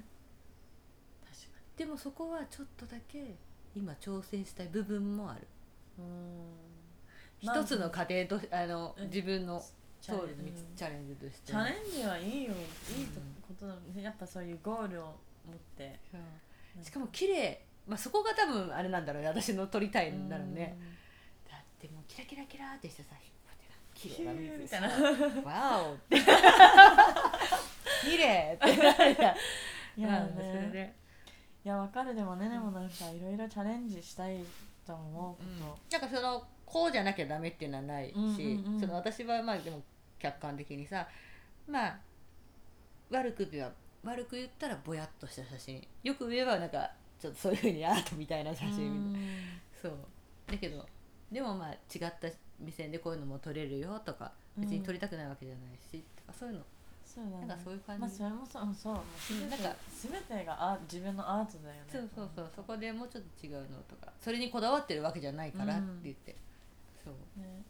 [1.78, 3.34] でもそこはちょっとだけ
[3.76, 5.48] 今挑戦したい部分もある。
[7.42, 9.06] に一つの過程とあの、うん。
[9.06, 9.60] 自分の
[10.00, 10.34] チャレンジ。
[10.36, 11.52] そうですチャレンジとして。
[11.52, 12.52] チャレンジはいいよ。
[12.52, 13.08] いい
[13.48, 15.06] ことだねやっぱそういうゴールを
[15.48, 16.00] 持って。
[16.84, 19.28] しかも綺麗まあそこが多分あれなんだろうね。
[19.28, 20.78] 私の撮りたいんだろうね、
[21.50, 23.10] だってもうキラキラキラってしてさ。
[23.22, 24.90] 引っ張って綺麗な水みさたい
[25.44, 25.94] なわお。
[25.94, 26.18] って
[28.04, 28.54] 綺麗。
[28.56, 28.74] っ て
[29.98, 30.28] いや
[31.64, 32.16] いやわかる。
[32.16, 34.44] でもねでもなんかいろいろチャレンジしたい
[34.86, 39.84] と思うこなんかそのこうじゃなきゃダメっていうのはないし、その私はまあでも
[40.18, 41.08] 客観的にさ
[41.68, 42.00] まあ
[43.10, 43.64] 悪く言え
[44.04, 45.88] ば悪く言ったらぼやっとした写真。
[46.04, 46.92] よく言えばなんか
[47.22, 49.28] ちょっとそういうふうにアートみたいな写と真みたいな
[49.82, 49.92] そう。
[50.48, 50.86] だけど
[51.32, 51.78] でもまあ違っ
[52.20, 52.28] た
[52.60, 56.62] 目線でこういうのも撮れるよとか別に撮りたくないわけじゃないし、とかそういうの。
[57.06, 57.46] そうだね。
[57.46, 58.02] なんかそういう感じ。
[58.02, 59.76] まあそれもそうそうなんか
[60.28, 61.82] 全てがあ自分のアートだよね。
[61.92, 64.12] そうそうそうそこでもうちょっと違うのとか。
[64.20, 66.36] それにこだわってるわけじゃないからって言って、
[67.04, 67.14] そう。
[67.40, 67.64] ね。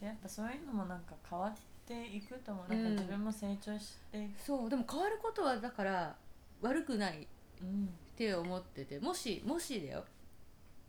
[0.00, 1.54] でやっぱそういうのもなんか変わっ
[1.86, 2.74] ていくと思う。
[2.74, 2.96] なんかうん。
[2.96, 4.40] 自分も成長していく。
[4.40, 6.16] そうでも変わることはだから
[6.60, 7.22] 悪くない。
[7.22, 7.26] っ
[7.62, 10.04] うんて思っててもしもしだよ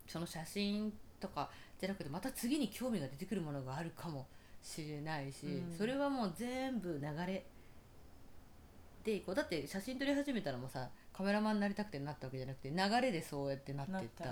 [0.06, 4.26] その写真とかじゃなくてまた次に興味が出てくるものがあるかも
[4.62, 5.76] しれないし、うん。
[5.76, 7.44] それはもう全部流れ
[9.04, 9.34] でいこう。
[9.34, 14.24] だって写真撮り始めたらもうさカメラマンになりたくてなったわけじゃなくて流れでそうやってなってないっった。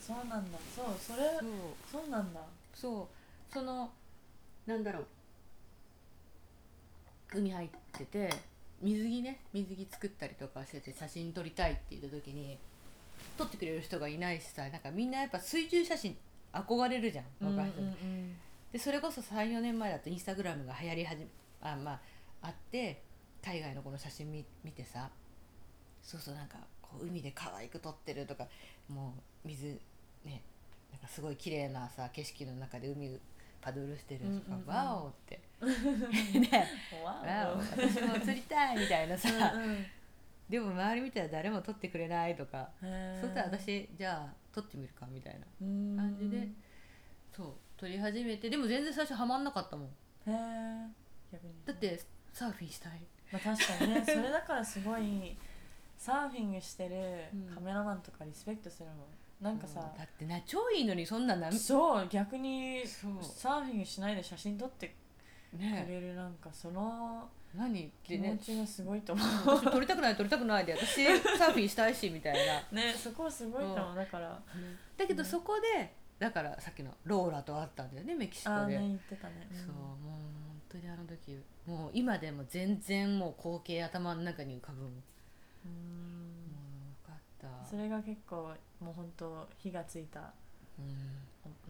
[0.00, 0.58] そうなんだ。
[0.74, 2.02] そうそれそう。
[2.02, 2.40] そうなんだ。
[2.74, 3.08] そ
[3.50, 3.52] う。
[3.52, 3.90] その
[4.66, 5.06] なんだろう。
[7.32, 8.30] 海入ってて
[8.84, 12.58] 水着ね水着作ったりとかしてて写真撮りたいって言った時に
[13.38, 16.16] 撮ってくれる人がいないしさなんかみんなやっぱ水中写真
[16.52, 18.36] 憧れるじゃん若い人、うん
[18.72, 21.28] でそれこそ34年前だとインスタグラムが流行り始め
[21.62, 22.00] あまあ
[22.42, 23.04] あって
[23.40, 25.10] 海外のこの写真見見てさ
[26.02, 28.48] そうそうなんかこう海で可愛く撮ってるとか
[28.88, 29.78] もう水
[30.24, 30.42] ね
[30.90, 33.16] なんかすごい綺麗なさ景色の中で海
[33.64, 34.66] パドルしてるとか、うんうんうん。
[34.66, 35.40] ワオって。
[37.02, 37.58] わワオ。
[37.58, 39.86] 私も撮りたいみたいなさ、うんうん。
[40.50, 42.86] でも周り見たら誰も撮ってくれないとか、そ
[43.26, 45.46] したら私じゃあ撮ってみるかみたいな。
[45.62, 45.96] うん。
[45.96, 46.48] 感じで。
[47.34, 47.54] そう。
[47.78, 48.50] 撮り始めて。
[48.50, 49.88] でも全然最初ハマんなかったもん。
[49.88, 49.90] へ
[50.26, 50.88] え
[51.32, 51.54] 逆に。
[51.64, 51.98] だって
[52.32, 53.00] サーフィンしたい。
[53.32, 54.04] まあ確かにね。
[54.04, 55.36] それだからすごい
[55.96, 56.94] サーフィングしてる
[57.32, 58.96] うんカメラマンとかリスペクトするもん
[59.44, 59.98] なんかさうん。
[59.98, 64.94] だってな超いいのにそんななねそう逆にサーフィングしないで写真撮って
[65.52, 67.84] くれるなんかその何？
[67.84, 71.04] って気持ねちがすごいと思私撮りたくない撮りたくないで私
[71.38, 72.40] サーフィンしたいしみたいな。
[72.72, 73.96] う ねそこはすごいと思う。
[73.96, 74.42] だから
[74.96, 79.54] だけどそこでだからさっきのローラと会ったんだよねメキシコで、ね言ってたね、ん。
[79.54, 86.13] そうもう本当にあの時もう今でも全然もう光景頭の中に浮かぶうん
[87.44, 87.68] た。
[87.68, 90.20] それが結構もう本当火がついた。
[90.78, 90.88] うん。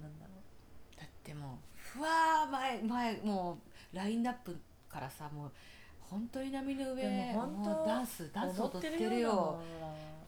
[0.01, 0.33] なんだろ
[0.97, 3.59] だってもうふわー前前も
[3.93, 4.57] うラインナップ
[4.89, 5.53] からさもう
[6.01, 9.61] 本当に波の上でもうダンスうダンス踊ってるよ。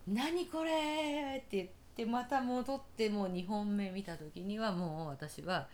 [0.07, 5.69] 何これって言ってまた戻ってもう2本目見た時にはもう私は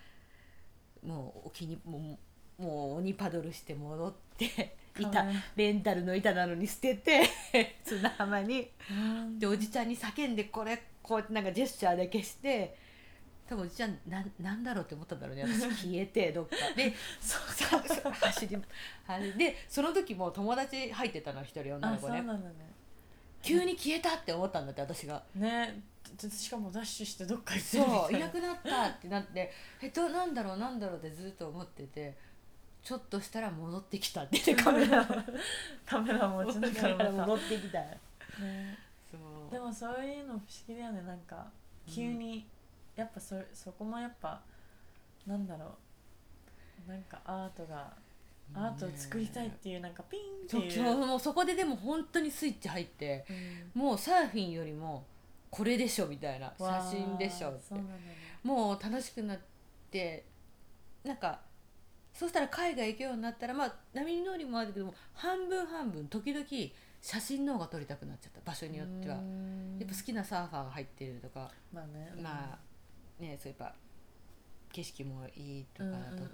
[1.05, 2.17] もう沖にも
[2.59, 5.25] うもう鬼パドルして戻って板
[5.55, 7.23] レンタルの板なのに捨てて
[7.83, 8.69] 砂浜に。
[8.89, 9.39] うん。
[9.39, 12.77] でおじちゃんに叫んでこれこうなんかジェスチャーだけして。
[13.45, 15.69] 多分おじちゃんなんなんだろうって思ったんだろうね私。
[15.91, 16.55] 消えてどっか。
[16.75, 17.79] で そうさ
[18.11, 18.57] 走り
[19.05, 22.21] 走りでその時も友達入ってたの一人女の子ね。
[22.21, 22.73] ね。
[23.41, 25.23] 急に消えたって思ったんだって私が。
[25.35, 25.83] ね。
[26.17, 29.51] ちしかもダッシュしてどっか行ってそういなくなったってなって
[29.81, 32.15] えっとなんだろうなんだろうってずっと思ってて
[32.83, 35.05] ちょっとしたら戻ってきたって言 ってカメラ
[35.85, 37.99] カメラ持ちながら戻ってきたね。
[39.09, 39.51] そう。
[39.51, 41.49] でもそういうの不思議だよねなんか。
[41.87, 42.47] 急に、
[42.95, 44.41] やっぱそそこもやっぱ
[45.25, 45.77] なんだろ
[46.87, 46.89] う。
[46.89, 47.93] なんかアートが、
[48.53, 50.83] アートを作りたいっていうなんかピンっていう。
[50.97, 53.25] もうそこででも本当にスイッチ入って
[53.75, 53.81] うん。
[53.81, 55.05] もうサーフィンよりも
[55.49, 56.53] これでしょみたいな。
[56.57, 57.63] 写真でしょって。
[57.69, 57.85] そうね。
[58.43, 59.39] もう楽しくなっ
[59.89, 60.25] て
[61.05, 61.39] なんか
[62.13, 66.45] そしたら海外行くようになったらまあ波乗りもあるけども半分半分時々
[67.01, 68.39] 写真の方が撮りたくなっちゃった。
[68.49, 69.15] 場所によっては。
[69.15, 69.21] や
[69.85, 71.51] っぱ好きなサーファーが入ってるとか。
[71.73, 72.13] まあね。
[72.21, 72.59] まあ
[73.21, 73.73] ねそういえば
[74.71, 76.29] 景色もいいとうんかだと、うん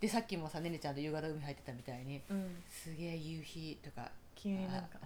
[0.00, 2.36] でさっきもさねねちゃんと夕方海入ってたみたいにうん。
[2.36, 4.10] うんすげえ夕日とか。
[4.36, 4.98] 急になんか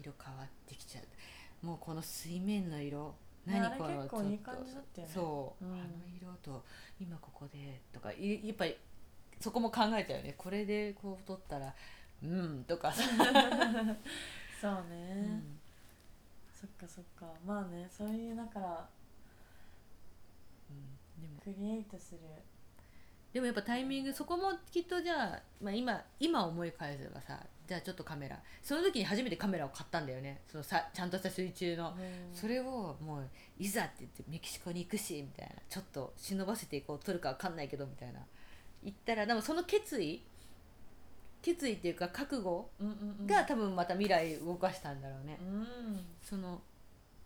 [0.00, 1.66] 色変わってきちゃう。
[1.66, 3.14] もうこの水面の色。
[3.46, 5.12] 何この結構いい感じだったよね。
[5.14, 5.72] そう、うん。
[5.72, 5.82] あの
[6.14, 6.62] 色と
[7.00, 8.12] 今ここでとか。
[8.12, 8.76] いやっぱり
[9.40, 10.34] そこも考えたよね。
[10.36, 11.74] これでこう撮ったら
[12.22, 12.92] うんとか。
[12.92, 13.02] さ、
[14.60, 15.58] そううね、ん
[16.52, 17.26] そっかそっか。
[17.46, 18.88] まあねそういうだから
[20.70, 21.22] うん。
[21.22, 21.54] でも。
[21.54, 22.20] クリエイトする。
[23.32, 27.38] でもやっぱタイミングそこもきっとじゃあ、まあ、今今思い返せばさ
[27.68, 28.40] じゃあちょっとカメラ。
[28.62, 30.40] その時に初めてカメラを買ったんだよね。
[30.50, 32.34] そのさちゃんとした水中の、うん。
[32.34, 33.28] それをもう
[33.58, 35.54] いざって言ってメキシコに行くしみたいな。
[35.68, 38.20] ちょっと忍ばせていこう撮るか分かんないけどみたいな
[38.82, 40.22] 言ったらでもその決意
[41.42, 42.68] 決意っていうか覚悟
[43.26, 46.00] が多分また未来動かしたんだろうね、うん。
[46.22, 46.60] その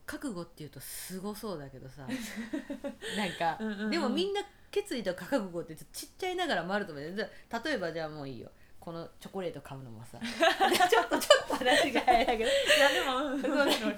[0.05, 2.07] 覚悟っていうとすごそうだけどさ。
[3.17, 8.51] なんかうんでもみんな決意とか覚悟ってちっちゃいながらもあると思う例えばじゃあもういいよ。
[8.79, 10.19] このチョコレート買うのもさ。
[10.21, 12.51] ちょっとちょっと話が早いだけど。
[12.51, 13.41] いやでもうん。
[13.43, 13.97] そうなんかそうし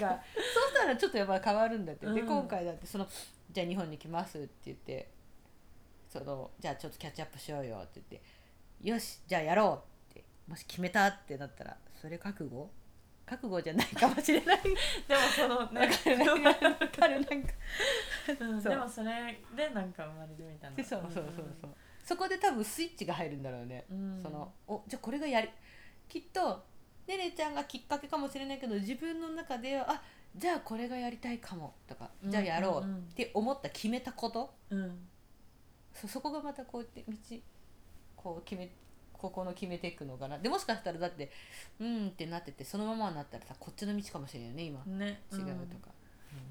[0.74, 2.26] たらちょっとやっぱ変わるんだって、でうん。
[2.26, 3.08] 今回だってその
[3.50, 5.13] じゃあ日本に来ますって言って
[6.14, 8.22] そのじゃあちょっとキャッチアップしようよって言って
[8.88, 12.70] よしじゃあやろうってもし決めたってなったらそれ覚悟？
[13.26, 14.60] 覚悟じゃないかもしれない。
[15.08, 17.48] でもそのねわかるなんか。
[18.68, 20.84] でもそれでなんか生まれるみたいな。
[20.84, 21.74] そうそうそうそう
[22.04, 24.22] そこで多分スイッチが入るんだろうね、うん。
[24.22, 25.48] そのおじゃあこれがやり
[26.06, 26.64] きっと
[27.06, 30.02] ねねちゃんがきっかけかもしれないけど自分の中ではあ
[30.36, 35.08] じゃあこれがやりたいかもとかじゃあやろうって思った決めたこと、うん
[35.94, 37.16] そそこがまたこうやって道
[38.16, 38.70] こう決め
[39.12, 40.38] ここの決めていくのかな。
[40.38, 41.30] でもしかしたらだって
[41.80, 45.22] うんってなっててそのままになったらさこっちの道かもしれないよね今、ね。
[45.32, 45.90] 違うとか、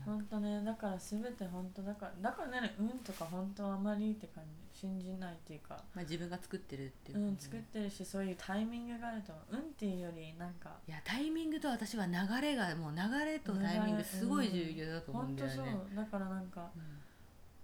[0.08, 0.14] うん。
[0.14, 0.64] 本当ね。
[0.64, 4.64] だから全て本当だからだからね運とか本当あまりって感じ。
[4.74, 5.76] 信じないっていうか。
[5.94, 7.18] まあ、自分が作ってるっていう。
[7.18, 15.66] かね、うん作ってるしそういうタイミングがあると運っていうよりなんかいやタイミングと私は流れがもう流れとタイミングすごい重要だと思うん本当そう。
[15.66, 15.96] だよね。
[15.96, 16.82] だからなんかうん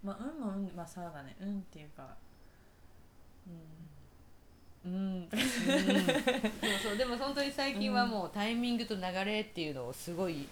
[0.02, 1.36] まあ運も運まあそうだね。
[1.40, 2.16] 運っていうか
[4.84, 4.92] うん。
[4.92, 5.28] うん。
[5.30, 5.40] そう
[6.82, 10.48] そうでも本当に最近はもうタイミングと流れっていうのをすごい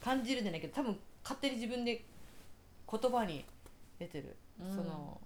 [0.00, 2.04] 感じるんじゃないけど多分勝手に自分で
[2.90, 3.44] 言葉に
[3.98, 4.74] 出てる、うん。
[4.74, 5.20] その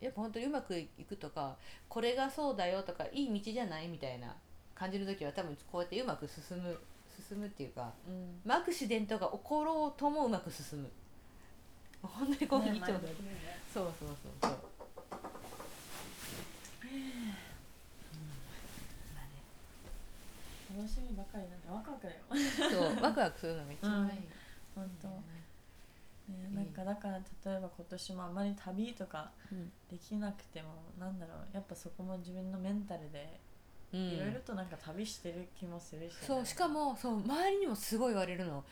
[0.00, 1.56] やっぱ本当にうまくいくとか
[1.88, 4.34] これがそうだよとかいい道じゃないみたいな
[4.74, 6.78] 感じる時は多分こうやってうまく進む
[7.28, 8.40] 進むっていうか、うん。
[8.44, 10.90] まあアクシデントが起ころうともうまく進む
[12.06, 12.98] 本当にこういうね一丁だ
[13.72, 14.74] そうそうそうそう。
[20.76, 22.18] 楽しみばかりなんでワクワクだよ
[22.70, 24.10] そうワクワクするのが一番いい。
[24.74, 27.22] 本当、ね、なんかだから例
[27.56, 30.68] えば今年もあまり旅とかうんできなくても
[30.98, 31.54] なんだろう。
[31.54, 33.38] やっぱそこも自分のメンタルで
[33.92, 36.14] うんいろいろとなんか旅してる気もするし。
[36.14, 38.64] ね、そうしかもそう周りにもすごい言われるの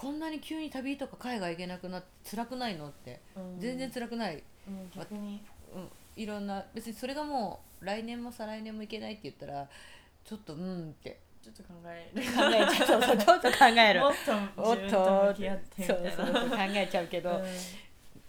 [0.00, 2.88] こんなに急に旅とか海外行けなくなって辛くないの？
[2.88, 3.20] って。
[3.34, 3.58] うん。
[3.58, 5.42] 全然辛くない、うん逆に。
[5.74, 9.66] うん、いろんな別にそれがもう来年も再来年も行けないって言ったら
[10.24, 11.18] ちょっとうんって。
[11.42, 12.22] ちょっと考える。
[12.22, 13.02] 考えちゃう。
[13.02, 14.00] ちょっと考える。
[14.00, 16.10] もっと自分とと向き合ってみそうな。
[16.12, 17.36] そうそう考えちゃうけど、うん。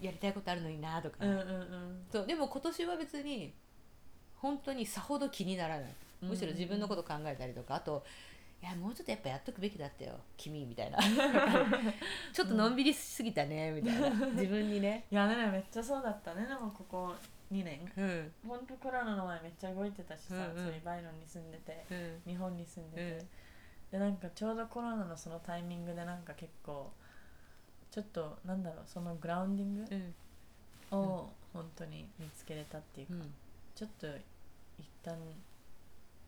[0.04, 2.06] やりたいことあるのになとか、うんうんうん。
[2.12, 3.54] そうでも今年は別に
[4.38, 5.94] 本当にさほど気にならない。
[6.22, 8.04] むしろ自分のこと考えたりとかあと
[8.61, 10.19] いやもうちょっとやっぱやっとくべきだったよ。
[10.36, 10.98] 君みたいな。
[12.34, 14.10] ちょっとのんびりしすぎたねみたいな。
[14.27, 15.06] 自分にね。
[15.11, 16.45] いやねめっちゃそうだったね。
[16.45, 17.15] でもここ
[17.52, 17.90] 2年。
[17.95, 18.34] うん。
[18.45, 20.65] 本当コロナの前めっちゃ動いてたしさ、うんうん。
[20.65, 22.22] それバイロンに住んでてうん。
[22.31, 23.30] 日本に住んでて、うん。
[23.91, 26.91] でなんかちょうどコロナのそのタイミングでなんか結構
[27.90, 30.15] ちょっとなんだろうそのグラウンディング
[30.91, 30.99] うん。
[30.99, 33.34] を本当に見つけれたっていうか、うん。
[33.73, 34.07] ちょっと
[34.77, 35.18] 一旦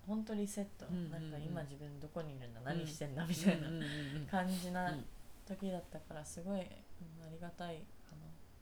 [0.08, 1.12] 本当リセット、うんうんうん。
[1.12, 3.68] なんか今自分どこにいるんだ、何してんだみたいな
[4.30, 5.06] 感じなうん。
[5.46, 6.66] 時だったからすごい、うんあ
[7.32, 8.16] りがたいか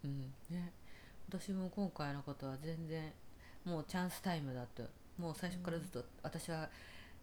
[0.04, 0.34] うん。
[0.50, 0.72] ね。
[1.28, 3.12] 私も今回のことは全然
[3.66, 4.84] もうチャンスタイムだと。
[5.18, 6.70] もう最初からずっと私は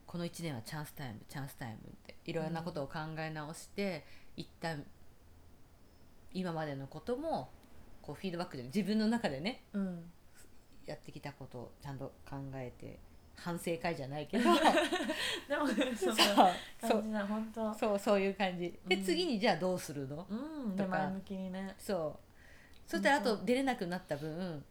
[0.06, 4.04] この1年はチャンスタイムチャンスタイムっていろんなことを考え直して、
[4.36, 4.84] 一旦
[6.32, 7.50] 今までのことも
[8.02, 10.12] こうフィードバックで自分の中でねなうん。
[10.84, 13.00] やってきたことをちゃんと考えて
[13.36, 14.44] 反省会じゃないけど。
[15.48, 16.90] でもねそそううそう。
[16.90, 17.74] 感じな本当。
[17.74, 18.78] そうそういう感じ。
[18.86, 19.04] で、うん。
[19.04, 20.26] 次にじゃあどうするの？
[20.28, 20.84] うんとか。
[20.84, 21.74] で前向きにね。
[21.78, 22.90] そう。
[22.90, 24.64] そしたらあと出れなくなった分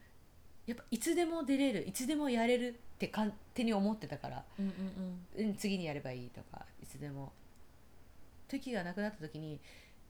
[0.66, 4.66] やっぱいつでも出れるいつでもやれるって勝手に思ってたから、うん
[5.38, 7.34] うんうん、次にやればいいとかいつでも。
[8.48, 9.60] 時がなくなった時に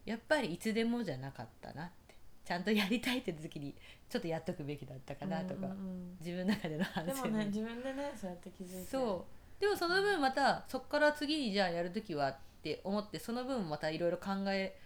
[0.06, 1.86] やっぱりいつでもじゃなかったな。
[1.86, 2.05] って
[2.45, 3.76] ちゃんとやりたいって時に
[4.07, 8.89] ちょっとやっとくべきだったかなとか、うんうん自分の中での反うんで省もね自分でねそうやって気づいて。
[8.89, 9.26] そ
[9.59, 9.61] う。
[9.61, 14.77] でもその分またそこから次にじゃあやる時はって思ってその分またいろいろ考え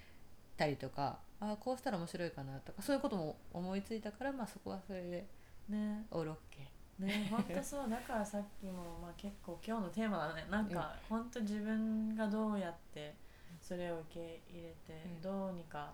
[0.58, 5.26] たりとかああこうしたら面白いかなとかそういうことも思いついたからまあそこはそれで
[5.70, 6.70] ねオールオッケ
[7.00, 7.90] ね本当そう。
[7.90, 10.46] だからさっきも、まあ、結構今日のテーマだね。
[10.50, 13.16] なんか本当自分がどうやって
[13.62, 15.22] それを受け入れて、うん。
[15.22, 15.94] どうにか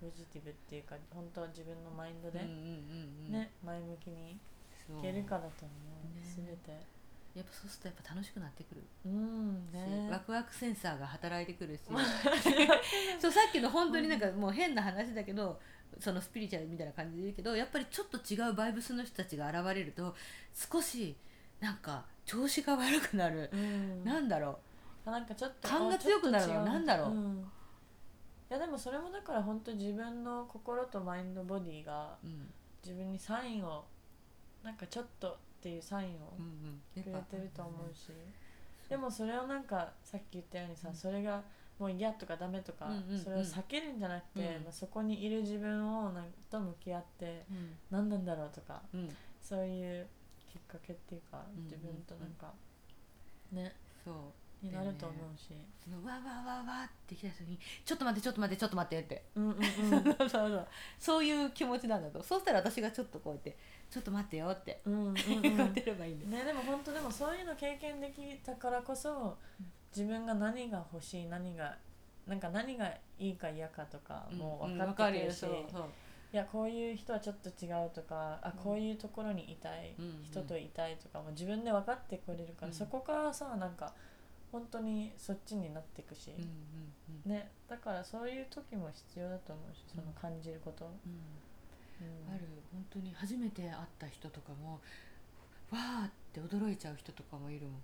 [0.00, 2.64] ポジティブっていうか本当は自分のマインドで、ーうんうんうん
[3.26, 3.32] うん。
[3.32, 6.24] ね前向きにいけるかだと思う、ね。
[6.36, 7.00] 全て。
[7.34, 8.82] やっぱそうするとやっぱ楽しくなってくる。
[9.04, 11.82] うんしねワクワクセンサーが働いてくるし。
[13.20, 15.60] そうさっきの本当になんかもう変な話だけど
[15.98, 20.14] そのスピリチュアルみたいな感じで言うけどやっぱりちょっと違うバイブスの人たちが現れると
[20.54, 21.16] 少し
[21.60, 24.04] なんか調子が悪くなる、うん。
[24.04, 24.58] なんだろ
[25.04, 26.64] なんかちょっと勘が強くなるの。
[26.64, 27.10] なんだろう。
[27.10, 27.40] うん。
[27.40, 27.44] い
[28.50, 32.52] やでもそれもだから本当自分の心とマインドボディがう、うん
[32.82, 33.84] 自分にサインを
[34.64, 38.10] なんかちょっとっていうサインをうんうん、くれてると思うし、
[38.88, 41.42] でもそれをなんかさっき言ったようにさ、それが
[41.78, 43.18] もう嫌とかダメとか、うんうんうん。
[43.18, 44.64] それを避けるんじゃなくて、うん。
[44.64, 47.76] まあ、そこにいる自分をなんと向き合ってうん。
[47.90, 49.08] 何なんだろうとかうん、
[49.40, 50.06] そういう
[50.46, 52.52] きっかけっていうか、自分となんか
[53.52, 53.74] ね。
[54.04, 54.14] そう
[54.62, 59.24] になると思うし、そのわーわーわーわーって来た人にちょっと待ってちょっと待ってちょっと待ってって。
[59.34, 59.60] うんうんうん。
[60.18, 60.68] そうそう
[60.98, 61.24] そう。
[61.24, 62.22] いう気持ちなんだと。
[62.22, 63.56] そうしたら私がちょっとこうやって
[63.90, 64.82] ちょっと待ってよって。
[64.84, 65.14] うんうんうん。
[65.42, 69.38] 言ってればいいんね、でも本当でもそういうの経験できたからこそ
[69.94, 71.76] 自分が何が欲しい何が
[72.26, 72.86] なんか何が
[73.18, 75.90] いいか嫌かとかもう分かってくるし、うんうんわかるよそう。
[76.32, 78.62] いやこういう人はちょっと違うとかあうん。
[78.62, 80.24] こういうところにいたい、うんうん。
[80.24, 82.72] 人といたいとかも自分で分かってくれるから、うん。
[82.74, 83.92] そこからさなんか
[84.52, 86.42] 本当にそっちになっていくし、そううん
[87.24, 87.30] うん。
[87.30, 91.12] ね、だからそういう時も必要だと思うしその感じること、うん。
[92.06, 92.34] うん。
[92.34, 92.46] ある。
[92.72, 94.80] 本当に初めて会った人とかも
[95.70, 97.74] わーって驚いちゃう人とかもいるもん。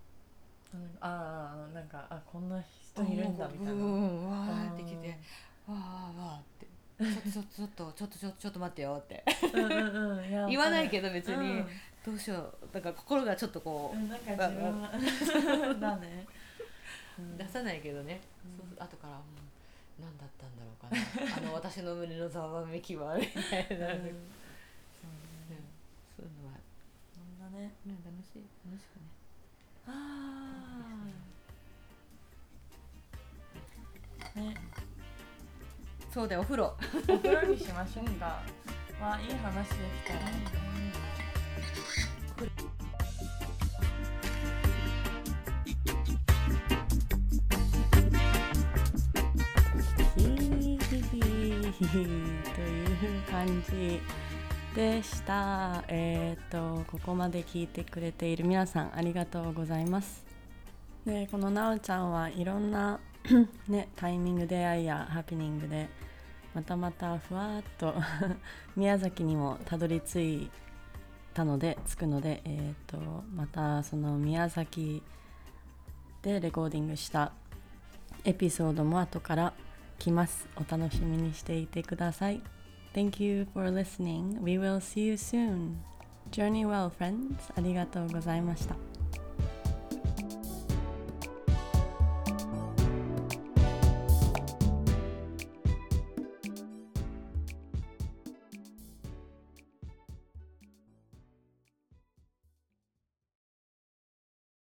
[0.75, 0.91] うん。
[1.01, 3.73] ああなんかあこんな人いるんだみたいな。
[3.73, 3.81] うん。
[3.81, 3.87] う
[4.27, 4.31] ん。
[4.31, 5.19] わーってきて
[5.69, 6.67] うんわーわーって。
[7.31, 9.25] ちょっとちょっとちょっとちょっとちょっと待ってよって。
[9.53, 11.65] うん言わないどけど別に。
[12.05, 12.69] どうしよう。
[12.73, 14.91] なんか心がちょっとこう、なんか自分は。
[15.81, 16.36] だね、うん
[17.39, 18.69] 出さないけどね、うん。
[18.69, 21.37] そう後から、うん、何だったんだろうかな。
[21.37, 24.03] あの私の胸のざわめきはみたいな、うん。
[24.03, 24.33] うん
[24.97, 25.11] そう
[25.51, 25.61] ね。
[26.17, 26.59] そういうのは、
[27.15, 27.75] そんなね。
[27.85, 28.45] ね、楽しい。
[28.65, 29.03] 楽しくね。
[29.87, 29.91] あ
[34.37, 34.55] あね。
[36.13, 36.77] そうだよお風呂。
[37.09, 38.43] お風呂にしましょうか。
[39.01, 39.75] まあいい話で
[40.05, 40.21] きたら。
[42.37, 42.76] ヒ
[51.73, 54.01] という感じ
[54.75, 55.83] でした。
[55.89, 60.25] えっ、とここまで聞いてくれている皆さんありがとうございます。
[61.05, 63.01] でこのなおちゃんはいろんな
[63.69, 65.89] ねタイミング出会いやハプニングで
[66.55, 67.95] またまたふわっと
[68.77, 70.51] 宮崎にもたどり着い
[71.35, 72.99] たので着くので、えーと、
[73.35, 75.03] またその宮崎
[76.23, 77.33] でレコーディングした
[78.25, 79.53] エピソードも後から
[79.99, 82.43] 来ますお楽しみにしていてください
[82.97, 84.41] Thank you for listening.
[84.41, 85.83] We will see you soon.
[86.31, 87.37] Journey well, friends.
[87.55, 88.75] ありがとうございました。